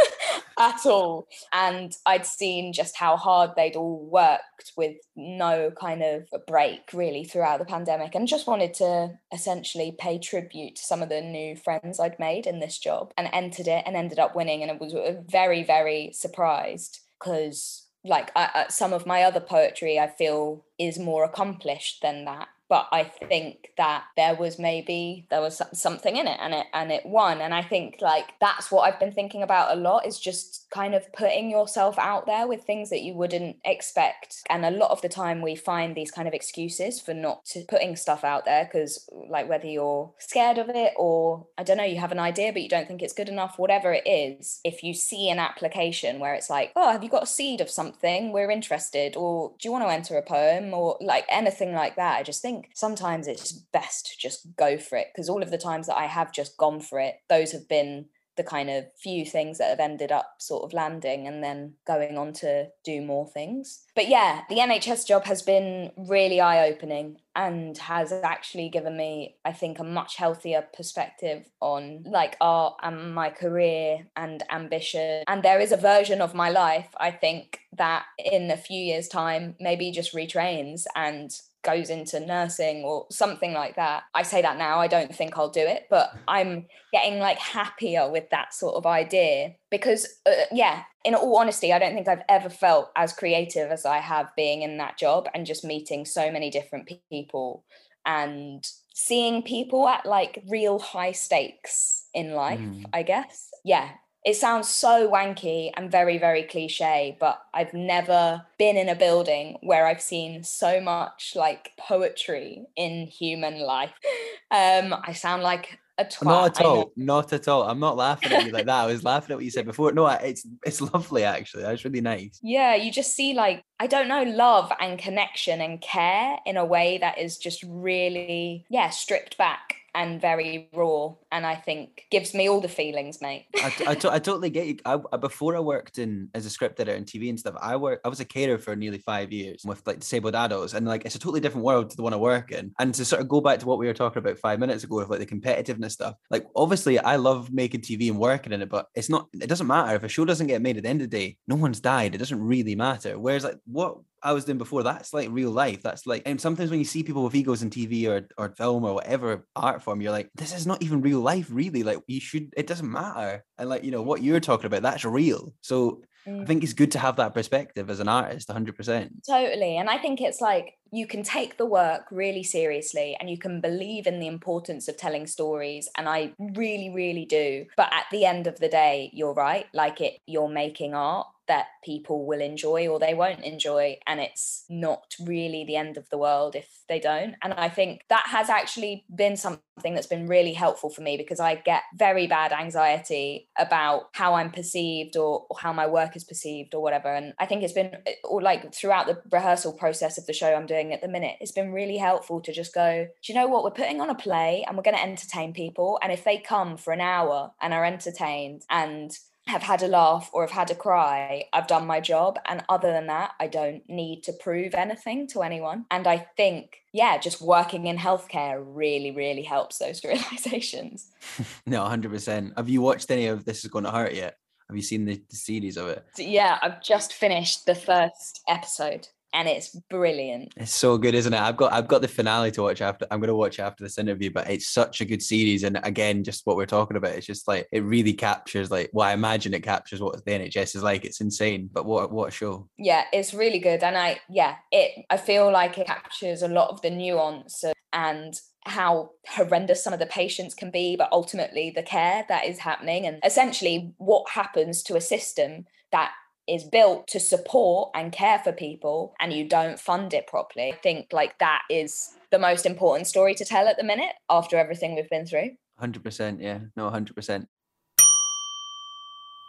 at 0.60 0.86
all. 0.86 1.28
And 1.54 1.96
I'd 2.06 2.26
seen 2.26 2.74
just 2.74 2.98
how 2.98 3.16
hard 3.16 3.52
they'd 3.56 3.78
all 3.78 4.06
worked 4.06 4.74
with 4.76 4.98
no 5.16 5.72
kind 5.72 6.04
of 6.04 6.28
a 6.34 6.40
break 6.40 6.92
really 6.94 7.24
throughout 7.24 7.60
the 7.60 7.66
pandemic 7.66 8.14
and 8.14 8.28
just 8.28 8.46
wanted 8.46 8.74
to 8.76 9.18
essentially 9.34 9.96
pay 9.98 10.20
tribute 10.20 10.76
to 10.76 10.84
some 10.84 11.02
of 11.02 11.10
the 11.10 11.22
new 11.22 11.56
friends 11.56 12.00
I'd 12.00 12.20
made 12.20 12.46
in 12.46 12.60
this 12.60 12.78
job 12.78 13.14
and 13.18 13.30
entered 13.32 13.68
it 13.68 13.84
and 13.86 13.96
ended 13.96 14.20
up 14.20 14.36
winning. 14.36 14.62
And 14.62 14.70
it 14.70 14.82
was 14.82 14.94
very, 15.28 15.64
very 15.64 16.12
surprised 16.14 17.00
because 17.20 17.86
like 18.04 18.32
I, 18.36 18.66
some 18.70 18.94
of 18.94 19.06
my 19.06 19.24
other 19.24 19.42
poetry 19.42 20.00
i 20.00 20.08
feel 20.08 20.64
is 20.78 20.98
more 20.98 21.24
accomplished 21.24 22.02
than 22.02 22.26
that 22.26 22.48
but 22.70 22.88
I 22.92 23.04
think 23.04 23.72
that 23.78 24.04
there 24.16 24.36
was 24.36 24.60
maybe 24.60 25.26
there 25.30 25.42
was 25.42 25.62
something 25.74 26.16
in 26.16 26.28
it 26.28 26.38
and 26.40 26.54
it 26.54 26.68
and 26.74 26.92
it 26.92 27.06
won. 27.06 27.42
And 27.42 27.54
I 27.54 27.62
think 27.62 27.98
like 28.02 28.34
that's 28.40 28.72
what 28.72 28.82
I've 28.82 29.00
been 29.00 29.12
thinking 29.12 29.44
about 29.44 29.76
a 29.76 29.80
lot 29.80 30.06
is 30.06 30.20
just 30.20 30.68
kind 30.72 30.94
of 30.94 31.12
putting 31.14 31.50
yourself 31.50 31.98
out 31.98 32.26
there 32.26 32.48
with 32.48 32.64
things 32.64 32.90
that 32.90 33.02
you 33.02 33.14
wouldn't 33.14 33.58
expect. 33.66 34.44
And 34.50 34.66
a 34.66 34.72
lot 34.72 34.92
of 34.92 35.02
the 35.02 35.10
time 35.10 35.42
we 35.42 35.56
find 35.56 35.96
these 35.96 36.12
kind 36.12 36.28
of 36.28 36.34
excuses 36.34 37.02
for 37.02 37.14
not 37.14 37.52
putting 37.68 37.96
stuff 37.96 38.24
out 38.24 38.46
there 38.46 38.66
because 38.66 39.10
like 39.30 39.50
whether 39.50 39.68
you're 39.68 40.14
scared 40.20 40.58
of 40.58 40.70
it 40.70 40.94
or 40.96 41.48
I 41.58 41.64
don't 41.64 41.78
know 41.78 41.84
you 41.84 42.00
have 42.00 42.12
an 42.12 42.20
idea 42.20 42.54
but 42.54 42.62
you 42.62 42.70
don't 42.70 42.88
think 42.88 43.02
it's 43.02 43.14
good 43.14 43.30
enough 43.30 43.58
whatever 43.58 43.94
it 43.94 44.08
is 44.08 44.60
if 44.64 44.84
you 44.84 44.94
see 44.94 45.30
an 45.30 45.40
application 45.40 46.20
where 46.20 46.34
it's 46.34 46.50
like 46.50 46.72
oh 46.76 46.92
have 46.92 47.04
you 47.04 47.10
got 47.10 47.24
a 47.24 47.28
seed 47.28 47.62
of 47.62 47.70
something? 47.70 48.32
We're 48.32 48.52
interested 48.52 49.16
or 49.16 49.54
do 49.60 49.68
you 49.68 49.72
want 49.72 49.84
to 49.84 49.94
enter 49.94 50.18
a 50.18 50.22
poem? 50.22 50.70
or 50.74 50.98
like 51.02 51.26
anything 51.30 51.74
like 51.74 51.96
that. 51.96 52.18
I 52.18 52.24
just 52.24 52.42
think 52.42 52.59
think 52.60 52.72
sometimes 52.76 53.28
it's 53.28 53.52
best 53.52 54.08
to 54.08 54.18
just 54.18 54.56
go 54.56 54.78
for 54.78 54.98
it 54.98 55.08
because 55.14 55.30
all 55.30 55.44
of 55.44 55.52
the 55.52 55.58
times 55.58 55.88
that 55.88 55.98
I 55.98 56.06
have 56.06 56.32
just 56.32 56.58
gone 56.58 56.80
for 56.80 57.00
it, 57.00 57.16
those 57.30 57.52
have 57.52 57.68
been 57.68 58.06
the 58.38 58.44
kind 58.44 58.70
of 58.70 58.86
few 58.96 59.26
things 59.26 59.58
that 59.58 59.70
have 59.70 59.82
ended 59.82 60.14
up 60.14 60.36
sort 60.38 60.64
of 60.64 60.72
landing 60.72 61.28
and 61.28 61.44
then 61.44 61.74
going 61.86 62.18
on 62.18 62.32
to 62.32 62.70
do 62.86 63.02
more 63.02 63.28
things. 63.28 63.84
But 63.98 64.08
yeah, 64.08 64.44
the 64.48 64.60
NHS 64.60 65.06
job 65.06 65.26
has 65.26 65.42
been 65.42 65.92
really 65.98 66.40
eye 66.40 66.70
opening 66.70 67.18
and 67.36 67.78
has 67.80 68.14
actually 68.14 68.70
given 68.70 68.96
me, 68.96 69.36
I 69.44 69.52
think, 69.52 69.78
a 69.78 69.84
much 69.84 70.16
healthier 70.16 70.66
perspective 70.74 71.50
on 71.60 72.04
like 72.06 72.38
art 72.40 72.76
and 72.82 73.14
my 73.14 73.30
career 73.30 74.08
and 74.16 74.42
ambition. 74.50 75.26
And 75.28 75.44
there 75.44 75.60
is 75.60 75.74
a 75.74 75.78
version 75.78 76.22
of 76.22 76.34
my 76.34 76.50
life, 76.50 76.88
I 76.98 77.12
think, 77.12 77.60
that 77.74 78.06
in 78.18 78.52
a 78.52 78.58
few 78.58 78.80
years' 78.80 79.10
time 79.10 79.56
maybe 79.60 79.92
just 79.92 80.16
retrains 80.16 80.86
and 80.96 81.30
goes 81.64 81.90
into 81.90 82.20
nursing 82.20 82.84
or 82.84 83.06
something 83.12 83.54
like 83.54 83.76
that. 83.76 84.04
I 84.14 84.24
say 84.24 84.42
that 84.42 84.58
now, 84.58 84.80
I 84.80 84.88
don't 84.88 85.14
think 85.14 85.38
I'll 85.38 85.50
do 85.50 85.62
it, 85.62 85.88
but 85.90 86.12
I'm 86.28 86.68
getting 86.92 87.20
like 87.20 87.38
happier 87.38 88.10
with 88.10 88.30
that 88.32 88.54
sort 88.54 88.76
of 88.76 88.86
idea 88.86 89.56
because, 89.70 90.08
uh, 90.26 90.46
yeah, 90.52 90.84
in 91.04 91.16
all 91.16 91.38
honesty, 91.38 91.74
I 91.74 91.80
don't 91.80 91.94
think 91.94 92.08
I've 92.08 92.24
ever 92.30 92.50
felt 92.50 92.92
as 92.96 93.14
creative 93.14 93.72
as 93.72 93.86
I 93.86 93.98
have 93.98 94.36
being 94.36 94.62
in 94.62 94.78
that 94.78 94.98
job 94.98 95.28
and 95.34 95.46
just 95.46 95.64
meeting 95.64 96.06
so 96.06 96.32
many 96.32 96.50
different 96.50 96.90
people 97.10 97.64
and 98.06 98.66
seeing 98.94 99.44
people 99.44 99.88
at 99.88 100.06
like 100.06 100.44
real 100.50 100.80
high 100.80 101.12
stakes 101.12 102.08
in 102.14 102.34
life, 102.34 102.60
mm. 102.60 102.86
I 102.94 103.04
guess. 103.04 103.50
Yeah, 103.64 103.92
it 104.26 104.36
sounds 104.36 104.68
so 104.68 105.10
wanky 105.10 105.72
and 105.76 105.92
very 105.92 106.18
very 106.18 106.44
cliche 106.44 107.16
but 107.20 107.42
i've 107.54 107.74
never 107.74 108.46
been 108.58 108.76
in 108.76 108.90
a 108.90 108.96
building 108.96 109.58
where 109.62 109.86
i've 109.88 110.02
seen 110.02 110.44
so 110.44 110.82
much 110.82 111.34
like 111.36 111.72
poetry 111.78 112.66
in 112.76 113.08
human 113.08 113.60
life. 113.60 113.94
Um 114.52 114.96
i 115.06 115.14
sound 115.14 115.44
like 115.44 115.78
a 116.00 116.06
twat, 116.06 116.24
not 116.26 116.60
at 116.60 116.66
all 116.66 116.92
not 116.96 117.34
at 117.34 117.48
all. 117.48 117.64
I'm 117.64 117.80
not 117.80 117.98
laughing 117.98 118.32
at 118.32 118.46
you 118.46 118.52
like 118.52 118.66
that. 118.66 118.84
I 118.86 118.88
was 118.88 119.04
laughing 119.12 119.34
at 119.34 119.38
what 119.38 119.46
you 119.46 119.52
said 119.52 119.66
before. 119.66 119.92
No 119.92 120.08
it's 120.08 120.48
it's 120.66 120.82
lovely 120.82 121.24
actually. 121.24 121.64
That's 121.64 121.86
really 121.86 122.02
nice. 122.02 122.40
Yeah 122.42 122.74
you 122.74 122.92
just 122.92 123.16
see 123.16 123.34
like 123.34 123.64
i 123.80 123.86
don't 123.86 124.08
know 124.08 124.24
love 124.24 124.72
and 124.80 124.98
connection 124.98 125.62
and 125.62 125.80
care 125.82 126.40
in 126.48 126.58
a 126.58 126.66
way 126.66 126.98
that 126.98 127.20
is 127.20 127.38
just 127.38 127.64
really 127.68 128.66
yeah 128.70 128.90
stripped 128.90 129.38
back 129.38 129.76
and 129.96 130.22
very 130.22 130.70
raw 130.74 131.14
and 131.32 131.46
i 131.46 131.56
think 131.56 132.04
gives 132.12 132.34
me 132.34 132.50
all 132.50 132.62
the 132.62 132.68
feelings 132.68 133.22
mate. 133.22 133.46
I, 133.58 133.74
I, 133.88 133.96
to, 134.02 134.12
I 134.12 134.20
totally 134.20 134.50
get 134.50 134.68
you. 134.68 134.78
I, 134.86 134.98
before 135.18 135.56
i 135.56 135.60
worked 135.60 135.98
in 135.98 136.30
as 136.34 136.46
a 136.46 136.50
script 136.50 136.80
editor 136.80 136.98
and 136.98 137.06
tv 137.06 137.30
and 137.30 137.40
stuff 137.40 137.56
i 137.62 137.76
worked 137.76 138.06
i 138.06 138.10
was 138.10 138.20
a 138.20 138.26
carer 138.26 138.58
for 138.58 138.76
nearly 138.76 139.00
five 139.00 139.32
years 139.32 139.64
with 139.66 139.86
like 139.86 140.00
disabled 140.00 140.36
adults 140.36 140.74
and 140.74 140.88
like 140.88 141.06
it's 141.06 141.16
a 141.16 141.20
totally 141.20 141.40
different 141.40 141.66
world 141.66 141.90
to 141.90 141.96
the 141.96 142.04
one 142.04 142.14
i 142.14 142.18
work 142.18 142.52
in. 142.52 142.72
And 142.80 142.94
to 142.96 143.06
sort 143.06 143.22
of 143.22 143.28
go 143.28 143.42
back 143.42 143.60
to 143.60 143.66
what 143.66 143.78
we 143.78 143.88
were 143.88 143.94
talking 143.94 144.20
about 144.20 144.40
five 144.40 144.60
minutes 144.60 144.84
ago 144.84 144.98
with 144.98 145.10
like 145.10 145.20
the 145.20 145.26
competitiveness 145.26 145.92
stuff 145.92 146.16
like 146.30 146.46
obviously 146.56 147.00
i 147.00 147.16
love 147.16 147.52
making 147.52 147.82
tv 147.82 148.10
and 148.10 148.20
working 148.20 148.54
in 148.54 148.62
it 148.62 148.70
but 148.70 148.88
it's 148.96 149.10
not 149.10 149.28
it 149.34 149.48
doesn't 149.48 149.68
matter. 149.68 149.96
If 149.96 150.04
a 150.04 150.10
show 150.10 150.26
doesn't 150.26 150.48
get 150.48 150.62
made 150.62 150.78
at 150.78 150.84
the 150.84 150.90
end 150.90 151.02
of 151.02 151.10
the 151.10 151.18
day 151.18 151.38
no 151.48 151.56
one's 151.56 151.80
died. 151.80 152.16
It 152.16 152.20
doesn't 152.20 152.42
really 152.42 152.76
matter. 152.76 153.18
Whereas 153.18 153.44
like 153.44 153.58
what 153.66 153.98
I 154.24 154.34
was 154.34 154.46
doing 154.46 154.58
before, 154.58 154.84
that's 154.84 155.14
like 155.14 155.30
real 155.32 155.52
life. 155.52 155.82
That's 155.82 156.06
like, 156.06 156.24
and 156.26 156.40
sometimes 156.40 156.70
when 156.70 156.80
you 156.80 156.86
see 156.86 157.04
people 157.04 157.24
with 157.24 157.36
egos 157.36 157.62
in 157.62 157.70
TV 157.70 158.08
or, 158.08 158.28
or 158.38 158.54
film 158.56 158.84
or 158.84 158.96
whatever 158.96 159.46
art 159.56 159.82
form, 159.82 160.02
you're 160.02 160.12
like, 160.12 160.30
this 160.36 160.56
is 160.56 160.68
not 160.68 160.82
even 160.82 161.02
real 161.02 161.20
life, 161.20 161.48
really. 161.52 161.84
Like, 161.84 162.00
you 162.08 162.20
should, 162.20 162.54
it 162.56 162.68
doesn't 162.68 162.92
matter. 162.92 163.44
And 163.58 163.70
like, 163.70 163.84
you 163.84 163.92
know, 163.92 164.02
what 164.02 164.22
you're 164.22 164.40
talking 164.40 164.66
about, 164.66 164.82
that's 164.82 165.06
real. 165.06 165.54
So 165.62 166.02
mm. 166.28 166.42
I 166.42 166.46
think 166.46 166.64
it's 166.64 166.74
good 166.74 166.92
to 166.92 167.00
have 167.00 167.18
that 167.18 167.34
perspective 167.34 167.90
as 167.90 168.00
an 168.00 168.08
artist, 168.08 168.50
100%. 168.50 169.10
Totally. 169.28 169.78
And 169.78 169.90
I 169.90 169.98
think 169.98 170.22
it's 170.22 170.42
like, 170.42 170.76
you 170.92 171.06
can 171.06 171.24
take 171.24 171.58
the 171.58 171.66
work 171.66 172.06
really 172.12 172.44
seriously 172.44 173.16
and 173.20 173.30
you 173.30 173.38
can 173.38 173.62
believe 173.62 174.08
in 174.08 174.20
the 174.20 174.28
importance 174.28 174.88
of 174.88 174.98
telling 174.98 175.28
stories 175.28 175.90
and 175.98 176.10
i 176.10 176.32
really 176.40 176.90
really 176.90 177.26
do 177.26 177.66
but 177.78 177.92
at 177.94 178.06
the 178.12 178.26
end 178.26 178.48
of 178.48 178.60
the 178.60 178.70
day 178.70 179.10
you're 179.14 179.34
right 179.34 179.68
like 179.74 180.02
it 180.02 180.20
you're 180.26 180.50
making 180.50 180.94
art 180.94 181.28
that 181.50 181.68
people 181.84 182.26
will 182.26 182.40
enjoy 182.40 182.88
or 182.88 183.00
they 183.00 183.14
won't 183.14 183.44
enjoy 183.44 183.98
and 184.08 184.22
it's 184.22 184.64
not 184.70 185.16
really 185.20 185.66
the 185.66 185.76
end 185.76 185.98
of 185.98 186.08
the 186.10 186.18
world 186.18 186.56
if 186.56 186.84
they 186.88 187.00
don't. 187.00 187.36
And 187.44 187.54
i 187.54 187.68
think 187.68 188.06
that 188.10 188.26
has 188.28 188.50
actually 188.50 189.06
been 189.14 189.36
something 189.36 189.94
that's 189.94 190.08
been 190.08 190.28
really 190.28 190.54
helpful 190.54 190.90
for 190.90 191.02
me 191.02 191.18
because 191.18 191.40
i 191.40 191.56
get 191.56 191.84
very 191.96 192.28
bad 192.28 192.52
anxiety 192.52 193.50
about 193.58 194.10
how 194.14 194.34
i'm 194.34 194.52
perceived 194.52 195.16
or, 195.18 195.46
or 195.50 195.58
how 195.60 195.74
my 195.74 195.88
work 195.88 196.16
is 196.16 196.24
perceived 196.24 196.74
or 196.74 196.82
whatever. 196.82 197.14
And 197.14 197.34
i 197.40 197.46
think 197.46 197.64
it's 197.64 197.74
been 197.74 197.96
uh, 198.08 198.28
or 198.28 198.42
like 198.42 198.74
throughout 198.74 199.08
the 199.08 199.22
rehearsal 199.32 199.74
process 199.74 200.18
of 200.18 200.26
the 200.26 200.34
show 200.34 200.54
i'm 200.54 200.66
doing 200.66 200.94
at 200.94 201.02
the 201.02 201.08
minute 201.08 201.36
it's 201.42 201.52
been 201.52 201.72
really 201.72 201.98
helpful 201.98 202.42
to 202.42 202.54
just 202.54 202.74
go 202.74 203.08
do 203.24 203.34
you 203.34 203.38
know 203.38 203.48
what? 203.48 203.64
We're 203.64 203.72
putting 203.72 204.02
on 204.02 204.10
a 204.10 204.16
play 204.16 204.64
and 204.68 204.78
we're 204.78 204.84
going 204.84 204.98
to 204.98 205.04
entertain 205.04 205.54
people 205.54 206.00
and 206.02 206.12
if 206.12 206.24
they 206.24 206.38
come 206.38 206.78
for 206.78 206.94
an 206.94 207.02
hour 207.02 207.52
and 207.62 207.74
are 207.74 207.86
entertained 207.86 208.64
and 208.70 209.12
have 209.50 209.64
had 209.64 209.84
a 209.84 209.88
laugh 209.88 210.30
or 210.34 210.44
have 210.44 210.52
had 210.52 210.72
a 210.72 210.76
cry, 210.76 211.46
I've 211.52 211.68
done 211.68 211.86
my 211.86 212.00
job. 212.00 212.40
And 212.46 212.64
other 212.70 212.92
than 212.92 213.08
that, 213.08 213.32
I 213.40 213.48
don't 213.48 213.88
need 213.90 214.24
to 214.24 214.34
prove 214.34 214.74
anything 214.74 215.28
to 215.28 215.42
anyone. 215.42 215.86
And 215.92 216.08
I 216.08 216.28
think, 216.38 216.78
yeah, 216.94 217.18
just 217.18 217.42
working 217.42 217.88
in 217.88 217.98
healthcare 217.98 218.64
really, 218.66 219.12
really 219.12 219.44
helps 219.44 219.78
those 219.78 220.04
realizations. 220.06 221.12
no, 221.66 221.82
100%. 221.84 222.56
Have 222.58 222.70
you 222.70 222.82
watched 222.82 223.12
any 223.12 223.28
of 223.28 223.46
This 223.46 223.64
Is 223.64 223.70
Going 223.70 223.86
to 223.86 223.92
Hurt 223.92 224.14
yet? 224.14 224.38
Have 224.70 224.76
you 224.76 224.84
seen 224.84 225.06
the, 225.06 225.22
the 225.30 225.36
series 225.36 225.78
of 225.78 225.88
it? 225.88 226.06
Yeah, 226.18 226.60
I've 226.62 226.82
just 226.84 227.14
finished 227.14 227.66
the 227.66 227.74
first 227.74 228.42
episode 228.48 229.08
and 229.34 229.48
it's 229.48 229.70
brilliant. 229.90 230.54
It's 230.58 230.74
so 230.74 230.98
good, 230.98 231.14
isn't 231.14 231.34
it? 231.34 231.40
I've 231.40 231.58
got 231.58 231.72
I've 231.72 231.88
got 231.88 232.02
the 232.02 232.08
finale 232.08 232.52
to 232.52 232.64
watch 232.64 232.82
after. 232.82 233.06
I'm 233.12 233.20
going 233.20 233.28
to 233.30 233.36
watch 233.36 233.60
after 233.60 233.84
this 233.84 233.98
interview, 233.98 234.32
but 234.32 234.50
it's 234.50 234.68
such 234.68 235.02
a 235.02 235.06
good 235.06 235.22
series. 235.22 235.64
And 235.64 235.80
again, 235.84 236.24
just 236.24 236.46
what 236.46 236.56
we're 236.56 236.66
talking 236.66 236.98
about, 236.98 237.12
it's 237.12 237.28
just 237.28 237.48
like 237.48 237.68
it 237.72 237.82
really 237.82 238.14
captures 238.14 238.72
like 238.72 238.90
well, 238.94 239.08
I 239.08 239.14
imagine 239.14 239.54
it 239.54 239.64
captures 239.64 240.02
what 240.02 240.24
the 240.24 240.32
NHS 240.32 240.76
is 240.76 240.84
like. 240.84 241.06
It's 241.06 241.22
insane, 241.22 241.70
but 241.72 241.86
what 241.86 242.12
what 242.12 242.30
a 242.30 242.32
show! 242.32 242.68
Yeah, 242.78 243.04
it's 243.14 243.34
really 243.34 243.60
good, 243.60 243.84
and 243.84 243.98
I 243.98 244.20
yeah, 244.30 244.56
it 244.72 245.06
I 245.10 245.18
feel 245.18 245.52
like 245.52 245.78
it 245.78 245.88
captures 245.88 246.42
a 246.42 246.48
lot 246.48 246.70
of 246.70 246.82
the 246.82 246.90
nuance 246.90 247.64
and 247.94 248.40
how 248.66 249.12
horrendous 249.28 249.84
some 249.84 249.94
of 249.94 250.00
the 250.00 250.06
patients 250.06 250.54
can 250.54 250.70
be, 250.70 250.96
but 250.96 251.10
ultimately 251.12 251.72
the 251.74 251.84
care 251.84 252.26
that 252.30 252.46
is 252.46 252.60
happening, 252.60 253.06
and 253.06 253.20
essentially 253.24 253.94
what 253.98 254.30
happens 254.30 254.82
to 254.84 254.96
a 254.96 255.02
system 255.02 255.66
that 255.92 256.12
is 256.50 256.64
built 256.64 257.08
to 257.08 257.20
support 257.20 257.92
and 257.94 258.12
care 258.12 258.40
for 258.40 258.52
people 258.52 259.14
and 259.20 259.32
you 259.32 259.48
don't 259.48 259.80
fund 259.80 260.14
it 260.14 260.28
properly. 260.28 260.72
I 260.74 260.76
think 260.76 261.14
like 261.14 261.38
that 261.40 261.62
is 261.70 262.16
the 262.32 262.40
most 262.40 262.66
important 262.66 263.08
story 263.08 263.36
to 263.36 263.46
tell 263.46 263.68
at 263.68 263.78
the 263.78 263.84
minute 263.84 264.14
after 264.30 264.58
everything 264.58 264.96
we've 264.96 265.10
been 265.10 265.26
through. 265.26 265.52
100%, 265.82 266.42
yeah. 266.42 266.60
No, 266.76 266.90
100%. 266.90 267.48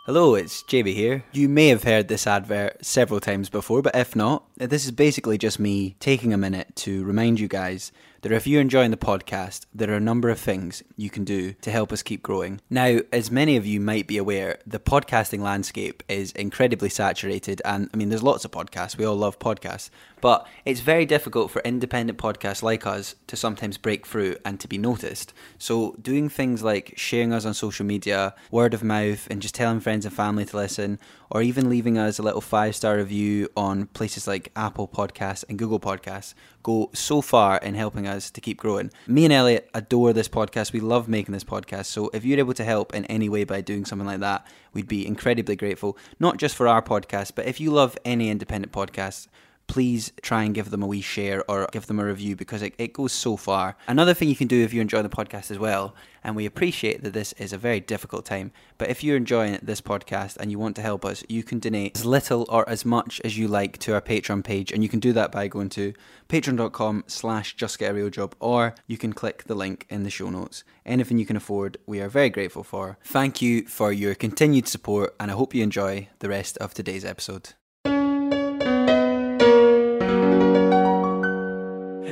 Hello, 0.06 0.34
it's 0.34 0.62
JB 0.62 0.94
here. 0.94 1.24
You 1.32 1.48
may 1.48 1.68
have 1.68 1.84
heard 1.84 2.08
this 2.08 2.26
advert 2.26 2.84
several 2.84 3.20
times 3.20 3.50
before, 3.50 3.82
but 3.82 3.94
if 3.94 4.16
not, 4.16 4.44
this 4.56 4.84
is 4.84 4.92
basically 4.92 5.36
just 5.36 5.60
me 5.60 5.94
taking 6.00 6.32
a 6.32 6.38
minute 6.38 6.74
to 6.76 7.04
remind 7.04 7.38
you 7.38 7.48
guys 7.48 7.92
that 8.22 8.32
if 8.32 8.46
you're 8.46 8.60
enjoying 8.60 8.90
the 8.90 8.96
podcast, 8.96 9.66
there 9.74 9.90
are 9.90 9.96
a 9.96 10.00
number 10.00 10.28
of 10.28 10.38
things 10.38 10.82
you 10.96 11.10
can 11.10 11.24
do 11.24 11.52
to 11.54 11.70
help 11.70 11.92
us 11.92 12.02
keep 12.02 12.22
growing. 12.22 12.60
Now, 12.68 12.98
as 13.12 13.30
many 13.30 13.56
of 13.56 13.66
you 13.66 13.80
might 13.80 14.06
be 14.06 14.18
aware, 14.18 14.58
the 14.66 14.78
podcasting 14.78 15.40
landscape 15.40 16.02
is 16.08 16.32
incredibly 16.32 16.88
saturated. 16.88 17.62
And 17.64 17.88
I 17.92 17.96
mean, 17.96 18.08
there's 18.08 18.22
lots 18.22 18.44
of 18.44 18.50
podcasts. 18.50 18.96
We 18.96 19.04
all 19.04 19.16
love 19.16 19.38
podcasts. 19.38 19.90
But 20.20 20.46
it's 20.64 20.80
very 20.80 21.06
difficult 21.06 21.50
for 21.50 21.62
independent 21.62 22.18
podcasts 22.18 22.62
like 22.62 22.86
us 22.86 23.14
to 23.26 23.36
sometimes 23.36 23.78
break 23.78 24.06
through 24.06 24.36
and 24.44 24.60
to 24.60 24.68
be 24.68 24.76
noticed. 24.76 25.32
So, 25.58 25.96
doing 26.00 26.28
things 26.28 26.62
like 26.62 26.94
sharing 26.96 27.32
us 27.32 27.46
on 27.46 27.54
social 27.54 27.86
media, 27.86 28.34
word 28.50 28.74
of 28.74 28.82
mouth, 28.82 29.26
and 29.30 29.40
just 29.40 29.54
telling 29.54 29.80
friends 29.80 30.04
and 30.04 30.14
family 30.14 30.44
to 30.44 30.56
listen, 30.56 30.98
or 31.30 31.42
even 31.42 31.70
leaving 31.70 31.96
us 31.96 32.18
a 32.18 32.22
little 32.22 32.40
five 32.40 32.74
star 32.74 32.96
review 32.96 33.48
on 33.56 33.86
places 33.86 34.26
like 34.26 34.50
Apple 34.56 34.88
Podcasts 34.88 35.44
and 35.48 35.58
Google 35.58 35.80
Podcasts 35.80 36.34
go 36.62 36.90
so 36.92 37.22
far 37.22 37.58
in 37.58 37.74
helping 37.74 38.06
us 38.06 38.30
to 38.30 38.40
keep 38.40 38.58
growing. 38.58 38.90
Me 39.06 39.24
and 39.24 39.32
Elliot 39.32 39.70
adore 39.72 40.12
this 40.12 40.28
podcast. 40.28 40.72
We 40.72 40.80
love 40.80 41.08
making 41.08 41.32
this 41.32 41.44
podcast. 41.44 41.86
So, 41.86 42.10
if 42.12 42.24
you're 42.24 42.38
able 42.38 42.54
to 42.54 42.64
help 42.64 42.94
in 42.94 43.04
any 43.06 43.28
way 43.28 43.44
by 43.44 43.60
doing 43.60 43.84
something 43.84 44.06
like 44.06 44.20
that, 44.20 44.46
we'd 44.72 44.88
be 44.88 45.06
incredibly 45.06 45.56
grateful. 45.56 45.96
Not 46.18 46.36
just 46.36 46.56
for 46.56 46.68
our 46.68 46.82
podcast, 46.82 47.32
but 47.34 47.46
if 47.46 47.60
you 47.60 47.70
love 47.70 47.96
any 48.04 48.28
independent 48.30 48.72
podcast, 48.72 49.28
please 49.70 50.12
try 50.20 50.42
and 50.42 50.52
give 50.52 50.70
them 50.70 50.82
a 50.82 50.86
wee 50.86 51.00
share 51.00 51.48
or 51.48 51.68
give 51.70 51.86
them 51.86 52.00
a 52.00 52.04
review 52.04 52.34
because 52.34 52.60
it, 52.60 52.74
it 52.76 52.92
goes 52.92 53.12
so 53.12 53.36
far. 53.36 53.76
Another 53.86 54.14
thing 54.14 54.28
you 54.28 54.34
can 54.34 54.48
do 54.48 54.64
if 54.64 54.74
you 54.74 54.80
enjoy 54.80 55.00
the 55.00 55.08
podcast 55.08 55.48
as 55.48 55.60
well, 55.60 55.94
and 56.24 56.34
we 56.34 56.44
appreciate 56.44 57.04
that 57.04 57.12
this 57.12 57.32
is 57.34 57.52
a 57.52 57.56
very 57.56 57.78
difficult 57.78 58.24
time, 58.24 58.50
but 58.78 58.90
if 58.90 59.04
you're 59.04 59.16
enjoying 59.16 59.60
this 59.62 59.80
podcast 59.80 60.36
and 60.38 60.50
you 60.50 60.58
want 60.58 60.74
to 60.74 60.82
help 60.82 61.04
us, 61.04 61.22
you 61.28 61.44
can 61.44 61.60
donate 61.60 61.96
as 61.96 62.04
little 62.04 62.46
or 62.48 62.68
as 62.68 62.84
much 62.84 63.20
as 63.24 63.38
you 63.38 63.46
like 63.46 63.78
to 63.78 63.94
our 63.94 64.00
Patreon 64.00 64.42
page, 64.42 64.72
and 64.72 64.82
you 64.82 64.88
can 64.88 64.98
do 64.98 65.12
that 65.12 65.30
by 65.30 65.46
going 65.46 65.68
to 65.68 65.92
patreon.com 66.28 67.04
slash 67.06 67.54
justgetarealjob 67.54 68.32
or 68.40 68.74
you 68.88 68.98
can 68.98 69.12
click 69.12 69.44
the 69.44 69.54
link 69.54 69.86
in 69.88 70.02
the 70.02 70.10
show 70.10 70.30
notes. 70.30 70.64
Anything 70.84 71.18
you 71.18 71.26
can 71.26 71.36
afford, 71.36 71.78
we 71.86 72.00
are 72.00 72.08
very 72.08 72.28
grateful 72.28 72.64
for. 72.64 72.98
Thank 73.04 73.40
you 73.40 73.66
for 73.66 73.92
your 73.92 74.16
continued 74.16 74.66
support, 74.66 75.14
and 75.20 75.30
I 75.30 75.34
hope 75.34 75.54
you 75.54 75.62
enjoy 75.62 76.08
the 76.18 76.28
rest 76.28 76.58
of 76.58 76.74
today's 76.74 77.04
episode. 77.04 77.54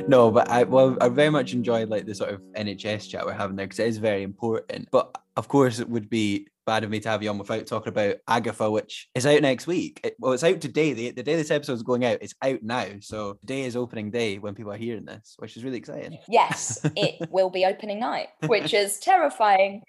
No, 0.07 0.31
but 0.31 0.49
I 0.49 0.63
well, 0.63 0.97
I 1.01 1.09
very 1.09 1.29
much 1.29 1.53
enjoyed 1.53 1.89
like 1.89 2.05
the 2.05 2.15
sort 2.15 2.31
of 2.31 2.41
NHS 2.53 3.09
chat 3.09 3.25
we're 3.25 3.33
having 3.33 3.55
there 3.55 3.65
because 3.65 3.79
it 3.79 3.87
is 3.87 3.97
very 3.97 4.23
important. 4.23 4.89
But 4.91 5.17
of 5.37 5.47
course, 5.47 5.79
it 5.79 5.89
would 5.89 6.09
be 6.09 6.47
bad 6.65 6.83
of 6.83 6.89
me 6.91 6.99
to 6.99 7.09
have 7.09 7.23
you 7.23 7.29
on 7.31 7.37
without 7.39 7.65
talking 7.65 7.89
about 7.89 8.17
Agatha, 8.27 8.69
which 8.69 9.09
is 9.15 9.25
out 9.25 9.41
next 9.41 9.65
week. 9.65 9.99
It, 10.03 10.15
well, 10.19 10.33
it's 10.33 10.43
out 10.43 10.61
today. 10.61 10.93
The, 10.93 11.11
the 11.11 11.23
day 11.23 11.35
this 11.35 11.49
episode 11.49 11.73
is 11.73 11.81
going 11.83 12.05
out, 12.05 12.19
it's 12.21 12.35
out 12.43 12.61
now. 12.61 12.85
So 12.99 13.39
today 13.41 13.63
is 13.63 13.75
opening 13.75 14.11
day 14.11 14.37
when 14.37 14.53
people 14.53 14.71
are 14.71 14.77
hearing 14.77 15.05
this, 15.05 15.35
which 15.39 15.57
is 15.57 15.63
really 15.63 15.77
exciting. 15.77 16.19
Yes, 16.27 16.79
it 16.95 17.27
will 17.31 17.49
be 17.49 17.65
opening 17.65 17.99
night, 17.99 18.27
which 18.45 18.73
is 18.73 18.99
terrifying. 18.99 19.81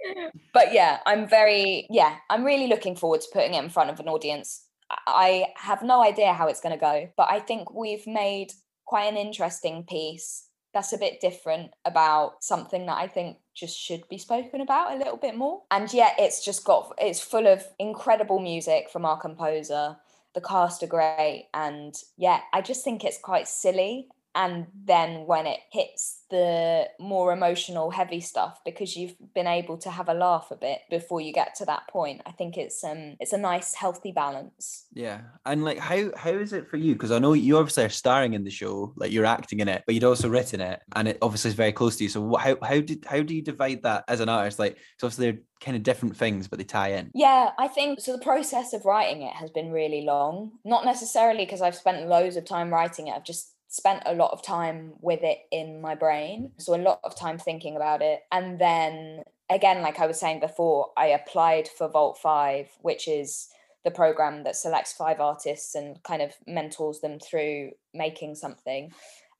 But 0.54 0.72
yeah, 0.72 1.00
I'm 1.04 1.28
very 1.28 1.86
yeah, 1.90 2.16
I'm 2.30 2.44
really 2.44 2.66
looking 2.66 2.96
forward 2.96 3.20
to 3.20 3.28
putting 3.32 3.54
it 3.54 3.62
in 3.62 3.70
front 3.70 3.90
of 3.90 4.00
an 4.00 4.08
audience. 4.08 4.64
I 5.06 5.48
have 5.56 5.82
no 5.82 6.02
idea 6.02 6.32
how 6.32 6.48
it's 6.48 6.60
going 6.60 6.74
to 6.74 6.80
go, 6.80 7.08
but 7.16 7.30
I 7.30 7.40
think 7.40 7.72
we've 7.74 8.06
made 8.06 8.52
quite 8.90 9.06
an 9.06 9.16
interesting 9.16 9.84
piece 9.84 10.48
that's 10.74 10.92
a 10.92 10.98
bit 10.98 11.20
different 11.20 11.70
about 11.84 12.42
something 12.42 12.86
that 12.86 12.98
I 12.98 13.06
think 13.06 13.36
just 13.54 13.78
should 13.78 14.02
be 14.08 14.18
spoken 14.18 14.60
about 14.60 14.92
a 14.92 14.98
little 14.98 15.16
bit 15.16 15.36
more. 15.36 15.62
And 15.70 15.92
yet 15.92 16.16
it's 16.18 16.44
just 16.44 16.64
got 16.64 16.92
it's 16.98 17.20
full 17.20 17.46
of 17.46 17.64
incredible 17.78 18.40
music 18.40 18.90
from 18.90 19.04
our 19.04 19.20
composer. 19.20 19.96
The 20.34 20.40
cast 20.40 20.82
are 20.82 20.88
great 20.88 21.48
and 21.54 21.94
yeah, 22.16 22.40
I 22.52 22.62
just 22.62 22.82
think 22.82 23.04
it's 23.04 23.18
quite 23.18 23.46
silly 23.46 24.08
and 24.34 24.66
then 24.84 25.26
when 25.26 25.46
it 25.46 25.58
hits 25.72 26.24
the 26.30 26.88
more 27.00 27.32
emotional 27.32 27.90
heavy 27.90 28.20
stuff 28.20 28.60
because 28.64 28.96
you've 28.96 29.14
been 29.34 29.48
able 29.48 29.76
to 29.76 29.90
have 29.90 30.08
a 30.08 30.14
laugh 30.14 30.48
a 30.50 30.56
bit 30.56 30.78
before 30.88 31.20
you 31.20 31.32
get 31.32 31.54
to 31.56 31.64
that 31.64 31.88
point 31.88 32.20
i 32.26 32.30
think 32.30 32.56
it's 32.56 32.84
um 32.84 33.16
it's 33.18 33.32
a 33.32 33.38
nice 33.38 33.74
healthy 33.74 34.12
balance. 34.12 34.86
Yeah 34.92 35.20
and 35.44 35.64
like 35.64 35.78
how 35.78 36.10
how 36.16 36.30
is 36.30 36.52
it 36.52 36.68
for 36.68 36.76
you? 36.76 36.92
Because 36.94 37.10
i 37.10 37.18
know 37.18 37.32
you 37.32 37.58
obviously 37.58 37.84
are 37.84 37.88
starring 37.88 38.34
in 38.34 38.44
the 38.44 38.50
show 38.50 38.92
like 38.96 39.12
you're 39.12 39.26
acting 39.26 39.60
in 39.60 39.68
it 39.68 39.82
but 39.86 39.94
you'd 39.94 40.04
also 40.04 40.28
written 40.28 40.60
it 40.60 40.80
and 40.94 41.08
it 41.08 41.18
obviously 41.22 41.48
is 41.48 41.54
very 41.54 41.72
close 41.72 41.96
to 41.96 42.04
you 42.04 42.10
so 42.10 42.34
how, 42.36 42.56
how 42.62 42.80
did 42.80 43.04
how 43.06 43.22
do 43.22 43.34
you 43.34 43.42
divide 43.42 43.82
that 43.82 44.04
as 44.08 44.20
an 44.20 44.28
artist? 44.28 44.58
Like 44.58 44.78
so 44.98 45.06
obviously 45.06 45.30
they're 45.30 45.40
kind 45.60 45.76
of 45.76 45.82
different 45.82 46.16
things 46.16 46.48
but 46.48 46.58
they 46.58 46.64
tie 46.64 46.92
in. 46.92 47.10
Yeah 47.14 47.50
i 47.58 47.68
think 47.68 48.00
so 48.00 48.12
the 48.12 48.22
process 48.22 48.72
of 48.72 48.84
writing 48.84 49.22
it 49.22 49.34
has 49.34 49.50
been 49.50 49.70
really 49.70 50.02
long 50.02 50.52
not 50.64 50.84
necessarily 50.84 51.44
because 51.44 51.60
i've 51.60 51.74
spent 51.74 52.08
loads 52.08 52.36
of 52.36 52.44
time 52.44 52.72
writing 52.72 53.08
it 53.08 53.12
i've 53.12 53.24
just 53.24 53.54
spent 53.70 54.02
a 54.04 54.14
lot 54.14 54.32
of 54.32 54.42
time 54.42 54.94
with 55.00 55.20
it 55.22 55.38
in 55.50 55.80
my 55.80 55.94
brain. 55.94 56.42
Mm-hmm. 56.42 56.58
So 56.60 56.74
a 56.74 56.82
lot 56.82 57.00
of 57.04 57.16
time 57.16 57.38
thinking 57.38 57.76
about 57.76 58.02
it. 58.02 58.20
And 58.30 58.60
then 58.60 59.22
again, 59.48 59.80
like 59.80 60.00
I 60.00 60.06
was 60.06 60.20
saying 60.20 60.40
before, 60.40 60.88
I 60.98 61.06
applied 61.06 61.68
for 61.68 61.88
Vault 61.88 62.18
5, 62.18 62.66
which 62.82 63.08
is 63.08 63.48
the 63.84 63.90
program 63.92 64.42
that 64.42 64.56
selects 64.56 64.92
five 64.92 65.20
artists 65.20 65.74
and 65.74 66.02
kind 66.02 66.20
of 66.20 66.32
mentors 66.46 66.98
them 67.00 67.18
through 67.18 67.70
making 67.94 68.34
something. 68.34 68.90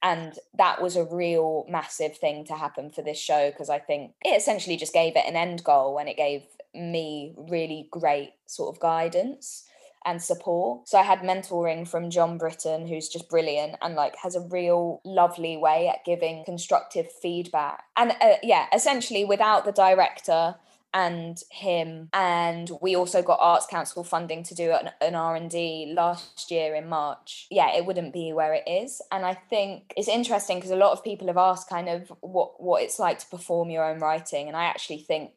And 0.01 0.33
that 0.57 0.81
was 0.81 0.95
a 0.95 1.05
real 1.05 1.65
massive 1.69 2.17
thing 2.17 2.45
to 2.45 2.55
happen 2.55 2.89
for 2.89 3.03
this 3.03 3.19
show 3.19 3.51
because 3.51 3.69
I 3.69 3.79
think 3.79 4.13
it 4.23 4.35
essentially 4.35 4.77
just 4.77 4.93
gave 4.93 5.15
it 5.15 5.27
an 5.27 5.35
end 5.35 5.63
goal 5.63 5.99
and 5.99 6.09
it 6.09 6.17
gave 6.17 6.43
me 6.73 7.35
really 7.37 7.87
great 7.91 8.31
sort 8.47 8.73
of 8.73 8.81
guidance 8.81 9.65
and 10.05 10.21
support. 10.21 10.87
So 10.87 10.97
I 10.97 11.03
had 11.03 11.19
mentoring 11.19 11.87
from 11.87 12.09
Jon 12.09 12.39
Brittain, 12.39 12.87
who's 12.87 13.09
just 13.09 13.29
brilliant 13.29 13.75
and 13.81 13.95
like 13.95 14.15
has 14.17 14.35
a 14.35 14.41
real 14.41 15.01
lovely 15.03 15.57
way 15.57 15.87
at 15.87 16.05
giving 16.05 16.43
constructive 16.45 17.11
feedback. 17.11 17.83
And 17.97 18.11
uh, 18.21 18.35
yeah, 18.43 18.67
essentially 18.73 19.25
without 19.25 19.65
the 19.65 19.71
director 19.71 20.55
and 20.93 21.41
him 21.49 22.09
and 22.13 22.69
we 22.81 22.95
also 22.95 23.21
got 23.21 23.39
arts 23.41 23.65
council 23.65 24.03
funding 24.03 24.43
to 24.43 24.53
do 24.53 24.71
an, 24.71 24.89
an, 24.99 25.15
r&d 25.15 25.93
last 25.95 26.51
year 26.51 26.75
in 26.75 26.87
march 26.87 27.47
yeah 27.49 27.73
it 27.73 27.85
wouldn't 27.85 28.11
be 28.11 28.33
where 28.33 28.53
it 28.53 28.63
is 28.67 29.01
and 29.09 29.25
i 29.25 29.33
think 29.33 29.93
it's 29.95 30.09
interesting 30.09 30.57
because 30.57 30.71
a 30.71 30.75
lot 30.75 30.91
of 30.91 31.03
people 31.03 31.27
have 31.27 31.37
asked 31.37 31.69
kind 31.69 31.87
of 31.87 32.11
what 32.19 32.61
what 32.61 32.83
it's 32.83 32.99
like 32.99 33.19
to 33.19 33.27
perform 33.27 33.69
your 33.69 33.89
own 33.89 33.99
writing 33.99 34.49
and 34.49 34.57
i 34.57 34.65
actually 34.65 34.97
think 34.97 35.31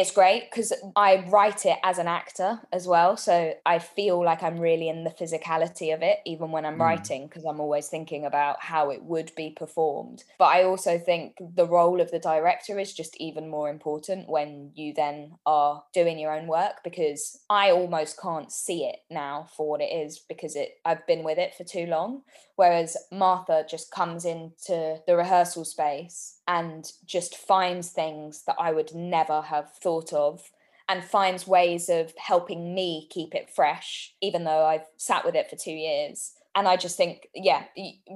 it's 0.00 0.10
great 0.10 0.50
because 0.50 0.74
I 0.94 1.24
write 1.28 1.64
it 1.64 1.78
as 1.82 1.96
an 1.96 2.06
actor 2.06 2.60
as 2.70 2.86
well. 2.86 3.16
So 3.16 3.54
I 3.64 3.78
feel 3.78 4.22
like 4.22 4.42
I'm 4.42 4.58
really 4.58 4.90
in 4.90 5.04
the 5.04 5.10
physicality 5.10 5.94
of 5.94 6.02
it, 6.02 6.18
even 6.26 6.50
when 6.50 6.66
I'm 6.66 6.76
mm. 6.76 6.80
writing, 6.80 7.26
because 7.26 7.46
I'm 7.46 7.60
always 7.60 7.88
thinking 7.88 8.26
about 8.26 8.62
how 8.62 8.90
it 8.90 9.04
would 9.04 9.34
be 9.34 9.48
performed. 9.48 10.24
But 10.38 10.46
I 10.46 10.64
also 10.64 10.98
think 10.98 11.36
the 11.40 11.66
role 11.66 12.02
of 12.02 12.10
the 12.10 12.18
director 12.18 12.78
is 12.78 12.92
just 12.92 13.16
even 13.18 13.48
more 13.48 13.70
important 13.70 14.28
when 14.28 14.72
you 14.74 14.92
then 14.92 15.36
are 15.46 15.82
doing 15.94 16.18
your 16.18 16.36
own 16.36 16.46
work 16.46 16.84
because 16.84 17.40
I 17.48 17.70
almost 17.70 18.20
can't 18.20 18.52
see 18.52 18.84
it 18.84 18.96
now 19.10 19.48
for 19.56 19.66
what 19.66 19.80
it 19.80 19.90
is 19.90 20.18
because 20.18 20.56
it 20.56 20.72
I've 20.84 21.06
been 21.06 21.24
with 21.24 21.38
it 21.38 21.54
for 21.54 21.64
too 21.64 21.86
long. 21.86 22.20
Whereas 22.56 22.96
Martha 23.12 23.64
just 23.68 23.90
comes 23.90 24.24
into 24.24 25.00
the 25.06 25.16
rehearsal 25.16 25.64
space 25.64 26.38
and 26.48 26.90
just 27.04 27.36
finds 27.36 27.90
things 27.90 28.42
that 28.46 28.56
I 28.58 28.72
would 28.72 28.94
never 28.94 29.42
have 29.42 29.72
thought 29.74 30.12
of 30.12 30.50
and 30.88 31.04
finds 31.04 31.46
ways 31.46 31.88
of 31.88 32.14
helping 32.16 32.74
me 32.74 33.08
keep 33.10 33.34
it 33.34 33.50
fresh, 33.50 34.14
even 34.22 34.44
though 34.44 34.64
I've 34.64 34.86
sat 34.96 35.24
with 35.24 35.34
it 35.34 35.50
for 35.50 35.56
two 35.56 35.72
years 35.72 36.32
and 36.56 36.66
I 36.66 36.76
just 36.76 36.96
think, 36.96 37.28
yeah, 37.34 37.64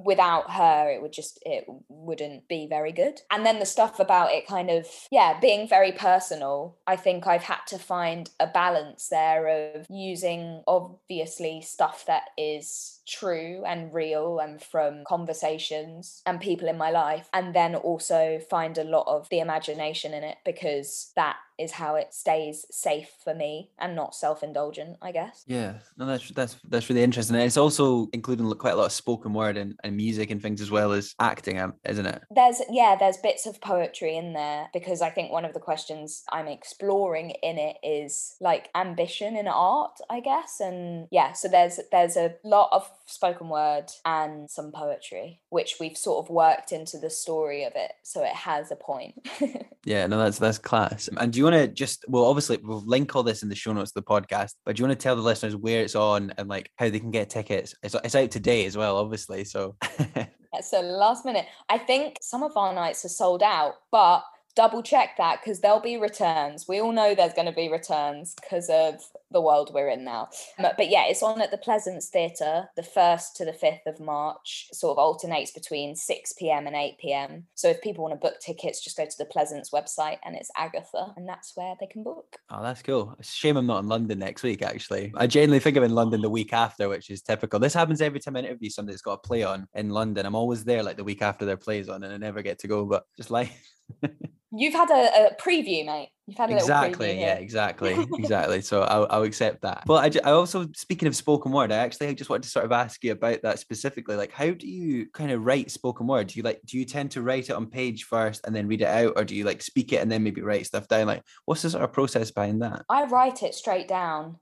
without 0.05 0.51
her, 0.51 0.91
it 0.91 1.03
would 1.03 1.13
just 1.13 1.39
it 1.43 1.67
wouldn't 1.89 2.49
be 2.49 2.67
very 2.67 2.91
good. 2.91 3.21
And 3.31 3.45
then 3.45 3.59
the 3.59 3.67
stuff 3.67 4.01
about 4.01 4.33
it, 4.33 4.47
kind 4.47 4.71
of, 4.71 4.87
yeah, 5.11 5.39
being 5.39 5.69
very 5.69 5.93
personal. 5.93 6.79
I 6.87 6.97
think 6.97 7.27
I've 7.27 7.43
had 7.43 7.61
to 7.69 7.79
find 7.79 8.31
a 8.41 8.47
balance 8.47 9.09
there 9.09 9.77
of 9.77 9.87
using 9.91 10.63
obviously 10.67 11.61
stuff 11.61 12.07
that 12.07 12.31
is 12.39 13.01
true 13.07 13.63
and 13.67 13.93
real 13.93 14.39
and 14.39 14.63
from 14.63 15.03
conversations 15.07 16.23
and 16.25 16.41
people 16.41 16.69
in 16.69 16.79
my 16.79 16.91
life, 16.91 17.29
and 17.35 17.55
then 17.55 17.75
also 17.75 18.41
find 18.49 18.79
a 18.79 18.85
lot 18.85 19.05
of 19.07 19.29
the 19.29 19.41
imagination 19.41 20.15
in 20.15 20.25
it 20.25 20.39
because 20.47 21.13
that 21.15 21.37
is 21.61 21.73
how 21.73 21.95
it 21.95 22.13
stays 22.15 22.65
safe 22.71 23.11
for 23.23 23.35
me 23.35 23.71
and 23.79 23.95
not 23.95 24.15
self-indulgent 24.15 24.97
i 25.03 25.13
guess. 25.13 25.45
Yeah 25.47 25.75
no 25.97 26.07
that's 26.07 26.31
that's 26.31 26.57
that's 26.69 26.89
really 26.89 27.03
interesting 27.03 27.37
and 27.37 27.45
it's 27.45 27.57
also 27.57 28.09
including 28.13 28.51
quite 28.53 28.75
a 28.75 28.77
lot 28.77 28.87
of 28.87 28.93
spoken 28.93 29.33
word 29.33 29.57
and, 29.57 29.79
and 29.85 29.97
music 29.97 30.31
and 30.31 30.41
things 30.43 30.61
as 30.61 30.71
well 30.71 30.93
as 30.93 31.15
acting 31.21 31.59
um, 31.59 31.75
isn't 31.85 32.07
it? 32.07 32.23
There's 32.31 32.63
yeah 32.71 32.97
there's 32.99 33.17
bits 33.19 33.47
of 33.47 33.61
poetry 33.61 34.17
in 34.17 34.33
there 34.33 34.69
because 34.73 35.03
i 35.03 35.11
think 35.11 35.31
one 35.31 35.45
of 35.45 35.53
the 35.53 35.61
questions 35.61 36.23
i'm 36.33 36.49
exploring 36.49 37.31
in 37.43 37.59
it 37.59 37.77
is 37.83 38.37
like 38.41 38.69
ambition 38.75 39.37
in 39.37 39.47
art 39.49 39.99
i 40.09 40.21
guess 40.21 40.61
and 40.61 41.07
yeah 41.11 41.33
so 41.33 41.49
there's 41.49 41.81
there's 41.91 42.17
a 42.17 42.35
lot 42.45 42.69
of 42.73 42.89
spoken 43.07 43.49
word 43.49 43.87
and 44.05 44.51
some 44.51 44.73
poetry 44.73 45.41
which 45.51 45.77
we've 45.81 45.97
sort 45.97 46.25
of 46.25 46.31
worked 46.31 46.73
into 46.73 46.99
the 46.99 47.11
story 47.11 47.65
of 47.65 47.73
it 47.75 47.93
so 48.03 48.23
it 48.23 48.35
has 48.35 48.71
a 48.71 48.77
point 48.77 49.15
yeah 49.85 50.07
no 50.07 50.19
that's 50.19 50.39
that's 50.39 50.59
class. 50.59 51.09
And 51.17 51.33
do 51.33 51.39
you 51.39 51.45
want 51.45 51.57
to 51.57 51.69
just 51.69 52.05
well 52.09 52.27
obviously 52.27 52.59
we'll 52.63 52.85
link 52.85 53.15
all 53.15 53.23
this 53.23 53.43
in 53.43 53.49
the 53.49 53.55
show 53.55 53.73
notes 53.73 53.93
of 53.95 54.05
the 54.05 54.11
podcast 54.11 54.55
but 54.65 54.77
do 54.77 54.81
you 54.83 54.89
want 54.89 54.99
to 54.99 55.03
tell 55.03 55.17
the 55.17 55.23
listeners 55.23 55.57
where 55.57 55.83
it's 55.83 55.95
on 55.95 56.33
and 56.39 56.49
like 56.49 56.71
how 56.77 56.89
they 56.89 57.01
can 57.01 57.11
get 57.11 57.31
tickets? 57.31 57.75
It's, 57.83 57.95
it's 58.05 58.15
out 58.15 58.31
today 58.31 58.67
as 58.67 58.77
well 58.77 58.97
obviously 58.97 59.45
so. 59.45 59.77
So 60.63 60.81
last 60.81 61.25
minute. 61.25 61.47
I 61.69 61.79
think 61.79 62.19
some 62.21 62.43
of 62.43 62.57
our 62.57 62.75
nights 62.75 63.05
are 63.05 63.09
sold 63.11 63.43
out, 63.43 63.75
but 63.93 64.25
double 64.57 64.83
check 64.83 65.17
that 65.17 65.41
because 65.41 65.61
there'll 65.61 65.81
be 65.81 65.97
returns. 65.97 66.67
We 66.69 66.81
all 66.81 66.93
know 66.93 67.15
there's 67.15 67.35
going 67.35 67.47
to 67.47 67.53
be 67.53 67.69
returns 67.69 68.35
because 68.35 68.69
of 68.69 69.01
the 69.31 69.41
world 69.41 69.71
we're 69.73 69.89
in 69.89 70.05
now. 70.05 70.29
But, 70.59 70.77
but, 70.77 70.91
yeah, 70.91 71.05
it's 71.07 71.23
on 71.23 71.41
at 71.41 71.51
the 71.51 71.59
Pleasance 71.59 72.09
Theatre, 72.09 72.69
the 72.77 72.83
1st 72.83 73.35
to 73.37 73.45
the 73.45 73.53
5th 73.53 73.87
of 73.87 74.01
March, 74.01 74.69
sort 74.73 74.93
of 74.93 74.99
alternates 74.99 75.53
between 75.53 75.95
6 75.95 76.33
pm 76.35 76.67
and 76.67 76.75
8 76.75 76.99
pm. 76.99 77.45
So 77.55 77.69
if 77.69 77.81
people 77.81 78.05
want 78.05 78.21
to 78.21 78.29
book 78.29 78.41
tickets, 78.41 78.83
just 78.83 78.97
go 78.97 79.05
to 79.05 79.19
the 79.19 79.25
Pleasance 79.25 79.71
website 79.71 80.19
and 80.25 80.35
it's 80.35 80.51
Agatha, 80.57 81.13
and 81.17 81.29
that's 81.29 81.53
where 81.57 81.75
they 81.79 81.87
can 81.87 82.03
book. 82.03 82.37
Oh, 82.51 82.63
that's 82.63 82.83
cool. 82.83 83.15
It's 83.19 83.31
a 83.31 83.33
shame 83.33 83.57
I'm 83.57 83.67
not 83.67 83.81
in 83.81 83.89
London 83.89 84.19
next 84.19 84.43
week, 84.43 84.63
actually. 84.63 85.13
I 85.17 85.27
genuinely 85.27 85.61
think 85.61 85.77
I'm 85.77 85.85
in 85.85 85.95
London 85.95 86.23
the 86.23 86.31
week 86.31 86.53
after, 86.53 86.89
which 86.89 87.11
is 87.11 87.23
typical. 87.23 87.61
This 87.61 87.75
happens 87.75 88.01
every 88.01 88.19
time 88.19 88.37
I 88.37 88.41
interview 88.41 88.71
somebody 88.71 88.95
that's 88.95 89.03
got 89.03 89.13
a 89.13 89.19
play 89.19 89.45
on 89.45 89.69
in 89.75 89.91
London. 89.91 90.27
I'm 90.27 90.35
always 90.35 90.65
there 90.65 90.83
like 90.83 90.97
the 90.97 91.05
week 91.05 91.23
after 91.23 91.45
their 91.45 91.57
play's 91.57 91.89
on 91.89 92.03
and 92.03 92.13
I 92.13 92.17
never 92.17 92.43
get 92.43 92.59
to 92.61 92.69
go, 92.69 92.85
but 92.85 93.05
just 93.17 93.31
like. 93.31 93.53
You've 94.53 94.75
had 94.75 94.91
a, 94.91 95.29
a, 95.29 95.37
preview, 95.37 95.87
mate. 95.87 96.09
You've 96.27 96.37
had 96.37 96.51
a 96.51 96.57
exactly, 96.57 97.21
yeah, 97.21 97.35
exactly, 97.35 97.97
exactly. 98.19 98.61
So 98.63 98.83
I'll, 98.83 99.07
I'll 99.09 99.23
accept 99.23 99.63
that. 99.63 99.85
But 99.87 100.17
I, 100.17 100.29
I 100.29 100.33
also, 100.33 100.67
speaking 100.75 101.07
of 101.07 101.15
spoken 101.15 101.53
word, 101.53 101.71
I 101.71 101.77
actually 101.77 102.13
just 102.17 102.29
wanted 102.29 102.45
to 102.45 102.49
sort 102.49 102.65
of 102.65 102.73
ask 102.73 103.03
you 103.05 103.13
about 103.13 103.43
that 103.43 103.61
specifically. 103.61 104.17
Like, 104.17 104.33
how 104.33 104.51
do 104.51 104.67
you 104.67 105.07
kind 105.13 105.31
of 105.31 105.45
write 105.45 105.71
spoken 105.71 106.09
word? 106.09 106.29
Do 106.29 106.37
you 106.37 106.43
like, 106.43 106.61
do 106.65 106.79
you 106.79 106.85
tend 106.85 107.13
to 107.13 107.23
write 107.23 107.49
it 107.49 107.55
on 107.55 107.67
page 107.67 108.05
first 108.05 108.45
and 108.45 108.55
then 108.55 108.67
read 108.67 108.83
it 108.83 108.89
out, 108.89 109.13
or 109.15 109.25
do 109.25 109.37
you 109.37 109.45
like 109.45 109.63
speak 109.63 109.93
it 109.93 110.03
and 110.03 110.11
then 110.11 110.25
maybe 110.25 110.43
write 110.43 110.67
stuff 110.67 110.89
down? 110.89 111.07
Like, 111.07 111.23
what's 111.45 111.63
the 111.63 111.71
sort 111.71 111.85
of 111.85 111.93
process 111.93 112.33
behind 112.33 112.63
that? 112.63 112.85
I 112.89 113.05
write 113.05 113.45
it 113.45 113.55
straight 113.55 113.87
down 113.87 114.39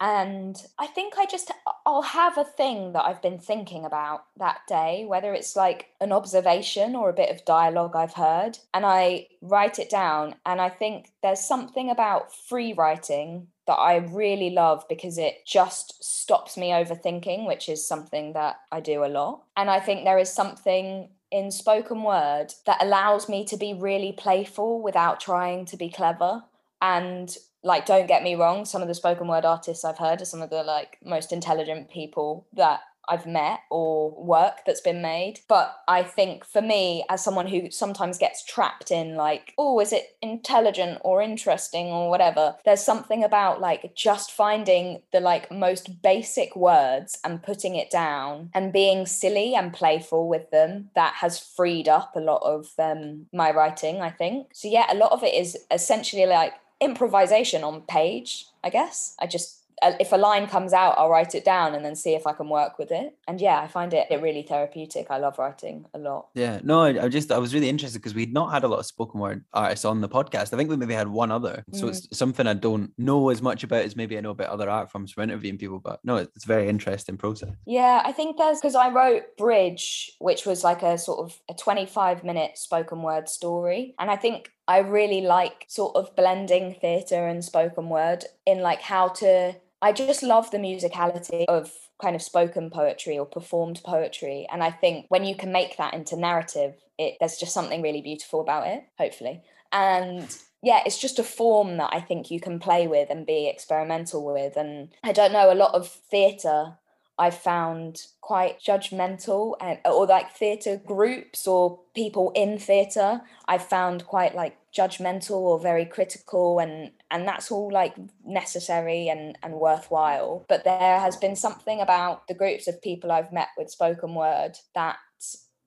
and 0.00 0.66
i 0.78 0.86
think 0.86 1.14
i 1.18 1.26
just 1.26 1.50
i'll 1.84 2.02
have 2.02 2.38
a 2.38 2.44
thing 2.44 2.92
that 2.92 3.04
i've 3.04 3.20
been 3.20 3.38
thinking 3.38 3.84
about 3.84 4.24
that 4.36 4.60
day 4.68 5.04
whether 5.08 5.34
it's 5.34 5.56
like 5.56 5.86
an 6.00 6.12
observation 6.12 6.94
or 6.94 7.08
a 7.10 7.14
bit 7.14 7.30
of 7.30 7.44
dialogue 7.44 7.96
i've 7.96 8.14
heard 8.14 8.58
and 8.72 8.86
i 8.86 9.26
write 9.42 9.78
it 9.78 9.90
down 9.90 10.34
and 10.46 10.60
i 10.60 10.68
think 10.68 11.10
there's 11.22 11.40
something 11.40 11.90
about 11.90 12.32
free 12.32 12.72
writing 12.72 13.48
that 13.66 13.74
i 13.74 13.96
really 13.96 14.50
love 14.50 14.84
because 14.88 15.18
it 15.18 15.44
just 15.44 16.02
stops 16.02 16.56
me 16.56 16.70
overthinking 16.70 17.46
which 17.46 17.68
is 17.68 17.86
something 17.86 18.32
that 18.32 18.56
i 18.70 18.80
do 18.80 19.04
a 19.04 19.06
lot. 19.06 19.42
And 19.56 19.68
i 19.68 19.80
think 19.80 20.04
there 20.04 20.18
is 20.18 20.32
something 20.32 21.08
in 21.30 21.50
spoken 21.50 22.02
word 22.02 22.54
that 22.66 22.82
allows 22.82 23.28
me 23.28 23.44
to 23.44 23.56
be 23.56 23.74
really 23.74 24.12
playful 24.12 24.80
without 24.80 25.20
trying 25.20 25.66
to 25.66 25.76
be 25.76 25.90
clever 25.90 26.42
and 26.80 27.36
like 27.62 27.86
don't 27.86 28.06
get 28.06 28.22
me 28.22 28.34
wrong 28.34 28.64
some 28.64 28.82
of 28.82 28.88
the 28.88 28.94
spoken 28.94 29.26
word 29.26 29.44
artists 29.44 29.84
i've 29.84 29.98
heard 29.98 30.22
are 30.22 30.26
some 30.26 30.42
of 30.42 30.50
the 30.50 30.62
like 30.62 30.98
most 31.02 31.32
intelligent 31.32 31.90
people 31.90 32.46
that 32.52 32.80
I've 33.08 33.26
met 33.26 33.60
or 33.70 34.10
work 34.22 34.64
that's 34.66 34.80
been 34.80 35.02
made. 35.02 35.40
But 35.48 35.74
I 35.88 36.02
think 36.02 36.44
for 36.44 36.60
me, 36.60 37.04
as 37.08 37.24
someone 37.24 37.46
who 37.46 37.70
sometimes 37.70 38.18
gets 38.18 38.44
trapped 38.44 38.90
in 38.90 39.16
like, 39.16 39.54
oh, 39.58 39.80
is 39.80 39.92
it 39.92 40.16
intelligent 40.22 40.98
or 41.02 41.22
interesting 41.22 41.86
or 41.86 42.10
whatever, 42.10 42.56
there's 42.64 42.84
something 42.84 43.24
about 43.24 43.60
like 43.60 43.94
just 43.96 44.30
finding 44.30 45.02
the 45.12 45.20
like 45.20 45.50
most 45.50 46.02
basic 46.02 46.54
words 46.54 47.18
and 47.24 47.42
putting 47.42 47.74
it 47.74 47.90
down 47.90 48.50
and 48.54 48.72
being 48.72 49.06
silly 49.06 49.54
and 49.54 49.72
playful 49.72 50.28
with 50.28 50.50
them 50.50 50.90
that 50.94 51.14
has 51.14 51.38
freed 51.38 51.88
up 51.88 52.14
a 52.14 52.20
lot 52.20 52.42
of 52.42 52.66
um, 52.78 53.26
my 53.32 53.50
writing, 53.50 54.00
I 54.00 54.10
think. 54.10 54.48
So 54.52 54.68
yeah, 54.68 54.86
a 54.92 54.96
lot 54.96 55.12
of 55.12 55.22
it 55.22 55.34
is 55.34 55.56
essentially 55.70 56.26
like 56.26 56.52
improvisation 56.80 57.64
on 57.64 57.82
page, 57.82 58.46
I 58.62 58.70
guess. 58.70 59.14
I 59.18 59.26
just 59.26 59.58
if 59.82 60.12
a 60.12 60.16
line 60.16 60.46
comes 60.46 60.72
out, 60.72 60.94
I'll 60.98 61.10
write 61.10 61.34
it 61.34 61.44
down 61.44 61.74
and 61.74 61.84
then 61.84 61.94
see 61.94 62.14
if 62.14 62.26
I 62.26 62.32
can 62.32 62.48
work 62.48 62.78
with 62.78 62.90
it. 62.90 63.16
And 63.26 63.40
yeah, 63.40 63.60
I 63.60 63.66
find 63.66 63.94
it, 63.94 64.06
it 64.10 64.20
really 64.20 64.42
therapeutic. 64.42 65.06
I 65.10 65.18
love 65.18 65.38
writing 65.38 65.86
a 65.94 65.98
lot. 65.98 66.28
Yeah, 66.34 66.60
no, 66.62 66.82
I, 66.82 67.04
I 67.04 67.08
just 67.08 67.30
I 67.30 67.38
was 67.38 67.54
really 67.54 67.68
interested 67.68 67.98
because 67.98 68.14
we'd 68.14 68.32
not 68.32 68.52
had 68.52 68.64
a 68.64 68.68
lot 68.68 68.80
of 68.80 68.86
spoken 68.86 69.20
word 69.20 69.44
artists 69.52 69.84
on 69.84 70.00
the 70.00 70.08
podcast. 70.08 70.52
I 70.52 70.56
think 70.56 70.70
we 70.70 70.76
maybe 70.76 70.94
had 70.94 71.08
one 71.08 71.30
other, 71.30 71.64
so 71.72 71.86
mm. 71.86 71.88
it's 71.90 72.16
something 72.16 72.46
I 72.46 72.54
don't 72.54 72.92
know 72.98 73.30
as 73.30 73.42
much 73.42 73.64
about 73.64 73.84
as 73.84 73.96
maybe 73.96 74.16
I 74.16 74.20
know 74.20 74.30
about 74.30 74.48
other 74.48 74.68
art 74.68 74.90
forms 74.90 75.12
from 75.12 75.24
interviewing 75.24 75.58
people. 75.58 75.78
But 75.78 76.00
no, 76.04 76.16
it's 76.16 76.44
a 76.44 76.48
very 76.48 76.68
interesting 76.68 77.16
process. 77.16 77.50
Yeah, 77.66 78.02
I 78.04 78.12
think 78.12 78.36
there's 78.36 78.60
because 78.60 78.74
I 78.74 78.90
wrote 78.90 79.36
Bridge, 79.36 80.12
which 80.18 80.46
was 80.46 80.64
like 80.64 80.82
a 80.82 80.98
sort 80.98 81.20
of 81.20 81.38
a 81.48 81.54
25 81.54 82.24
minute 82.24 82.58
spoken 82.58 83.02
word 83.02 83.28
story, 83.28 83.94
and 83.98 84.10
I 84.10 84.16
think 84.16 84.50
I 84.68 84.78
really 84.78 85.22
like 85.22 85.64
sort 85.66 85.96
of 85.96 86.14
blending 86.14 86.74
theatre 86.74 87.26
and 87.26 87.42
spoken 87.42 87.88
word 87.88 88.26
in 88.46 88.60
like 88.60 88.82
how 88.82 89.08
to 89.08 89.56
I 89.80 89.92
just 89.92 90.22
love 90.22 90.50
the 90.50 90.58
musicality 90.58 91.44
of 91.48 91.72
kind 92.02 92.14
of 92.14 92.22
spoken 92.22 92.70
poetry 92.70 93.18
or 93.18 93.26
performed 93.26 93.80
poetry. 93.84 94.46
And 94.52 94.62
I 94.62 94.70
think 94.70 95.06
when 95.08 95.24
you 95.24 95.34
can 95.34 95.52
make 95.52 95.76
that 95.76 95.94
into 95.94 96.16
narrative, 96.16 96.74
it 96.98 97.16
there's 97.18 97.38
just 97.38 97.54
something 97.54 97.80
really 97.80 98.02
beautiful 98.02 98.40
about 98.40 98.66
it, 98.66 98.84
hopefully. 98.98 99.42
And 99.72 100.36
yeah, 100.62 100.82
it's 100.84 100.98
just 100.98 101.18
a 101.18 101.24
form 101.24 101.76
that 101.76 101.90
I 101.92 102.00
think 102.00 102.30
you 102.30 102.40
can 102.40 102.58
play 102.58 102.86
with 102.86 103.10
and 103.10 103.24
be 103.24 103.48
experimental 103.48 104.24
with. 104.24 104.56
And 104.56 104.88
I 105.04 105.12
don't 105.12 105.32
know, 105.32 105.52
a 105.52 105.54
lot 105.54 105.74
of 105.74 105.88
theatre 105.88 106.76
I 107.18 107.30
found 107.30 108.06
quite 108.20 108.60
judgmental 108.60 109.54
and 109.60 109.78
or 109.84 110.06
like 110.06 110.32
theatre 110.32 110.76
groups 110.76 111.46
or 111.46 111.80
people 111.94 112.30
in 112.34 112.58
theatre 112.58 113.22
I 113.46 113.58
found 113.58 114.06
quite 114.06 114.34
like 114.34 114.56
judgmental 114.72 115.32
or 115.32 115.58
very 115.58 115.84
critical 115.84 116.58
and 116.58 116.92
and 117.10 117.26
that's 117.26 117.50
all 117.50 117.72
like 117.72 117.94
necessary 118.24 119.08
and 119.08 119.36
and 119.42 119.54
worthwhile. 119.54 120.44
But 120.48 120.64
there 120.64 121.00
has 121.00 121.16
been 121.16 121.36
something 121.36 121.80
about 121.80 122.28
the 122.28 122.34
groups 122.34 122.68
of 122.68 122.82
people 122.82 123.10
I've 123.10 123.32
met 123.32 123.48
with 123.56 123.70
spoken 123.70 124.14
word 124.14 124.58
that 124.74 124.98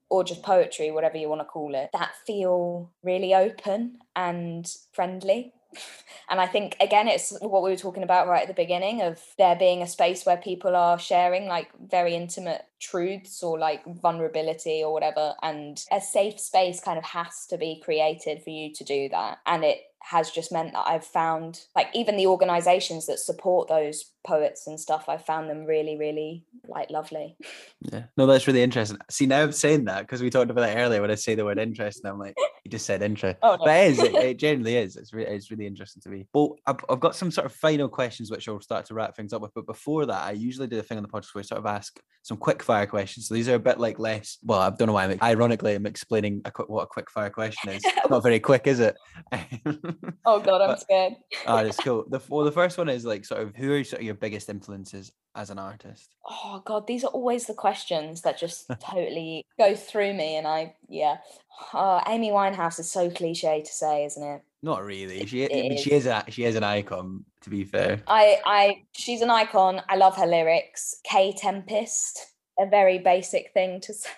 or 0.09 0.23
just 0.25 0.43
poetry 0.43 0.91
whatever 0.91 1.17
you 1.17 1.29
want 1.29 1.39
to 1.39 1.45
call 1.45 1.73
it 1.73 1.89
that 1.93 2.11
feel 2.27 2.91
really 3.01 3.33
open 3.33 3.97
and 4.15 4.69
friendly 4.91 5.53
and 6.29 6.39
I 6.39 6.47
think 6.47 6.75
again 6.79 7.07
it's 7.07 7.31
what 7.41 7.63
we 7.63 7.69
were 7.69 7.75
talking 7.75 8.03
about 8.03 8.27
right 8.27 8.43
at 8.43 8.47
the 8.47 8.53
beginning 8.53 9.01
of 9.01 9.19
there 9.37 9.55
being 9.55 9.81
a 9.81 9.87
space 9.87 10.25
where 10.25 10.37
people 10.37 10.75
are 10.75 10.97
sharing 10.99 11.47
like 11.47 11.69
very 11.79 12.15
intimate 12.15 12.65
truths 12.79 13.43
or 13.43 13.59
like 13.59 13.83
vulnerability 13.85 14.83
or 14.83 14.93
whatever 14.93 15.33
and 15.41 15.83
a 15.91 16.01
safe 16.01 16.39
space 16.39 16.79
kind 16.79 16.97
of 16.97 17.03
has 17.03 17.45
to 17.47 17.57
be 17.57 17.81
created 17.83 18.41
for 18.43 18.49
you 18.49 18.73
to 18.73 18.83
do 18.83 19.09
that. 19.09 19.39
And 19.45 19.63
it 19.63 19.81
has 20.03 20.31
just 20.31 20.51
meant 20.51 20.73
that 20.73 20.87
I've 20.87 21.05
found 21.05 21.61
like 21.75 21.89
even 21.93 22.17
the 22.17 22.27
organizations 22.27 23.05
that 23.05 23.19
support 23.19 23.67
those 23.67 24.11
poets 24.23 24.67
and 24.67 24.79
stuff 24.79 25.09
I 25.09 25.17
found 25.17 25.49
them 25.49 25.65
really 25.65 25.97
really 25.97 26.45
like 26.67 26.89
lovely. 26.89 27.35
Yeah. 27.91 28.03
No 28.17 28.25
that's 28.25 28.47
really 28.47 28.61
interesting. 28.61 28.97
See 29.09 29.25
now 29.25 29.43
I'm 29.43 29.51
saying 29.51 29.85
that 29.85 30.01
because 30.01 30.21
we 30.21 30.29
talked 30.29 30.51
about 30.51 30.61
that 30.61 30.77
earlier 30.77 31.01
when 31.01 31.11
I 31.11 31.15
say 31.15 31.35
the 31.35 31.45
word 31.45 31.57
interesting 31.57 32.09
I'm 32.09 32.19
like 32.19 32.35
you 32.63 32.69
just 32.69 32.85
said 32.85 33.01
interest. 33.01 33.39
Oh, 33.41 33.55
no. 33.55 33.65
but 33.65 33.77
it 33.77 33.91
is 33.91 33.99
it, 33.99 34.15
it 34.15 34.37
generally 34.37 34.77
is. 34.77 34.95
It's, 34.95 35.13
re- 35.13 35.25
it's 35.25 35.49
really 35.49 35.65
interesting 35.65 36.01
to 36.03 36.09
me. 36.09 36.27
Well 36.33 36.55
I've, 36.67 36.77
I've 36.89 36.99
got 36.99 37.15
some 37.15 37.31
sort 37.31 37.45
of 37.45 37.53
final 37.53 37.89
questions 37.89 38.29
which 38.29 38.47
I'll 38.47 38.61
start 38.61 38.85
to 38.87 38.93
wrap 38.93 39.15
things 39.15 39.33
up 39.33 39.41
with 39.41 39.53
but 39.55 39.65
before 39.65 40.05
that 40.05 40.23
I 40.23 40.31
usually 40.31 40.67
do 40.67 40.75
the 40.75 40.83
thing 40.83 40.97
on 40.97 41.03
the 41.03 41.09
podcast 41.09 41.33
where 41.33 41.41
I 41.41 41.45
sort 41.45 41.59
of 41.59 41.65
ask 41.65 41.99
some 42.23 42.37
quick 42.37 42.61
fire 42.61 42.85
questions. 42.85 43.27
So 43.27 43.33
these 43.33 43.49
are 43.49 43.55
a 43.55 43.59
bit 43.59 43.79
like 43.79 43.97
less 43.97 44.37
well 44.43 44.59
I 44.59 44.69
don't 44.69 44.87
know 44.87 44.93
why 44.93 45.05
I'm 45.05 45.17
ironically 45.21 45.73
I'm 45.73 45.87
explaining 45.87 46.41
a, 46.45 46.51
what 46.67 46.83
a 46.83 46.87
quick 46.87 47.09
fire 47.09 47.31
question 47.31 47.71
is. 47.71 47.83
Not 48.09 48.23
very 48.23 48.39
quick 48.39 48.67
is 48.67 48.79
it? 48.79 48.95
Oh 50.25 50.39
god 50.39 50.61
I'm 50.61 50.77
scared. 50.79 51.13
Ah, 51.47 51.59
oh 51.61 51.65
it's 51.65 51.77
cool. 51.77 52.05
The, 52.07 52.19
well 52.29 52.45
the 52.45 52.51
first 52.51 52.77
one 52.77 52.89
is 52.89 53.05
like 53.05 53.25
sort 53.25 53.41
of 53.41 53.55
who 53.55 53.73
are 53.73 53.83
sort 53.83 54.01
of 54.01 54.05
your 54.11 54.17
biggest 54.17 54.49
influences 54.49 55.13
as 55.35 55.49
an 55.49 55.57
artist? 55.57 56.15
Oh 56.29 56.61
god, 56.65 56.85
these 56.85 57.03
are 57.03 57.11
always 57.11 57.45
the 57.47 57.53
questions 57.53 58.21
that 58.21 58.37
just 58.37 58.69
totally 58.79 59.45
go 59.57 59.75
through 59.75 60.13
me, 60.13 60.35
and 60.35 60.47
I 60.47 60.75
yeah. 60.89 61.17
Oh, 61.73 62.01
Amy 62.07 62.31
Winehouse 62.31 62.79
is 62.79 62.91
so 62.91 63.09
cliche 63.09 63.61
to 63.61 63.71
say, 63.71 64.05
isn't 64.05 64.23
it? 64.23 64.41
Not 64.63 64.83
really. 64.83 65.25
She, 65.25 65.45
I 65.45 65.69
mean, 65.69 65.77
she 65.77 65.91
is 65.91 66.05
a 66.05 66.23
she 66.27 66.43
is 66.43 66.55
an 66.55 66.63
icon. 66.63 67.25
To 67.41 67.49
be 67.49 67.63
fair, 67.63 68.01
I 68.07 68.39
I 68.45 68.83
she's 68.91 69.21
an 69.21 69.29
icon. 69.29 69.81
I 69.89 69.95
love 69.95 70.15
her 70.17 70.27
lyrics. 70.27 70.95
Kae 71.09 71.33
Tempest, 71.35 72.33
a 72.59 72.67
very 72.67 72.99
basic 72.99 73.51
thing 73.53 73.79
to 73.81 73.93
say, 74.01 74.09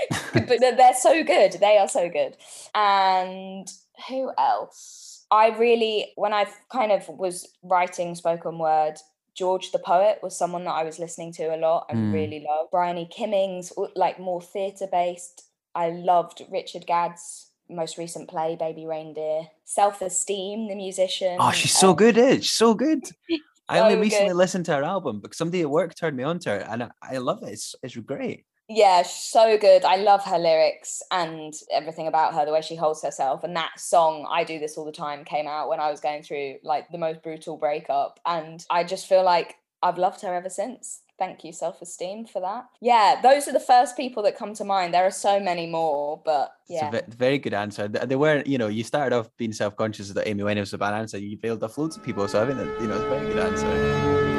but 0.34 0.60
they're 0.60 0.94
so 0.94 1.24
good. 1.24 1.52
They 1.52 1.78
are 1.78 1.88
so 1.88 2.08
good. 2.08 2.36
And 2.74 3.68
who 4.08 4.30
else? 4.38 5.24
I 5.32 5.48
really, 5.48 6.12
when 6.16 6.34
I 6.34 6.46
kind 6.70 6.92
of 6.92 7.08
was 7.08 7.48
writing 7.62 8.14
spoken 8.14 8.58
word, 8.58 8.96
George 9.34 9.72
the 9.72 9.78
poet 9.78 10.18
was 10.22 10.36
someone 10.36 10.64
that 10.64 10.72
I 10.72 10.84
was 10.84 10.98
listening 10.98 11.32
to 11.34 11.54
a 11.54 11.56
lot. 11.56 11.86
and 11.88 12.10
mm. 12.10 12.14
really 12.14 12.44
loved 12.46 12.70
Bryony 12.70 13.08
Kimmings, 13.16 13.72
like 13.96 14.18
more 14.18 14.42
theatre 14.42 14.88
based. 14.90 15.48
I 15.74 15.90
loved 15.90 16.42
Richard 16.50 16.86
Gadd's 16.86 17.48
most 17.70 17.96
recent 17.96 18.28
play, 18.28 18.56
Baby 18.58 18.86
Reindeer. 18.86 19.44
Self 19.64 20.02
Esteem, 20.02 20.68
the 20.68 20.74
musician. 20.74 21.38
Oh, 21.40 21.52
she's 21.52 21.76
so 21.76 21.90
um, 21.90 21.96
good, 21.96 22.18
is 22.18 22.44
she's 22.44 22.52
so 22.52 22.74
good. 22.74 23.04
I 23.68 23.78
only 23.78 23.96
recently 23.96 24.28
good. 24.28 24.36
listened 24.36 24.66
to 24.66 24.74
her 24.74 24.84
album 24.84 25.20
because 25.20 25.38
somebody 25.38 25.62
at 25.62 25.70
work 25.70 25.94
turned 25.94 26.16
me 26.16 26.24
on 26.24 26.38
to 26.40 26.50
her, 26.50 26.58
and 26.58 26.82
I, 26.82 26.90
I 27.02 27.18
love 27.18 27.42
it. 27.42 27.50
It's 27.50 27.74
it's 27.82 27.96
great 27.96 28.44
yeah 28.74 29.02
so 29.02 29.56
good 29.58 29.84
i 29.84 29.96
love 29.96 30.24
her 30.24 30.38
lyrics 30.38 31.02
and 31.10 31.54
everything 31.70 32.06
about 32.06 32.34
her 32.34 32.44
the 32.44 32.52
way 32.52 32.60
she 32.60 32.76
holds 32.76 33.02
herself 33.02 33.44
and 33.44 33.56
that 33.56 33.78
song 33.78 34.26
i 34.30 34.44
do 34.44 34.58
this 34.58 34.76
all 34.76 34.84
the 34.84 34.92
time 34.92 35.24
came 35.24 35.46
out 35.46 35.68
when 35.68 35.80
i 35.80 35.90
was 35.90 36.00
going 36.00 36.22
through 36.22 36.56
like 36.62 36.88
the 36.90 36.98
most 36.98 37.22
brutal 37.22 37.56
breakup 37.56 38.18
and 38.26 38.64
i 38.70 38.82
just 38.82 39.06
feel 39.06 39.24
like 39.24 39.56
i've 39.82 39.98
loved 39.98 40.20
her 40.20 40.34
ever 40.34 40.50
since 40.50 41.02
Thank 41.22 41.44
you, 41.44 41.52
self 41.52 41.80
esteem, 41.80 42.26
for 42.26 42.40
that. 42.40 42.64
Yeah, 42.80 43.20
those 43.22 43.46
are 43.46 43.52
the 43.52 43.60
first 43.60 43.96
people 43.96 44.24
that 44.24 44.36
come 44.36 44.54
to 44.54 44.64
mind. 44.64 44.92
There 44.92 45.06
are 45.06 45.10
so 45.12 45.38
many 45.38 45.68
more, 45.68 46.20
but 46.24 46.52
yeah. 46.68 46.90
It's 46.92 47.14
a 47.14 47.16
very 47.16 47.38
good 47.38 47.54
answer. 47.54 47.86
They, 47.86 48.04
they 48.06 48.16
weren't, 48.16 48.48
you 48.48 48.58
know, 48.58 48.66
you 48.66 48.82
started 48.82 49.14
off 49.14 49.30
being 49.36 49.52
self 49.52 49.76
conscious 49.76 50.08
that 50.10 50.26
Amy 50.26 50.42
Winehouse 50.42 50.60
was 50.60 50.74
a 50.74 50.78
bad 50.78 50.94
answer. 50.94 51.18
You 51.18 51.36
failed 51.36 51.62
off 51.62 51.78
loads 51.78 51.96
of 51.96 52.02
people. 52.02 52.26
So 52.26 52.42
I 52.42 52.46
think 52.46 52.58
that, 52.58 52.80
you 52.80 52.88
know, 52.88 52.94
it's 52.94 53.04
a 53.04 53.08
very 53.08 53.26
good 53.28 53.38
answer. 53.38 54.31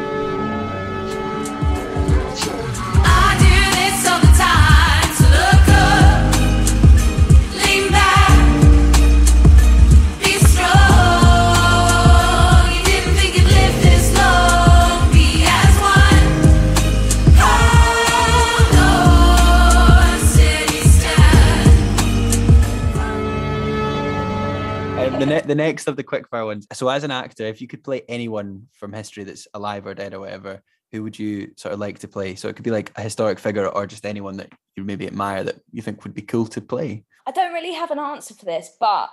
The, 25.48 25.56
next 25.56 25.88
of 25.88 25.96
the 25.96 26.04
quickfire 26.04 26.46
ones. 26.46 26.68
So, 26.74 26.88
as 26.89 27.04
an 27.04 27.12
actor, 27.12 27.44
if 27.44 27.62
you 27.62 27.68
could 27.68 27.84
play 27.84 28.02
anyone 28.08 28.68
from 28.74 28.94
history 28.94 29.24
that's 29.24 29.48
alive 29.54 29.86
or 29.86 29.94
dead 29.94 30.14
or 30.14 30.20
whatever, 30.22 30.62
who 30.91 31.04
would 31.04 31.18
you 31.18 31.52
sort 31.58 31.74
of 31.74 31.80
like 31.80 32.00
to 32.00 32.08
play? 32.08 32.36
So, 32.36 32.48
it 32.48 32.56
could 32.56 32.64
be 32.64 32.72
like 32.72 32.91
a 32.96 33.02
historic 33.02 33.39
figure 33.39 33.68
or 33.68 33.86
just 33.88 34.06
anyone 34.06 34.38
that 34.38 34.52
you 34.76 34.84
maybe 34.84 35.08
admire 35.08 35.44
that 35.44 35.60
you 35.72 35.82
think 35.82 36.04
would 36.04 36.14
be 36.14 36.22
cool 36.22 36.46
to 36.48 36.62
play. 36.62 37.04
I 37.26 37.32
don't 37.32 37.54
really 37.54 37.74
have 37.74 37.91
an 37.91 38.00
answer 38.00 38.34
for 38.34 38.46
this, 38.46 38.70
but 38.80 39.10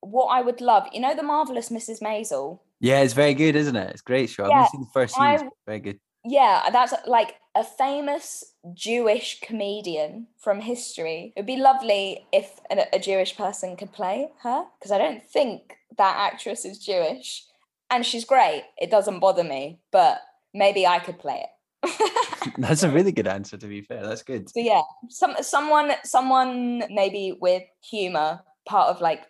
what 0.00 0.26
I 0.26 0.42
would 0.42 0.60
love, 0.60 0.86
you 0.92 1.00
know, 1.00 1.14
the 1.14 1.22
marvelous 1.22 1.68
Mrs. 1.70 2.02
Maisel. 2.02 2.60
Yeah, 2.80 3.00
it's 3.00 3.14
very 3.14 3.34
good, 3.34 3.56
isn't 3.56 3.76
it? 3.76 3.90
It's 3.90 4.00
a 4.00 4.04
great 4.04 4.28
show. 4.28 4.44
Yeah, 4.48 4.50
I've 4.50 4.56
only 4.56 4.68
seen 4.70 4.80
the 4.82 4.86
first 4.92 5.14
season. 5.14 5.24
I- 5.46 5.48
Very 5.66 5.80
good. 5.80 6.00
Yeah, 6.24 6.68
that's 6.72 6.94
like 7.06 7.34
a 7.54 7.62
famous 7.62 8.54
Jewish 8.72 9.40
comedian 9.40 10.26
from 10.38 10.60
history. 10.60 11.32
It 11.36 11.40
would 11.40 11.46
be 11.46 11.56
lovely 11.56 12.26
if 12.32 12.60
a, 12.70 12.86
a 12.92 12.98
Jewish 12.98 13.36
person 13.36 13.76
could 13.76 13.92
play 13.92 14.28
her 14.42 14.64
because 14.78 14.90
I 14.90 14.98
don't 14.98 15.22
think 15.22 15.76
that 15.96 16.16
actress 16.16 16.64
is 16.64 16.78
Jewish. 16.78 17.44
And 17.90 18.04
she's 18.04 18.24
great. 18.24 18.64
It 18.78 18.90
doesn't 18.90 19.20
bother 19.20 19.44
me, 19.44 19.80
but 19.92 20.20
maybe 20.52 20.86
I 20.86 20.98
could 20.98 21.18
play 21.18 21.44
it. 21.44 22.52
That's 22.58 22.82
a 22.82 22.90
really 22.90 23.12
good 23.12 23.26
answer. 23.26 23.56
To 23.56 23.66
be 23.66 23.82
fair, 23.82 24.02
that's 24.02 24.22
good. 24.22 24.48
So 24.48 24.60
yeah, 24.60 24.82
some 25.10 25.34
someone 25.42 25.92
someone 26.02 26.82
maybe 26.90 27.36
with 27.38 27.62
humor, 27.82 28.40
part 28.66 28.88
of 28.88 29.00
like 29.00 29.24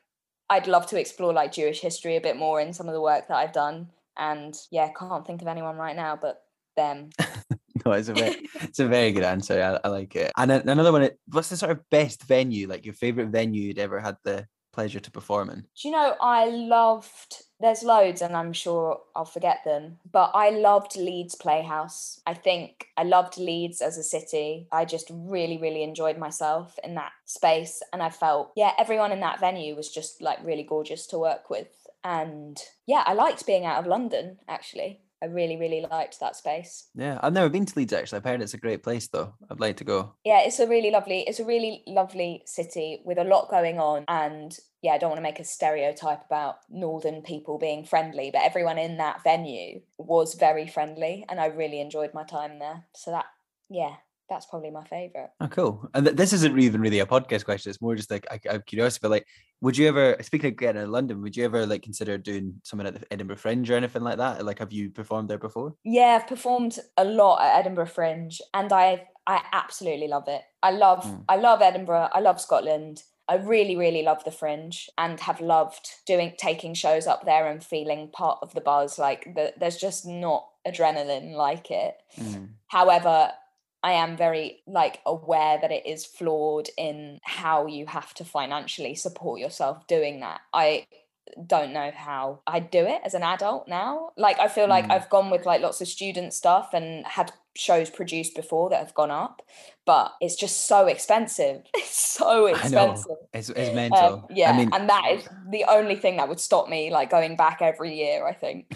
I'd 0.51 0.69
love 0.69 0.87
to 0.89 1.01
explore 1.01 1.33
like 1.33 1.53
Jewish 1.53 1.81
history 1.81 2.17
a 2.17 2.21
bit 2.21 2.37
more 2.37 2.61
in 2.61 2.73
some 2.73 2.89
of 2.89 2.95
the 2.95 3.01
work 3.01 3.29
that 3.29 3.37
I've 3.37 3.53
done. 3.53 3.91
And 4.17 4.57
yeah, 4.71 4.91
can't 4.97 5.27
think 5.27 5.43
of 5.43 5.49
anyone 5.49 5.77
right 5.77 5.97
now, 5.97 6.17
but 6.21 6.44
them. 6.77 7.11
No, 7.85 7.93
it's 7.93 8.09
a 8.09 8.15
very, 8.15 8.49
it's 8.63 8.79
a 8.79 8.87
very 8.87 9.13
good 9.13 9.25
answer. 9.25 9.61
I, 9.61 9.87
I 9.87 9.91
like 9.91 10.17
it. 10.17 10.33
And 10.37 10.51
another 10.51 10.93
one. 10.93 11.11
What's 11.31 11.51
the 11.51 11.57
sort 11.57 11.73
of 11.73 11.89
best 11.91 12.23
venue, 12.23 12.69
like 12.69 12.85
your 12.85 12.95
favorite 12.95 13.29
venue 13.29 13.63
you'd 13.63 13.79
ever 13.79 14.01
had 14.01 14.17
the 14.25 14.47
pleasure 14.73 15.01
to 15.01 15.11
perform 15.11 15.51
in? 15.51 15.61
Do 15.61 15.89
you 15.89 15.91
know 15.91 16.17
I 16.21 16.47
loved 16.47 17.43
there's 17.61 17.83
loads 17.83 18.21
and 18.21 18.37
I'm 18.37 18.53
sure 18.53 19.01
I'll 19.15 19.25
forget 19.25 19.61
them, 19.65 19.99
but 20.11 20.33
I 20.35 20.51
loved 20.51 20.97
Leeds 20.97 21.35
Playhouse. 21.35 22.21
I 22.27 22.35
think 22.35 22.89
I 22.97 23.05
loved 23.05 23.39
Leeds 23.39 23.81
as 23.81 23.97
a 23.97 24.03
city. 24.03 24.67
I 24.73 24.85
just 24.85 25.11
really 25.13 25.59
really 25.59 25.83
enjoyed 25.83 26.19
myself 26.19 26.79
in 26.83 26.95
that 26.97 27.13
space 27.25 27.83
and 27.93 28.03
I 28.03 28.11
felt 28.11 28.53
yeah, 28.57 28.73
everyone 28.79 29.13
in 29.13 29.21
that 29.21 29.41
venue 29.41 29.77
was 29.77 29.89
just 29.89 30.21
like 30.21 30.45
really 30.45 30.65
gorgeous 30.65 31.07
to 31.09 31.19
work 31.19 31.51
with. 31.51 31.69
And 32.03 32.61
yeah, 32.87 33.03
I 33.07 33.15
liked 33.15 33.47
being 33.47 33.65
out 33.65 33.79
of 33.79 33.87
London 33.87 34.39
actually. 34.49 35.01
I 35.25 35.29
really 35.29 35.57
really 35.57 35.81
liked 35.91 36.21
that 36.21 36.37
space. 36.37 36.89
Yeah, 36.95 37.19
I've 37.23 37.33
never 37.33 37.49
been 37.49 37.65
to 37.65 37.79
Leeds 37.79 37.95
actually. 37.95 38.19
I've 38.19 38.25
heard 38.25 38.43
it's 38.43 38.53
a 38.53 38.59
great 38.59 38.83
place 38.83 39.09
though. 39.09 39.33
I'd 39.51 39.59
like 39.59 39.79
to 39.79 39.85
go. 39.85 40.13
Yeah, 40.23 40.41
it's 40.43 40.59
a 40.59 40.69
really 40.69 40.91
lovely, 40.91 41.21
it's 41.21 41.41
a 41.41 41.47
really 41.47 41.83
lovely 41.87 42.43
city 42.45 43.01
with 43.07 43.17
a 43.17 43.25
lot 43.25 43.51
going 43.51 43.79
on. 43.79 44.05
And 44.07 44.55
yeah, 44.83 44.93
I 44.93 44.99
don't 44.99 45.09
want 45.09 45.19
to 45.19 45.23
make 45.23 45.41
a 45.41 45.45
stereotype 45.45 46.27
about 46.27 46.57
northern 46.69 47.23
people 47.23 47.57
being 47.59 47.85
friendly, 47.87 48.31
but 48.31 48.43
everyone 48.43 48.77
in 48.77 48.99
that 48.99 49.25
venue 49.25 49.81
was 49.97 50.35
very 50.35 50.67
friendly, 50.67 51.25
and 51.31 51.41
I 51.41 51.47
really 51.47 51.81
enjoyed 51.81 52.13
my 52.13 52.25
time 52.25 52.59
there. 52.59 52.85
So 52.95 53.11
that, 53.13 53.25
yeah, 53.71 53.95
that's 54.29 54.47
probably 54.47 54.71
my 54.71 54.85
favorite. 54.85 55.31
Oh, 55.41 55.49
cool. 55.49 55.89
And 55.95 56.07
th- 56.07 56.17
this 56.17 56.33
isn't 56.33 56.59
even 56.59 56.81
really 56.81 57.01
a 57.01 57.07
podcast 57.07 57.45
question. 57.45 57.71
It's 57.71 57.83
more 57.83 57.95
just 57.95 58.11
like 58.11 58.27
I, 58.31 58.41
I'm 58.51 58.63
curious. 58.63 58.99
But 58.99 59.11
like, 59.11 59.27
would 59.61 59.77
you 59.77 59.87
ever, 59.89 60.17
speaking 60.23 60.51
of 60.51 60.57
getting 60.57 60.83
in 60.83 60.91
London, 60.91 61.21
would 61.23 61.37
you 61.37 61.45
ever 61.45 61.67
like 61.67 61.83
consider 61.83 62.17
doing 62.19 62.55
something 62.65 62.87
at 62.87 62.95
the 62.95 63.13
Edinburgh 63.13 63.37
Fringe 63.37 63.71
or 63.71 63.77
anything 63.77 64.03
like 64.03 64.19
that? 64.19 64.45
Like, 64.45 64.59
have 64.61 64.73
you 64.73 64.91
performed 64.91 65.29
there 65.29 65.39
before? 65.39 65.75
Yeah, 65.85 66.19
I've 66.21 66.29
performed 66.29 66.79
a 66.97 67.05
lot 67.05 67.43
at 67.43 67.61
Edinburgh 67.61 67.87
Fringe, 67.87 68.41
and 68.53 68.73
I 68.73 69.09
I 69.27 69.43
absolutely 69.53 70.09
love 70.09 70.29
it. 70.29 70.43
I 70.63 70.71
love 70.71 71.05
Mm. 71.05 71.25
I 71.29 71.37
love 71.37 71.63
Edinburgh. 71.63 72.09
I 72.13 72.21
love 72.21 72.41
Scotland. 72.41 73.03
I 73.27 73.37
really 73.37 73.77
really 73.77 74.03
love 74.03 74.23
the 74.25 74.31
Fringe 74.31 74.89
and 74.99 75.19
have 75.21 75.41
loved 75.41 75.89
doing 76.07 76.35
taking 76.37 76.75
shows 76.75 77.07
up 77.07 77.25
there 77.25 77.47
and 77.47 77.65
feeling 77.65 78.09
part 78.13 78.39
of 78.43 78.53
the 78.55 78.61
buzz. 78.61 78.99
Like 78.99 79.35
the, 79.35 79.55
there's 79.59 79.79
just 79.79 80.07
not 80.07 80.47
adrenaline 80.67 81.35
like 81.35 81.71
it. 81.71 81.95
Mm. 82.19 82.49
However, 82.69 83.33
I 83.85 83.93
am 83.93 84.17
very 84.17 84.63
like 84.67 85.01
aware 85.05 85.59
that 85.61 85.71
it 85.71 85.85
is 85.85 86.07
flawed 86.07 86.71
in 86.79 87.21
how 87.23 87.67
you 87.67 87.85
have 87.85 88.15
to 88.15 88.25
financially 88.25 88.95
support 88.95 89.41
yourself 89.41 89.87
doing 89.87 90.21
that. 90.21 90.41
I 90.55 90.87
don't 91.47 91.73
know 91.73 91.91
how 91.95 92.41
I 92.47 92.61
do 92.61 92.85
it 92.87 93.01
as 93.05 93.15
an 93.15 93.23
adult 93.23 93.67
now. 93.69 94.11
Like 94.17 94.39
I 94.41 94.49
feel 94.49 94.69
like 94.69 94.87
Mm. 94.87 94.93
I've 94.93 95.11
gone 95.11 95.31
with 95.31 95.47
like 95.47 95.61
lots 95.63 95.81
of 95.81 95.89
student 95.89 96.33
stuff 96.35 96.71
and 96.75 97.07
had 97.07 97.33
shows 97.57 97.89
produced 97.89 98.35
before 98.35 98.71
that 98.71 98.81
have 98.81 98.95
gone 98.95 99.11
up, 99.13 99.41
but 99.87 100.13
it's 100.21 100.35
just 100.37 100.67
so 100.67 100.87
expensive. 100.87 101.63
It's 101.77 102.19
so 102.19 102.47
expensive. 102.47 103.17
It's, 103.33 103.49
it's 103.51 103.69
Um, 103.71 103.75
mental. 103.75 104.27
yeah, 104.31 104.51
I 104.51 104.57
mean, 104.57 104.71
and 104.73 104.89
that 104.89 105.05
is 105.13 105.29
the 105.51 105.65
only 105.69 105.97
thing 105.97 106.17
that 106.17 106.29
would 106.29 106.41
stop 106.41 106.69
me 106.69 106.91
like 106.91 107.11
going 107.11 107.37
back 107.37 107.63
every 107.63 107.97
year, 107.97 108.27
I 108.27 108.33
think. 108.35 108.73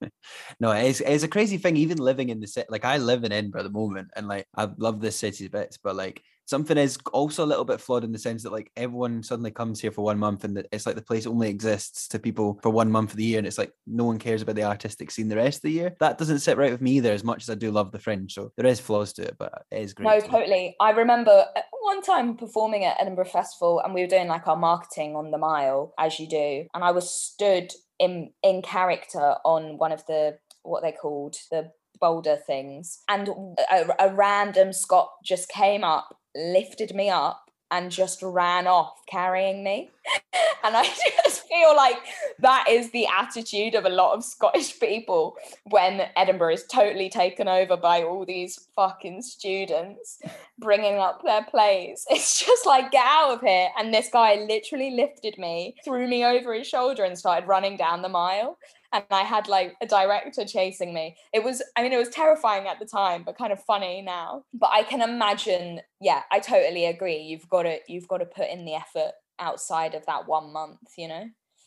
no, 0.60 0.70
it's, 0.72 1.00
it's 1.00 1.24
a 1.24 1.28
crazy 1.28 1.58
thing. 1.58 1.76
Even 1.76 1.98
living 1.98 2.28
in 2.30 2.40
the 2.40 2.46
city, 2.46 2.66
like 2.70 2.84
I 2.84 2.98
live 2.98 3.24
in 3.24 3.32
Edinburgh 3.32 3.60
at 3.60 3.64
the 3.64 3.70
moment, 3.70 4.10
and 4.16 4.28
like 4.28 4.46
I 4.56 4.68
love 4.78 5.00
this 5.00 5.16
city 5.16 5.48
bits, 5.48 5.78
but 5.78 5.96
like 5.96 6.22
something 6.50 6.76
is 6.76 6.98
also 7.12 7.44
a 7.44 7.46
little 7.46 7.64
bit 7.64 7.80
flawed 7.80 8.02
in 8.02 8.10
the 8.10 8.18
sense 8.18 8.42
that 8.42 8.52
like 8.52 8.72
everyone 8.76 9.22
suddenly 9.22 9.52
comes 9.52 9.80
here 9.80 9.92
for 9.92 10.04
one 10.04 10.18
month, 10.18 10.42
and 10.42 10.66
it's 10.72 10.84
like 10.84 10.96
the 10.96 11.02
place 11.02 11.26
only 11.26 11.48
exists 11.48 12.08
to 12.08 12.18
people 12.18 12.58
for 12.60 12.70
one 12.70 12.90
month 12.90 13.12
of 13.12 13.16
the 13.16 13.24
year, 13.24 13.38
and 13.38 13.46
it's 13.46 13.56
like 13.56 13.72
no 13.86 14.04
one 14.04 14.18
cares 14.18 14.42
about 14.42 14.56
the 14.56 14.64
artistic 14.64 15.12
scene 15.12 15.28
the 15.28 15.36
rest 15.36 15.58
of 15.58 15.62
the 15.62 15.70
year. 15.70 15.96
That 16.00 16.18
doesn't 16.18 16.40
sit 16.40 16.58
right 16.58 16.72
with 16.72 16.80
me 16.80 16.92
either, 16.96 17.12
as 17.12 17.22
much 17.22 17.44
as 17.44 17.50
I 17.50 17.54
do 17.54 17.70
love 17.70 17.92
the 17.92 18.00
Fringe. 18.00 18.34
So 18.34 18.52
there 18.56 18.66
is 18.66 18.80
flaws 18.80 19.12
to 19.14 19.22
it, 19.22 19.36
but 19.38 19.64
it 19.70 19.80
is 19.80 19.94
great. 19.94 20.06
No, 20.06 20.20
to- 20.20 20.26
totally. 20.28 20.76
I 20.80 20.90
remember 20.90 21.46
uh, 21.56 21.60
one 21.82 22.02
time 22.02 22.36
performing 22.36 22.84
at 22.84 23.00
Edinburgh 23.00 23.26
Festival 23.26 23.80
and 23.80 23.94
we 23.94 24.00
were 24.02 24.08
doing 24.08 24.28
like 24.28 24.48
our 24.48 24.56
marketing 24.56 25.14
on 25.14 25.30
the 25.30 25.38
mile, 25.38 25.94
as 25.98 26.18
you 26.18 26.28
do. 26.28 26.66
And 26.74 26.82
I 26.82 26.90
was 26.90 27.08
stood 27.08 27.72
in 28.00 28.32
in 28.42 28.62
character 28.62 29.36
on 29.44 29.78
one 29.78 29.92
of 29.92 30.04
the 30.06 30.38
what 30.62 30.82
they 30.82 30.92
called 30.92 31.36
the 31.50 31.70
boulder 32.00 32.36
things. 32.36 33.00
And 33.08 33.28
a, 33.70 34.08
a 34.08 34.14
random 34.14 34.72
Scot 34.72 35.10
just 35.24 35.48
came 35.48 35.84
up, 35.84 36.16
lifted 36.34 36.94
me 36.94 37.10
up, 37.10 37.50
and 37.70 37.90
just 37.90 38.22
ran 38.22 38.66
off 38.66 38.94
carrying 39.06 39.62
me. 39.62 39.90
and 40.64 40.76
I 40.76 40.84
just 41.24 41.46
feel 41.46 41.76
like 41.76 41.98
that 42.40 42.66
is 42.68 42.90
the 42.90 43.06
attitude 43.06 43.74
of 43.74 43.84
a 43.84 43.90
lot 43.90 44.14
of 44.14 44.24
Scottish 44.24 44.78
people 44.80 45.36
when 45.64 46.02
Edinburgh 46.16 46.54
is 46.54 46.66
totally 46.66 47.08
taken 47.08 47.46
over 47.46 47.76
by 47.76 48.02
all 48.02 48.24
these 48.26 48.68
fucking 48.74 49.22
students 49.22 50.20
bringing 50.58 50.96
up 50.96 51.22
their 51.24 51.44
plays. 51.44 52.06
It's 52.20 52.44
just 52.44 52.66
like, 52.66 52.90
get 52.90 53.06
out 53.06 53.34
of 53.34 53.40
here. 53.40 53.68
And 53.78 53.94
this 53.94 54.08
guy 54.12 54.34
literally 54.34 54.90
lifted 54.90 55.38
me, 55.38 55.76
threw 55.84 56.08
me 56.08 56.24
over 56.24 56.52
his 56.54 56.66
shoulder, 56.66 57.04
and 57.04 57.16
started 57.16 57.46
running 57.46 57.76
down 57.76 58.02
the 58.02 58.08
mile. 58.08 58.58
And 58.92 59.04
I 59.10 59.22
had 59.22 59.46
like 59.48 59.76
a 59.80 59.86
director 59.86 60.44
chasing 60.44 60.92
me. 60.92 61.16
It 61.32 61.44
was, 61.44 61.62
I 61.76 61.82
mean, 61.82 61.92
it 61.92 61.98
was 61.98 62.08
terrifying 62.08 62.66
at 62.66 62.78
the 62.80 62.86
time, 62.86 63.22
but 63.24 63.38
kind 63.38 63.52
of 63.52 63.62
funny 63.62 64.02
now. 64.02 64.42
But 64.52 64.70
I 64.72 64.82
can 64.82 65.00
imagine, 65.00 65.80
yeah, 66.00 66.22
I 66.32 66.40
totally 66.40 66.86
agree. 66.86 67.18
You've 67.18 67.48
got 67.48 67.62
to, 67.62 67.78
you've 67.86 68.08
got 68.08 68.18
to 68.18 68.26
put 68.26 68.48
in 68.50 68.64
the 68.64 68.74
effort 68.74 69.12
outside 69.38 69.94
of 69.94 70.04
that 70.06 70.26
one 70.26 70.52
month, 70.52 70.80
you 70.98 71.08
know? 71.08 71.24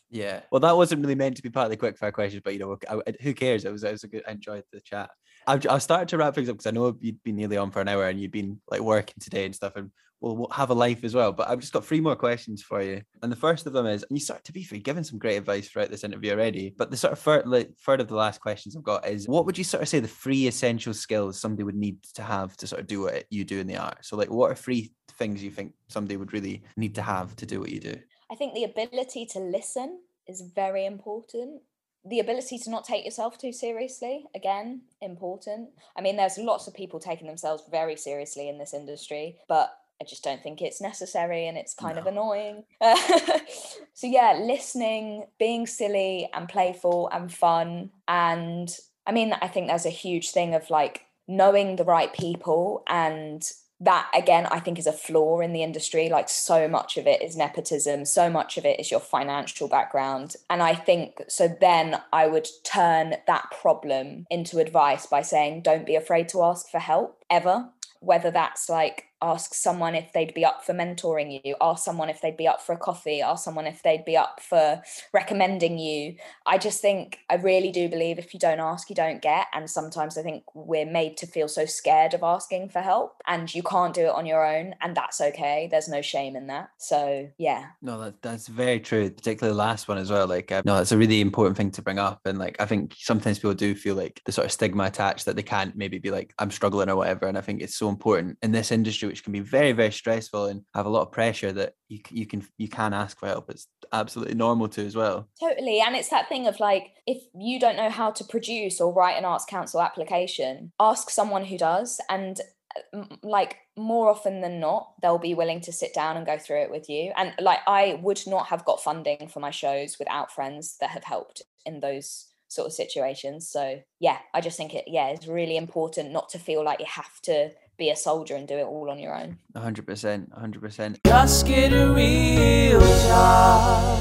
Yeah. 0.10 0.42
Well, 0.52 0.60
that 0.60 0.76
wasn't 0.78 1.02
really 1.02 1.16
meant 1.16 1.38
to 1.38 1.42
be 1.42 1.50
part 1.50 1.72
of 1.72 1.72
the 1.72 1.78
quickfire 1.78 2.14
questions, 2.14 2.42
but 2.44 2.54
you 2.54 2.60
know, 2.60 2.78
I, 2.90 2.96
I- 3.08 3.16
who 3.22 3.34
cares? 3.34 3.66
It 3.66 3.72
was, 3.72 3.84
it 3.84 3.92
was 3.92 4.04
a 4.04 4.08
good. 4.08 4.24
I 4.28 4.32
enjoyed 4.32 4.64
the 4.72 4.80
chat. 4.82 5.10
I've, 5.48 5.66
I've 5.70 5.84
started 5.84 6.10
to 6.10 6.18
wrap 6.18 6.36
things 6.36 6.50
up 6.50 6.56
because 6.56 6.68
I 6.68 6.72
know 6.72 6.96
you'd 7.00 7.24
been 7.24 7.36
nearly 7.36 7.58
on 7.58 7.72
for 7.72 7.82
an 7.82 7.88
hour 7.88 8.08
and 8.08 8.20
you've 8.20 8.32
been 8.32 8.60
like 8.70 8.82
working 8.82 9.16
today 9.20 9.46
and 9.46 9.56
stuff, 9.56 9.76
and 9.76 9.92
we'll, 10.22 10.38
we'll 10.38 10.50
have 10.50 10.70
a 10.70 10.74
life 10.74 11.04
as 11.04 11.14
well. 11.14 11.32
But 11.32 11.50
I've 11.50 11.60
just 11.60 11.74
got 11.74 11.86
three 11.86 12.02
more 12.02 12.16
questions 12.16 12.64
for 12.64 12.82
you, 12.82 13.02
and 13.22 13.32
the 13.32 13.36
first 13.36 13.66
of 13.66 13.74
them 13.74 13.86
is, 13.86 14.04
and 14.04 14.18
you 14.18 14.24
start 14.24 14.44
to 14.46 14.54
be 14.54 14.64
fair, 14.64 14.80
given 14.80 15.04
some 15.04 15.20
great 15.20 15.38
advice 15.38 15.68
throughout 15.68 15.90
this 15.90 16.04
interview 16.04 16.32
already. 16.32 16.74
But 16.78 16.92
the 16.92 16.98
sort 16.98 17.14
of 17.14 17.20
third, 17.20 17.48
like, 17.48 17.72
third 17.86 18.02
of 18.02 18.08
the 18.08 18.16
last 18.16 18.42
questions 18.42 18.76
I've 18.76 18.84
got 18.84 19.08
is, 19.08 19.28
what 19.28 19.46
would 19.46 19.58
you 19.58 19.64
sort 19.64 19.84
of 19.84 19.90
say 19.90 20.00
the 20.00 20.08
three 20.08 20.48
essential 20.48 20.94
skills 20.94 21.40
somebody 21.40 21.64
would 21.64 21.76
need 21.76 22.02
to 22.16 22.24
have 22.24 22.56
to 22.58 22.68
sort 22.68 22.82
of 22.82 22.88
do 22.88 23.02
what 23.02 23.26
you 23.30 23.44
do 23.44 23.60
in 23.60 23.68
the 23.68 23.78
art? 23.78 24.06
So, 24.06 24.16
like, 24.16 24.32
what 24.32 24.52
are 24.52 24.56
three 24.56 24.94
things 25.18 25.44
you 25.44 25.52
think 25.52 25.74
somebody 25.90 26.18
would 26.18 26.34
really 26.34 26.64
need 26.78 26.96
to 26.96 27.02
have 27.02 27.36
to 27.38 27.46
do 27.46 27.60
what 27.60 27.70
you 27.70 27.80
do? 27.80 27.96
I 28.32 28.36
think 28.36 28.56
the 28.56 28.64
ability 28.64 29.28
to 29.34 29.40
listen 29.40 30.00
is 30.28 30.42
very 30.56 30.86
important. 30.86 31.62
The 32.06 32.20
ability 32.20 32.58
to 32.58 32.70
not 32.70 32.84
take 32.84 33.06
yourself 33.06 33.38
too 33.38 33.52
seriously 33.52 34.26
again 34.36 34.82
important 35.02 35.70
i 35.98 36.02
mean 36.02 36.18
there's 36.18 36.38
lots 36.38 36.68
of 36.68 36.74
people 36.74 37.00
taking 37.00 37.28
themselves 37.28 37.64
very 37.72 37.96
seriously 37.96 38.50
in 38.50 38.58
this 38.58 38.74
industry 38.74 39.38
but 39.48 39.78
I 40.02 40.06
just 40.06 40.24
don't 40.24 40.44
think 40.44 40.62
it's 40.62 40.82
necessary 40.82 41.48
and 41.48 41.58
it's 41.58 41.74
kind 41.74 41.96
no. 41.96 42.02
of 42.02 42.08
annoying. 42.08 42.66
so, 43.94 44.08
yeah, 44.08 44.38
listening, 44.38 45.28
being 45.40 45.66
silly 45.66 46.30
and 46.34 46.50
playful 46.50 47.10
and 47.14 47.32
fun. 47.32 47.92
And 48.08 48.76
I 49.08 49.14
mean, 49.14 49.34
I 49.42 49.48
think 49.48 49.68
there's 49.68 49.86
a 49.86 49.90
huge 49.92 50.32
thing 50.32 50.56
of 50.56 50.70
like 50.70 51.06
knowing 51.28 51.78
the 51.78 51.86
right 51.86 52.12
people 52.12 52.84
and 52.88 53.50
that 53.84 54.10
again 54.16 54.46
i 54.48 54.60
think 54.60 54.80
is 54.80 54.88
a 54.88 54.94
flaw 54.94 55.40
in 55.40 55.54
the 55.54 55.64
industry. 55.64 56.10
Like 56.10 56.30
so 56.30 56.68
much 56.68 56.98
of 56.98 57.08
it 57.08 57.22
is 57.22 57.36
nepotism. 57.36 58.06
So 58.06 58.30
much 58.30 58.58
of 58.58 58.66
it 58.66 58.80
is 58.80 58.92
your 58.92 59.00
financial 59.00 59.68
background. 59.68 60.36
And 60.50 60.62
i 60.62 60.74
think 60.74 61.22
so 61.28 61.48
then 61.48 62.02
i 62.12 62.28
would 62.28 62.48
turn 62.64 63.16
that 63.28 63.52
problem 63.62 64.26
into 64.30 64.60
advice 64.60 65.06
by 65.06 65.22
saying 65.22 65.62
don't 65.62 65.86
be 65.86 65.96
afraid 65.96 66.30
to 66.30 66.44
ask 66.44 66.70
for 66.70 66.80
help 66.80 67.24
ever. 67.30 67.70
Whether 68.00 68.32
that's 68.32 68.70
like 68.70 69.06
ask 69.24 69.54
someone 69.54 69.96
if 69.96 70.12
they'd 70.14 70.34
be 70.34 70.46
up 70.46 70.64
for 70.66 70.74
mentoring 70.74 71.42
you 71.44 71.56
ask 71.62 71.84
someone 71.84 72.10
if 72.10 72.22
they'd 72.22 72.38
be 72.38 72.48
up 72.48 72.62
for 72.62 72.74
a 72.74 72.78
coffee 72.78 73.22
ask 73.22 73.44
someone 73.44 73.66
if 73.66 73.82
they'd 73.84 74.06
be 74.06 74.18
up 74.18 74.40
for 74.42 74.82
recommending 75.14 75.78
you. 75.78 76.16
I 76.46 76.58
just 76.58 76.82
think 76.82 77.20
i 77.30 77.36
really 77.36 77.72
do 77.72 77.88
believe 77.90 78.20
if 78.20 78.34
you 78.34 78.40
don't 78.40 78.60
ask 78.60 78.90
you 78.90 78.96
don't 78.96 79.22
get 79.22 79.48
and 79.54 79.70
sometimes 79.70 80.18
i 80.18 80.22
think 80.22 80.44
we're 80.54 80.86
made 80.86 81.18
to 81.18 81.28
feel 81.28 81.48
so 81.48 81.66
scared 81.66 82.14
of 82.14 82.24
asking 82.24 82.70
for 82.70 82.82
help 82.82 83.22
and 83.28 83.54
you 83.54 83.64
can't 83.64 83.94
do 83.94 84.02
it 84.02 84.10
on 84.10 84.26
your 84.26 84.46
own 84.46 84.76
and 84.82 84.96
that's 84.96 85.22
okay. 85.22 85.68
There's 85.72 85.88
no 85.88 86.02
shame 86.02 86.36
in 86.36 86.48
that. 86.48 86.70
So 86.78 87.30
yeah. 87.38 87.68
No 87.82 88.00
that, 88.00 88.22
that's 88.22 88.48
very 88.48 88.80
true 88.80 89.10
particularly 89.10 89.54
the 89.54 89.58
last 89.58 89.88
one 89.88 89.98
as 89.98 90.12
well 90.12 90.28
like 90.28 90.52
uh, 90.52 90.62
no 90.66 90.76
that's 90.76 90.92
a 90.92 90.98
really 90.98 91.22
important 91.22 91.58
thing 91.58 91.72
to 91.72 91.82
bring 91.82 92.00
up 92.00 92.20
and 92.26 92.38
like 92.38 92.56
i 92.60 92.66
think 92.66 92.94
sometimes 92.98 93.40
people 93.40 93.54
do 93.54 93.76
feel 93.76 93.96
like 93.96 94.22
the 94.26 94.32
sort 94.32 94.46
of 94.46 94.52
stigma 94.52 94.84
attached 94.86 95.26
that 95.26 95.36
they 95.36 95.44
can't 95.44 95.76
maybe 95.76 95.98
be 95.98 96.12
like 96.12 96.34
i'm 96.40 96.52
struggling 96.52 96.90
or 96.90 96.96
whatever 96.96 97.28
and 97.28 97.38
i 97.38 97.42
think 97.42 97.62
it's 97.62 97.76
so 97.76 97.90
important 97.90 98.38
in 98.42 98.52
this 98.52 98.72
industry 98.72 99.08
which 99.14 99.24
can 99.24 99.32
be 99.32 99.42
very 99.42 99.74
very 99.74 99.92
stressful 99.92 100.46
and 100.46 100.64
have 100.74 100.88
a 100.88 100.90
lot 100.90 101.04
of 101.04 101.12
pressure 101.12 101.52
that 101.52 101.76
you 101.88 102.00
you 102.10 102.26
can 102.26 102.44
you 102.58 102.68
can 102.68 102.96
ask 102.96 103.20
for 103.20 103.28
help. 103.28 103.48
It's 103.48 103.68
absolutely 103.92 104.34
normal 104.34 104.68
to 104.70 104.84
as 104.84 104.96
well. 104.96 105.30
Totally 105.40 105.82
and 105.82 105.96
it's 105.96 106.10
that 106.10 106.30
thing 106.30 106.48
of 106.48 106.60
like 106.60 106.94
if 107.06 107.22
you 107.36 107.60
don't 107.60 107.78
know 107.78 107.92
how 107.92 108.10
to 108.10 108.24
produce 108.24 108.82
or 108.82 108.92
write 108.92 109.20
an 109.20 109.24
arts 109.24 109.46
council 109.46 109.84
application 109.84 110.72
ask 110.80 111.12
someone 111.12 111.46
who 111.46 111.60
does 111.60 112.02
and 112.10 112.42
uh, 112.76 113.04
like 113.22 113.58
more 113.78 114.10
often 114.10 114.42
than 114.42 114.60
not 114.60 114.94
they'll 115.04 115.20
be 115.20 115.36
willing 115.36 115.62
to 115.62 115.72
sit 115.72 115.94
down 115.94 116.18
and 116.18 116.26
go 116.26 116.40
through 116.40 116.64
it 116.64 116.72
with 116.72 116.90
you. 116.90 117.12
And 117.16 117.34
like 117.40 117.60
i 117.68 118.00
would 118.02 118.22
not 118.26 118.48
have 118.48 118.66
got 118.66 118.82
funding 118.82 119.28
for 119.28 119.42
my 119.42 119.52
shows 119.52 120.00
without 120.00 120.32
friends 120.32 120.78
that 120.82 120.90
have 120.90 121.04
helped 121.04 121.44
in 121.68 121.82
those 121.82 122.30
sort 122.48 122.66
of 122.66 122.74
situations. 122.74 123.48
So 123.48 123.80
yeah 124.00 124.18
i 124.34 124.42
just 124.42 124.58
think 124.58 124.74
it 124.74 124.86
yeah 124.88 125.10
it's 125.10 125.28
really 125.28 125.56
important 125.56 126.12
not 126.12 126.30
to 126.30 126.40
feel 126.40 126.64
like 126.66 126.80
you 126.80 126.88
have 126.88 127.22
to 127.26 127.52
be 127.84 127.90
a 127.90 127.96
soldier 127.98 128.36
and 128.38 128.48
do 128.48 128.56
it 128.58 128.64
all 128.64 128.90
on 128.90 128.98
your 128.98 129.14
own. 129.14 129.38
100%. 129.58 130.30
100%. 130.30 130.98
Just 131.06 131.46
get 131.46 131.74
a 131.74 131.92
real 131.92 132.80
job. 132.80 134.00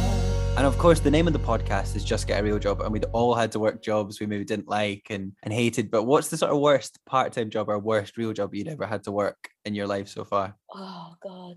And 0.56 0.64
of 0.64 0.78
course, 0.78 1.00
the 1.00 1.10
name 1.10 1.26
of 1.26 1.32
the 1.32 1.40
podcast 1.40 1.96
is 1.96 2.04
Just 2.04 2.28
Get 2.28 2.38
a 2.38 2.44
Real 2.44 2.60
Job. 2.60 2.80
And 2.80 2.92
we'd 2.92 3.06
all 3.06 3.34
had 3.34 3.50
to 3.52 3.58
work 3.58 3.82
jobs 3.82 4.20
we 4.20 4.26
maybe 4.26 4.44
didn't 4.44 4.68
like 4.68 5.08
and, 5.10 5.32
and 5.42 5.52
hated. 5.52 5.90
But 5.90 6.04
what's 6.04 6.28
the 6.28 6.36
sort 6.36 6.52
of 6.52 6.60
worst 6.60 7.00
part 7.06 7.32
time 7.32 7.50
job 7.50 7.68
or 7.68 7.76
worst 7.80 8.16
real 8.16 8.32
job 8.32 8.54
you'd 8.54 8.68
ever 8.68 8.86
had 8.86 9.02
to 9.02 9.10
work 9.10 9.48
in 9.64 9.74
your 9.74 9.88
life 9.88 10.06
so 10.06 10.22
far? 10.22 10.54
Oh, 10.72 11.16
God. 11.20 11.56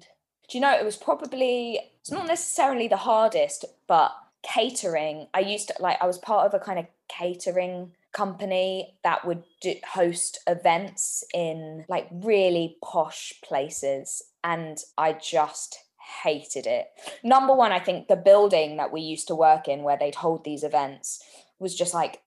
Do 0.50 0.58
you 0.58 0.62
know, 0.62 0.76
it 0.76 0.84
was 0.84 0.98
probably, 0.98 1.80
it's 2.00 2.10
not 2.10 2.26
necessarily 2.26 2.88
the 2.88 2.98
hardest, 2.98 3.66
but 3.88 4.16
catering. 4.42 5.28
I 5.36 5.42
used 5.42 5.68
to, 5.68 5.76
like, 5.80 6.02
I 6.02 6.08
was 6.08 6.18
part 6.18 6.48
of 6.48 6.60
a 6.60 6.64
kind 6.64 6.80
of 6.80 6.88
catering 7.08 7.92
company 8.16 8.98
that 9.04 9.26
would 9.26 9.44
do, 9.62 9.76
host 9.94 10.40
events 10.48 11.24
in 11.34 11.86
like 11.90 12.08
really 12.12 12.78
posh 12.84 13.34
places 13.44 14.24
and 14.44 14.78
I 14.98 15.14
just 15.14 15.78
hated 16.24 16.66
it. 16.66 16.88
Number 17.24 17.54
one, 17.54 17.72
I 17.72 17.80
think 17.80 18.08
the 18.08 18.16
building 18.16 18.78
that 18.78 18.92
we 18.92 19.02
used 19.02 19.28
to 19.28 19.36
work 19.36 19.68
in 19.68 19.84
where 19.84 19.98
they'd 19.98 20.16
hold 20.16 20.44
these 20.44 20.64
events 20.64 21.22
was 21.60 21.76
just 21.76 21.94
like 21.94 22.22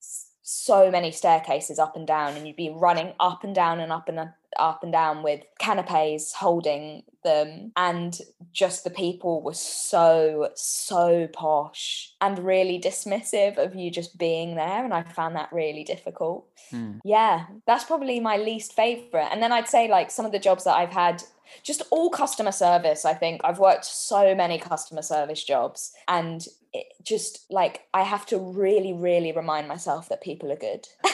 so 0.51 0.91
many 0.91 1.13
staircases 1.13 1.79
up 1.79 1.95
and 1.95 2.07
down 2.07 2.35
and 2.35 2.47
you'd 2.47 2.57
be 2.57 2.71
running 2.71 3.13
up 3.21 3.45
and 3.45 3.55
down 3.55 3.81
and 3.81 3.93
up 3.93 4.09
and 4.09 4.19
up 4.59 4.83
and 4.83 4.93
down 4.93 5.23
with 5.23 5.45
canapes 5.59 6.33
holding 6.33 7.03
them 7.23 7.71
and 7.77 8.21
just 8.51 8.83
the 8.83 8.89
people 8.89 9.43
were 9.43 9.53
so 9.53 10.49
so 10.55 11.29
posh 11.35 12.15
and 12.23 12.39
really 12.39 12.81
dismissive 12.81 13.59
of 13.59 13.75
you 13.75 13.91
just 13.91 14.17
being 14.17 14.55
there 14.55 14.83
and 14.83 14.95
i 14.95 15.03
found 15.03 15.37
that 15.37 15.53
really 15.53 15.85
difficult. 15.85 16.47
Hmm. 16.71 16.93
yeah 17.05 17.45
that's 17.67 17.85
probably 17.85 18.19
my 18.19 18.39
least 18.39 18.73
favorite. 18.73 19.29
And 19.31 19.43
then 19.43 19.53
i'd 19.53 19.69
say 19.69 19.87
like 19.87 20.11
some 20.11 20.25
of 20.25 20.33
the 20.33 20.39
jobs 20.39 20.65
that 20.65 20.77
i've 20.77 20.93
had 20.93 21.23
just 21.63 21.83
all 21.91 22.09
customer 22.09 22.53
service 22.53 23.05
i 23.05 23.13
think. 23.13 23.43
I've 23.45 23.59
worked 23.59 23.85
so 23.85 24.35
many 24.35 24.59
customer 24.59 25.03
service 25.03 25.45
jobs 25.45 25.93
and 26.09 26.47
it 26.73 26.87
just 27.03 27.47
like 27.51 27.83
i 27.95 28.03
have 28.03 28.27
to 28.27 28.39
really 28.39 28.93
really 28.93 29.33
remind 29.33 29.69
myself 29.69 30.09
that 30.09 30.21
people 30.21 30.53
are 30.53 30.57
good 30.57 30.87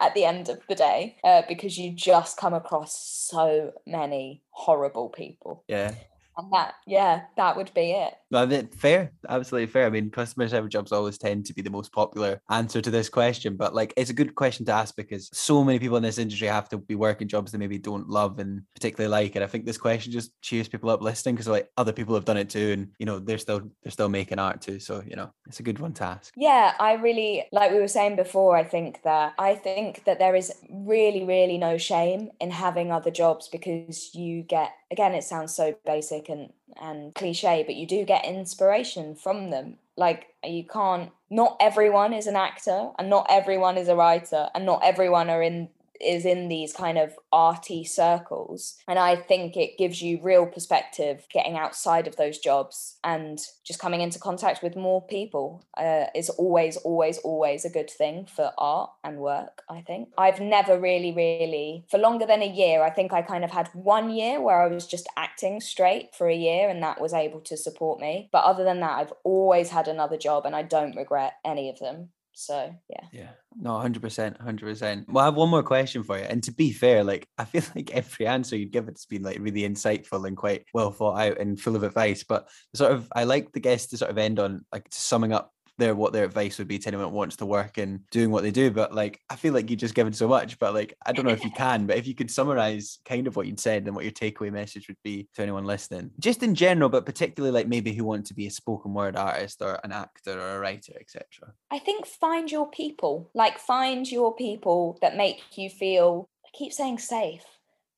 at 0.00 0.14
the 0.14 0.24
end 0.24 0.48
of 0.48 0.60
the 0.68 0.74
day 0.74 1.16
uh, 1.24 1.42
because 1.48 1.78
you 1.78 1.92
just 1.92 2.36
come 2.36 2.54
across 2.54 2.98
so 2.98 3.72
many 3.86 4.42
horrible 4.50 5.08
people. 5.08 5.64
Yeah. 5.68 5.94
And 6.36 6.52
that, 6.52 6.74
yeah, 6.86 7.22
that 7.36 7.56
would 7.56 7.72
be 7.74 7.92
it. 7.92 8.14
I 8.32 8.46
mean, 8.46 8.68
fair, 8.68 9.12
absolutely 9.28 9.66
fair. 9.66 9.86
I 9.86 9.90
mean, 9.90 10.10
customer 10.10 10.48
service 10.48 10.70
jobs 10.70 10.92
always 10.92 11.18
tend 11.18 11.46
to 11.46 11.54
be 11.54 11.62
the 11.62 11.70
most 11.70 11.92
popular 11.92 12.40
answer 12.50 12.80
to 12.80 12.90
this 12.90 13.08
question, 13.08 13.56
but 13.56 13.74
like 13.74 13.92
it's 13.96 14.10
a 14.10 14.14
good 14.14 14.34
question 14.34 14.64
to 14.66 14.72
ask 14.72 14.94
because 14.96 15.28
so 15.32 15.64
many 15.64 15.78
people 15.78 15.96
in 15.96 16.02
this 16.02 16.18
industry 16.18 16.48
have 16.48 16.68
to 16.68 16.78
be 16.78 16.94
working 16.94 17.28
jobs 17.28 17.52
they 17.52 17.58
maybe 17.58 17.78
don't 17.78 18.08
love 18.08 18.38
and 18.38 18.62
particularly 18.74 19.10
like. 19.10 19.34
And 19.34 19.44
I 19.44 19.48
think 19.48 19.66
this 19.66 19.78
question 19.78 20.12
just 20.12 20.40
cheers 20.42 20.68
people 20.68 20.90
up 20.90 21.02
listening 21.02 21.34
because 21.34 21.48
like 21.48 21.68
other 21.76 21.92
people 21.92 22.14
have 22.14 22.24
done 22.24 22.36
it 22.36 22.50
too, 22.50 22.72
and 22.72 22.88
you 22.98 23.06
know 23.06 23.18
they're 23.18 23.38
still 23.38 23.62
they're 23.82 23.92
still 23.92 24.08
making 24.08 24.38
art 24.38 24.60
too. 24.60 24.78
So 24.78 25.02
you 25.06 25.16
know 25.16 25.32
it's 25.46 25.60
a 25.60 25.64
good 25.64 25.78
one 25.78 25.92
to 25.94 26.04
ask. 26.04 26.32
Yeah, 26.36 26.74
I 26.78 26.94
really 26.94 27.46
like 27.52 27.72
we 27.72 27.80
were 27.80 27.88
saying 27.88 28.16
before. 28.16 28.56
I 28.56 28.64
think 28.64 29.02
that 29.02 29.34
I 29.38 29.54
think 29.54 30.04
that 30.04 30.18
there 30.18 30.36
is 30.36 30.52
really 30.70 31.24
really 31.24 31.58
no 31.58 31.78
shame 31.78 32.30
in 32.40 32.50
having 32.50 32.92
other 32.92 33.10
jobs 33.10 33.48
because 33.48 34.14
you 34.14 34.42
get 34.42 34.72
again 34.90 35.14
it 35.14 35.24
sounds 35.24 35.54
so 35.54 35.74
basic 35.84 36.28
and 36.28 36.52
and 36.80 37.14
cliche 37.14 37.62
but 37.66 37.74
you 37.74 37.86
do 37.86 38.04
get 38.04 38.24
inspiration 38.24 39.14
from 39.14 39.50
them. 39.50 39.76
Like 39.96 40.28
you 40.44 40.64
can't 40.64 41.10
not 41.30 41.56
everyone 41.60 42.12
is 42.12 42.26
an 42.26 42.36
actor 42.36 42.90
and 42.98 43.08
not 43.08 43.26
everyone 43.30 43.76
is 43.78 43.88
a 43.88 43.96
writer 43.96 44.48
and 44.54 44.66
not 44.66 44.80
everyone 44.82 45.30
are 45.30 45.42
in 45.42 45.68
is 46.00 46.24
in 46.24 46.48
these 46.48 46.72
kind 46.72 46.98
of 46.98 47.14
arty 47.32 47.84
circles. 47.84 48.76
And 48.88 48.98
I 48.98 49.16
think 49.16 49.56
it 49.56 49.78
gives 49.78 50.02
you 50.02 50.20
real 50.22 50.46
perspective 50.46 51.26
getting 51.32 51.56
outside 51.56 52.06
of 52.06 52.16
those 52.16 52.38
jobs 52.38 52.98
and 53.04 53.38
just 53.64 53.78
coming 53.78 54.00
into 54.00 54.18
contact 54.18 54.62
with 54.62 54.76
more 54.76 55.06
people 55.06 55.64
uh, 55.76 56.06
is 56.14 56.28
always, 56.30 56.76
always, 56.78 57.18
always 57.18 57.64
a 57.64 57.70
good 57.70 57.90
thing 57.90 58.26
for 58.26 58.52
art 58.58 58.90
and 59.04 59.18
work, 59.18 59.62
I 59.68 59.82
think. 59.82 60.08
I've 60.18 60.40
never 60.40 60.78
really, 60.78 61.12
really, 61.12 61.84
for 61.90 61.98
longer 61.98 62.26
than 62.26 62.42
a 62.42 62.50
year, 62.50 62.82
I 62.82 62.90
think 62.90 63.12
I 63.12 63.22
kind 63.22 63.44
of 63.44 63.50
had 63.50 63.68
one 63.72 64.10
year 64.10 64.40
where 64.40 64.60
I 64.60 64.68
was 64.68 64.86
just 64.86 65.08
acting 65.16 65.60
straight 65.60 66.14
for 66.14 66.28
a 66.28 66.36
year 66.36 66.68
and 66.68 66.82
that 66.82 67.00
was 67.00 67.12
able 67.12 67.40
to 67.40 67.56
support 67.56 68.00
me. 68.00 68.28
But 68.32 68.44
other 68.44 68.64
than 68.64 68.80
that, 68.80 68.98
I've 68.98 69.12
always 69.24 69.70
had 69.70 69.88
another 69.88 70.16
job 70.16 70.46
and 70.46 70.56
I 70.56 70.62
don't 70.62 70.96
regret 70.96 71.34
any 71.44 71.68
of 71.68 71.78
them. 71.78 72.10
So 72.32 72.74
yeah. 72.88 73.04
Yeah. 73.12 73.30
No, 73.56 73.78
hundred 73.78 74.02
percent, 74.02 74.40
hundred 74.40 74.66
percent. 74.66 75.06
Well, 75.08 75.22
I 75.22 75.26
have 75.26 75.34
one 75.34 75.50
more 75.50 75.62
question 75.62 76.02
for 76.02 76.18
you. 76.18 76.24
And 76.24 76.42
to 76.44 76.52
be 76.52 76.72
fair, 76.72 77.04
like 77.04 77.28
I 77.38 77.44
feel 77.44 77.62
like 77.74 77.90
every 77.90 78.26
answer 78.26 78.56
you 78.56 78.66
give 78.66 78.88
it's 78.88 79.06
been 79.06 79.22
like 79.22 79.38
really 79.40 79.62
insightful 79.62 80.26
and 80.26 80.36
quite 80.36 80.64
well 80.72 80.90
thought 80.90 81.18
out 81.18 81.38
and 81.38 81.60
full 81.60 81.76
of 81.76 81.82
advice. 81.82 82.24
But 82.24 82.48
sort 82.74 82.92
of 82.92 83.08
I 83.14 83.24
like 83.24 83.52
the 83.52 83.60
guest 83.60 83.90
to 83.90 83.96
sort 83.96 84.10
of 84.10 84.18
end 84.18 84.38
on 84.38 84.64
like 84.72 84.86
summing 84.90 85.32
up 85.32 85.52
their 85.78 85.94
what 85.94 86.12
their 86.12 86.24
advice 86.24 86.58
would 86.58 86.68
be 86.68 86.78
to 86.78 86.88
anyone 86.88 87.06
that 87.06 87.16
wants 87.16 87.36
to 87.36 87.46
work 87.46 87.78
and 87.78 88.00
doing 88.10 88.30
what 88.30 88.42
they 88.42 88.50
do. 88.50 88.70
But 88.70 88.94
like 88.94 89.20
I 89.28 89.36
feel 89.36 89.54
like 89.54 89.70
you've 89.70 89.80
just 89.80 89.94
given 89.94 90.12
so 90.12 90.28
much, 90.28 90.58
but 90.58 90.74
like 90.74 90.94
I 91.04 91.12
don't 91.12 91.24
know 91.24 91.32
if 91.32 91.44
you 91.44 91.50
can, 91.56 91.86
but 91.86 91.96
if 91.96 92.06
you 92.06 92.14
could 92.14 92.30
summarize 92.30 92.98
kind 93.04 93.26
of 93.26 93.36
what 93.36 93.46
you'd 93.46 93.60
said 93.60 93.86
and 93.86 93.94
what 93.94 94.04
your 94.04 94.12
takeaway 94.12 94.52
message 94.52 94.88
would 94.88 95.02
be 95.02 95.28
to 95.34 95.42
anyone 95.42 95.64
listening, 95.64 96.10
just 96.18 96.42
in 96.42 96.54
general, 96.54 96.88
but 96.88 97.06
particularly 97.06 97.52
like 97.52 97.68
maybe 97.68 97.92
who 97.92 98.04
want 98.04 98.26
to 98.26 98.34
be 98.34 98.46
a 98.46 98.50
spoken 98.50 98.94
word 98.94 99.16
artist 99.16 99.62
or 99.62 99.80
an 99.84 99.92
actor 99.92 100.40
or 100.40 100.56
a 100.56 100.60
writer, 100.60 100.94
etc. 101.00 101.24
I 101.70 101.78
think 101.78 102.06
find 102.06 102.50
your 102.50 102.70
people. 102.70 103.30
Like 103.34 103.58
find 103.58 104.10
your 104.10 104.34
people 104.34 104.98
that 105.02 105.16
make 105.16 105.40
you 105.56 105.70
feel 105.70 106.28
I 106.44 106.48
keep 106.52 106.72
saying 106.72 106.98
safe, 106.98 107.44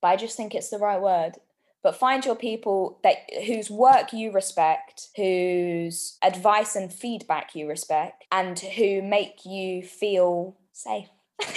but 0.01 0.09
I 0.09 0.16
just 0.16 0.37
think 0.37 0.55
it's 0.55 0.70
the 0.70 0.79
right 0.79 1.01
word 1.01 1.37
but 1.83 1.97
find 1.97 2.24
your 2.24 2.37
people 2.37 2.99
that 3.03 3.16
whose 3.47 3.70
work 3.70 4.12
you 4.12 4.33
respect 4.33 5.09
whose 5.16 6.16
advice 6.22 6.76
and 6.76 6.93
feedback 6.93 7.55
you 7.55 7.68
respect 7.68 8.24
and 8.30 8.59
who 8.59 9.03
make 9.03 9.45
you 9.45 9.83
feel 9.83 10.57
safe 10.72 11.09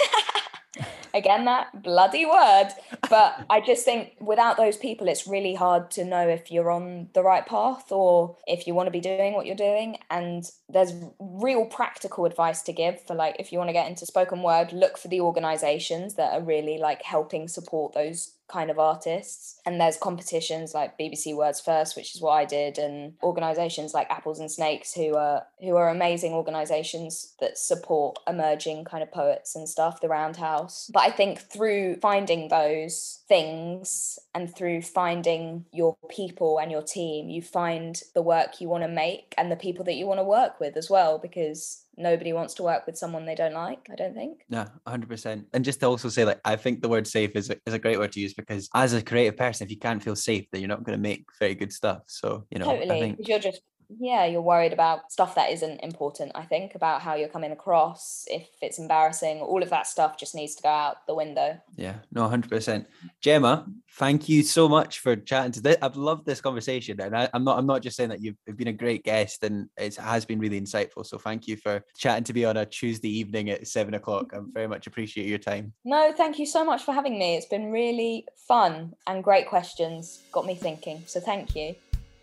Again, 1.14 1.46
that 1.46 1.82
bloody 1.82 2.26
word. 2.26 2.68
But 3.08 3.46
I 3.48 3.60
just 3.60 3.86
think 3.86 4.16
without 4.20 4.58
those 4.58 4.76
people, 4.76 5.08
it's 5.08 5.26
really 5.26 5.54
hard 5.54 5.90
to 5.92 6.04
know 6.04 6.28
if 6.28 6.50
you're 6.50 6.70
on 6.70 7.08
the 7.14 7.22
right 7.22 7.46
path 7.46 7.90
or 7.90 8.36
if 8.46 8.66
you 8.66 8.74
want 8.74 8.86
to 8.88 8.90
be 8.90 9.00
doing 9.00 9.32
what 9.32 9.46
you're 9.46 9.56
doing. 9.56 9.96
And 10.10 10.44
there's 10.68 10.92
real 11.18 11.64
practical 11.64 12.26
advice 12.26 12.60
to 12.62 12.72
give 12.72 13.00
for 13.06 13.14
like, 13.14 13.36
if 13.38 13.50
you 13.50 13.56
want 13.56 13.70
to 13.70 13.74
get 13.74 13.88
into 13.88 14.04
spoken 14.04 14.42
word, 14.42 14.74
look 14.74 14.98
for 14.98 15.08
the 15.08 15.22
organizations 15.22 16.14
that 16.14 16.34
are 16.34 16.42
really 16.42 16.76
like 16.76 17.02
helping 17.02 17.48
support 17.48 17.94
those 17.94 18.32
kind 18.48 18.70
of 18.70 18.78
artists. 18.78 19.60
And 19.66 19.80
there's 19.80 19.96
competitions 19.96 20.74
like 20.74 20.98
BBC 20.98 21.36
Words 21.36 21.60
First 21.60 21.96
which 21.96 22.14
is 22.14 22.20
what 22.20 22.32
I 22.32 22.44
did 22.44 22.78
and 22.78 23.14
organizations 23.22 23.94
like 23.94 24.10
Apples 24.10 24.40
and 24.40 24.50
Snakes 24.50 24.94
who 24.94 25.16
are 25.16 25.44
who 25.60 25.76
are 25.76 25.88
amazing 25.88 26.32
organizations 26.32 27.34
that 27.40 27.58
support 27.58 28.18
emerging 28.28 28.84
kind 28.84 29.02
of 29.02 29.10
poets 29.10 29.56
and 29.56 29.68
stuff 29.68 30.00
the 30.00 30.08
Roundhouse. 30.08 30.90
But 30.92 31.02
I 31.02 31.10
think 31.10 31.40
through 31.40 31.96
finding 31.96 32.48
those 32.48 33.20
things 33.28 34.18
and 34.34 34.54
through 34.54 34.82
finding 34.82 35.64
your 35.72 35.96
people 36.08 36.58
and 36.58 36.70
your 36.70 36.82
team 36.82 37.28
you 37.28 37.42
find 37.42 38.00
the 38.14 38.22
work 38.22 38.60
you 38.60 38.68
want 38.68 38.84
to 38.84 38.88
make 38.88 39.34
and 39.36 39.50
the 39.50 39.56
people 39.56 39.84
that 39.84 39.94
you 39.94 40.06
want 40.06 40.20
to 40.20 40.24
work 40.24 40.60
with 40.60 40.76
as 40.76 40.88
well 40.88 41.18
because 41.18 41.85
nobody 41.96 42.32
wants 42.32 42.54
to 42.54 42.62
work 42.62 42.86
with 42.86 42.96
someone 42.96 43.24
they 43.24 43.34
don't 43.34 43.54
like 43.54 43.88
i 43.90 43.94
don't 43.94 44.14
think. 44.14 44.44
No 44.48 44.66
100% 44.86 45.44
and 45.52 45.64
just 45.64 45.80
to 45.80 45.86
also 45.86 46.08
say 46.08 46.24
like 46.24 46.40
i 46.44 46.56
think 46.56 46.82
the 46.82 46.88
word 46.88 47.06
safe 47.06 47.32
is 47.34 47.50
a, 47.50 47.56
is 47.66 47.74
a 47.74 47.78
great 47.78 47.98
word 47.98 48.12
to 48.12 48.20
use 48.20 48.34
because 48.34 48.68
as 48.74 48.92
a 48.92 49.02
creative 49.02 49.36
person 49.36 49.64
if 49.66 49.70
you 49.70 49.78
can't 49.78 50.02
feel 50.02 50.16
safe 50.16 50.46
then 50.50 50.60
you're 50.60 50.68
not 50.68 50.84
going 50.84 50.96
to 50.96 51.02
make 51.02 51.24
very 51.38 51.54
good 51.54 51.72
stuff. 51.72 52.02
So 52.06 52.44
you 52.50 52.58
know 52.58 52.66
totally 52.66 52.96
I 52.96 53.00
think... 53.00 53.28
you're 53.28 53.38
just 53.38 53.60
yeah 53.88 54.24
you're 54.24 54.42
worried 54.42 54.72
about 54.72 55.10
stuff 55.12 55.34
that 55.34 55.50
isn't 55.50 55.80
important 55.80 56.32
i 56.34 56.42
think 56.42 56.74
about 56.74 57.00
how 57.00 57.14
you're 57.14 57.28
coming 57.28 57.52
across 57.52 58.24
if 58.28 58.48
it's 58.60 58.78
embarrassing 58.78 59.40
all 59.40 59.62
of 59.62 59.70
that 59.70 59.86
stuff 59.86 60.18
just 60.18 60.34
needs 60.34 60.54
to 60.54 60.62
go 60.62 60.68
out 60.68 61.06
the 61.06 61.14
window. 61.14 61.58
Yeah 61.76 61.96
no 62.12 62.28
100% 62.28 62.86
gemma 63.20 63.66
thank 63.92 64.28
you 64.28 64.42
so 64.42 64.68
much 64.68 65.00
for 65.00 65.16
chatting 65.16 65.52
to 65.52 65.62
today 65.62 65.76
i've 65.82 65.96
loved 65.96 66.26
this 66.26 66.40
conversation 66.40 67.00
and 67.00 67.16
I, 67.16 67.28
am 67.32 67.44
not 67.44 67.58
i'm 67.58 67.66
not 67.66 67.82
just 67.82 67.96
saying 67.96 68.10
that 68.10 68.20
you've 68.20 68.36
been 68.56 68.68
a 68.68 68.72
great 68.72 69.04
guest 69.04 69.42
and 69.44 69.68
it 69.76 69.96
has 69.96 70.24
been 70.24 70.38
really 70.38 70.60
insightful 70.60 71.04
so 71.04 71.18
thank 71.18 71.46
you 71.46 71.56
for 71.56 71.82
chatting 71.96 72.24
to 72.24 72.32
me 72.32 72.44
on 72.44 72.56
a 72.56 72.66
tuesday 72.66 73.08
evening 73.08 73.50
at 73.50 73.66
seven 73.66 73.94
o'clock. 73.94 74.32
I 74.34 74.38
very 74.52 74.66
much 74.66 74.86
appreciate 74.86 75.26
your 75.26 75.38
time. 75.38 75.72
No 75.84 76.12
thank 76.12 76.38
you 76.38 76.46
so 76.46 76.64
much 76.64 76.82
for 76.82 76.92
having 76.92 77.18
me. 77.18 77.36
It's 77.36 77.46
been 77.46 77.70
really 77.70 78.26
fun 78.48 78.94
and 79.06 79.22
great 79.22 79.48
questions 79.48 80.22
got 80.32 80.46
me 80.46 80.54
thinking 80.54 81.02
so 81.06 81.20
thank 81.20 81.54
you. 81.54 81.74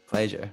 Pleasure 0.07 0.51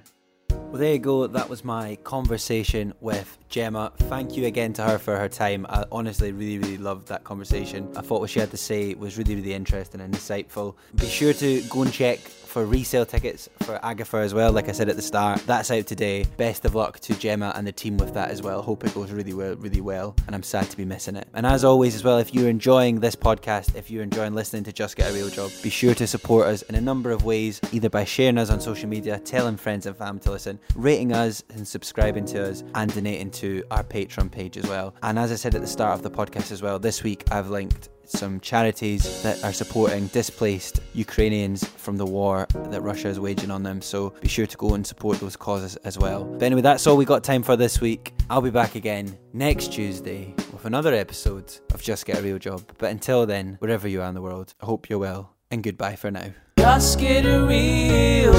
well, 0.71 0.79
there 0.79 0.93
you 0.93 0.99
go. 0.99 1.27
That 1.27 1.49
was 1.49 1.65
my 1.65 1.97
conversation 2.05 2.93
with 3.01 3.37
Gemma. 3.49 3.91
Thank 3.97 4.37
you 4.37 4.45
again 4.45 4.71
to 4.73 4.83
her 4.83 4.97
for 4.97 5.17
her 5.17 5.27
time. 5.27 5.65
I 5.67 5.83
honestly 5.91 6.31
really, 6.31 6.59
really 6.59 6.77
loved 6.77 7.09
that 7.09 7.25
conversation. 7.25 7.91
I 7.97 8.01
thought 8.01 8.21
what 8.21 8.29
she 8.29 8.39
had 8.39 8.51
to 8.51 8.57
say 8.57 8.93
was 8.93 9.17
really, 9.17 9.35
really 9.35 9.53
interesting 9.53 9.99
and 9.99 10.13
insightful. 10.13 10.75
Be 10.95 11.07
sure 11.07 11.33
to 11.33 11.61
go 11.63 11.81
and 11.81 11.91
check 11.91 12.19
for 12.51 12.65
resale 12.65 13.05
tickets 13.05 13.47
for 13.61 13.79
Agatha 13.81 14.17
as 14.17 14.33
well. 14.33 14.51
Like 14.51 14.67
I 14.67 14.73
said 14.73 14.89
at 14.89 14.97
the 14.97 15.01
start, 15.01 15.39
that's 15.47 15.71
out 15.71 15.87
today. 15.87 16.25
Best 16.35 16.65
of 16.65 16.75
luck 16.75 16.99
to 16.99 17.13
Gemma 17.15 17.53
and 17.55 17.65
the 17.65 17.71
team 17.71 17.95
with 17.95 18.13
that 18.13 18.29
as 18.29 18.41
well. 18.41 18.61
Hope 18.61 18.83
it 18.83 18.93
goes 18.93 19.09
really 19.09 19.33
well, 19.33 19.55
really 19.55 19.79
well. 19.79 20.15
And 20.27 20.35
I'm 20.35 20.43
sad 20.43 20.69
to 20.69 20.75
be 20.75 20.83
missing 20.83 21.15
it. 21.15 21.29
And 21.33 21.45
as 21.45 21.63
always, 21.63 21.95
as 21.95 22.03
well, 22.03 22.17
if 22.17 22.33
you're 22.33 22.49
enjoying 22.49 22.99
this 22.99 23.15
podcast, 23.15 23.75
if 23.75 23.89
you're 23.89 24.03
enjoying 24.03 24.35
listening 24.35 24.65
to 24.65 24.73
Just 24.73 24.97
Get 24.97 25.09
a 25.09 25.13
Real 25.13 25.29
Job, 25.29 25.49
be 25.63 25.69
sure 25.69 25.95
to 25.95 26.05
support 26.05 26.47
us 26.47 26.61
in 26.63 26.75
a 26.75 26.81
number 26.81 27.11
of 27.11 27.23
ways, 27.23 27.61
either 27.71 27.89
by 27.89 28.03
sharing 28.03 28.37
us 28.37 28.49
on 28.49 28.59
social 28.59 28.89
media, 28.89 29.17
telling 29.19 29.55
friends 29.55 29.85
and 29.85 29.95
family 29.95 30.19
to 30.21 30.31
listen, 30.31 30.59
rating 30.75 31.13
us 31.13 31.43
and 31.51 31.65
subscribing 31.65 32.25
to 32.25 32.49
us, 32.49 32.65
and 32.75 32.93
donating 32.93 33.31
to 33.31 33.63
our 33.71 33.83
Patreon 33.83 34.29
page 34.29 34.57
as 34.57 34.67
well. 34.67 34.93
And 35.03 35.17
as 35.17 35.31
I 35.31 35.35
said 35.35 35.55
at 35.55 35.61
the 35.61 35.67
start 35.67 35.93
of 35.93 36.03
the 36.03 36.11
podcast 36.11 36.51
as 36.51 36.61
well, 36.61 36.79
this 36.79 37.01
week 37.01 37.23
I've 37.31 37.49
linked 37.49 37.87
some 38.05 38.39
charities 38.39 39.23
that 39.23 39.43
are 39.43 39.53
supporting 39.53 40.07
displaced 40.07 40.81
Ukrainians 40.93 41.65
from 41.67 41.97
the 41.97 42.05
war 42.05 42.47
that 42.53 42.81
Russia 42.81 43.07
is 43.07 43.19
waging 43.19 43.51
on 43.51 43.63
them. 43.63 43.81
So 43.81 44.13
be 44.21 44.27
sure 44.27 44.47
to 44.47 44.57
go 44.57 44.73
and 44.73 44.85
support 44.85 45.19
those 45.19 45.35
causes 45.35 45.75
as 45.77 45.97
well. 45.97 46.25
But 46.25 46.43
anyway, 46.43 46.61
that's 46.61 46.85
all 46.87 46.97
we 46.97 47.05
got 47.05 47.23
time 47.23 47.43
for 47.43 47.55
this 47.55 47.81
week. 47.81 48.13
I'll 48.29 48.41
be 48.41 48.49
back 48.49 48.75
again 48.75 49.17
next 49.33 49.73
Tuesday 49.73 50.33
with 50.51 50.65
another 50.65 50.93
episode 50.93 51.53
of 51.73 51.81
Just 51.81 52.05
Get 52.05 52.19
a 52.19 52.21
Real 52.21 52.39
Job. 52.39 52.63
But 52.77 52.91
until 52.91 53.25
then, 53.25 53.57
wherever 53.59 53.87
you 53.87 54.01
are 54.01 54.07
in 54.09 54.15
the 54.15 54.21
world, 54.21 54.53
I 54.61 54.65
hope 54.65 54.89
you're 54.89 54.99
well 54.99 55.35
and 55.49 55.63
goodbye 55.63 55.95
for 55.95 56.11
now. 56.11 56.31
Just 56.57 56.99
get 56.99 57.25
a 57.25 57.43
real 57.45 58.33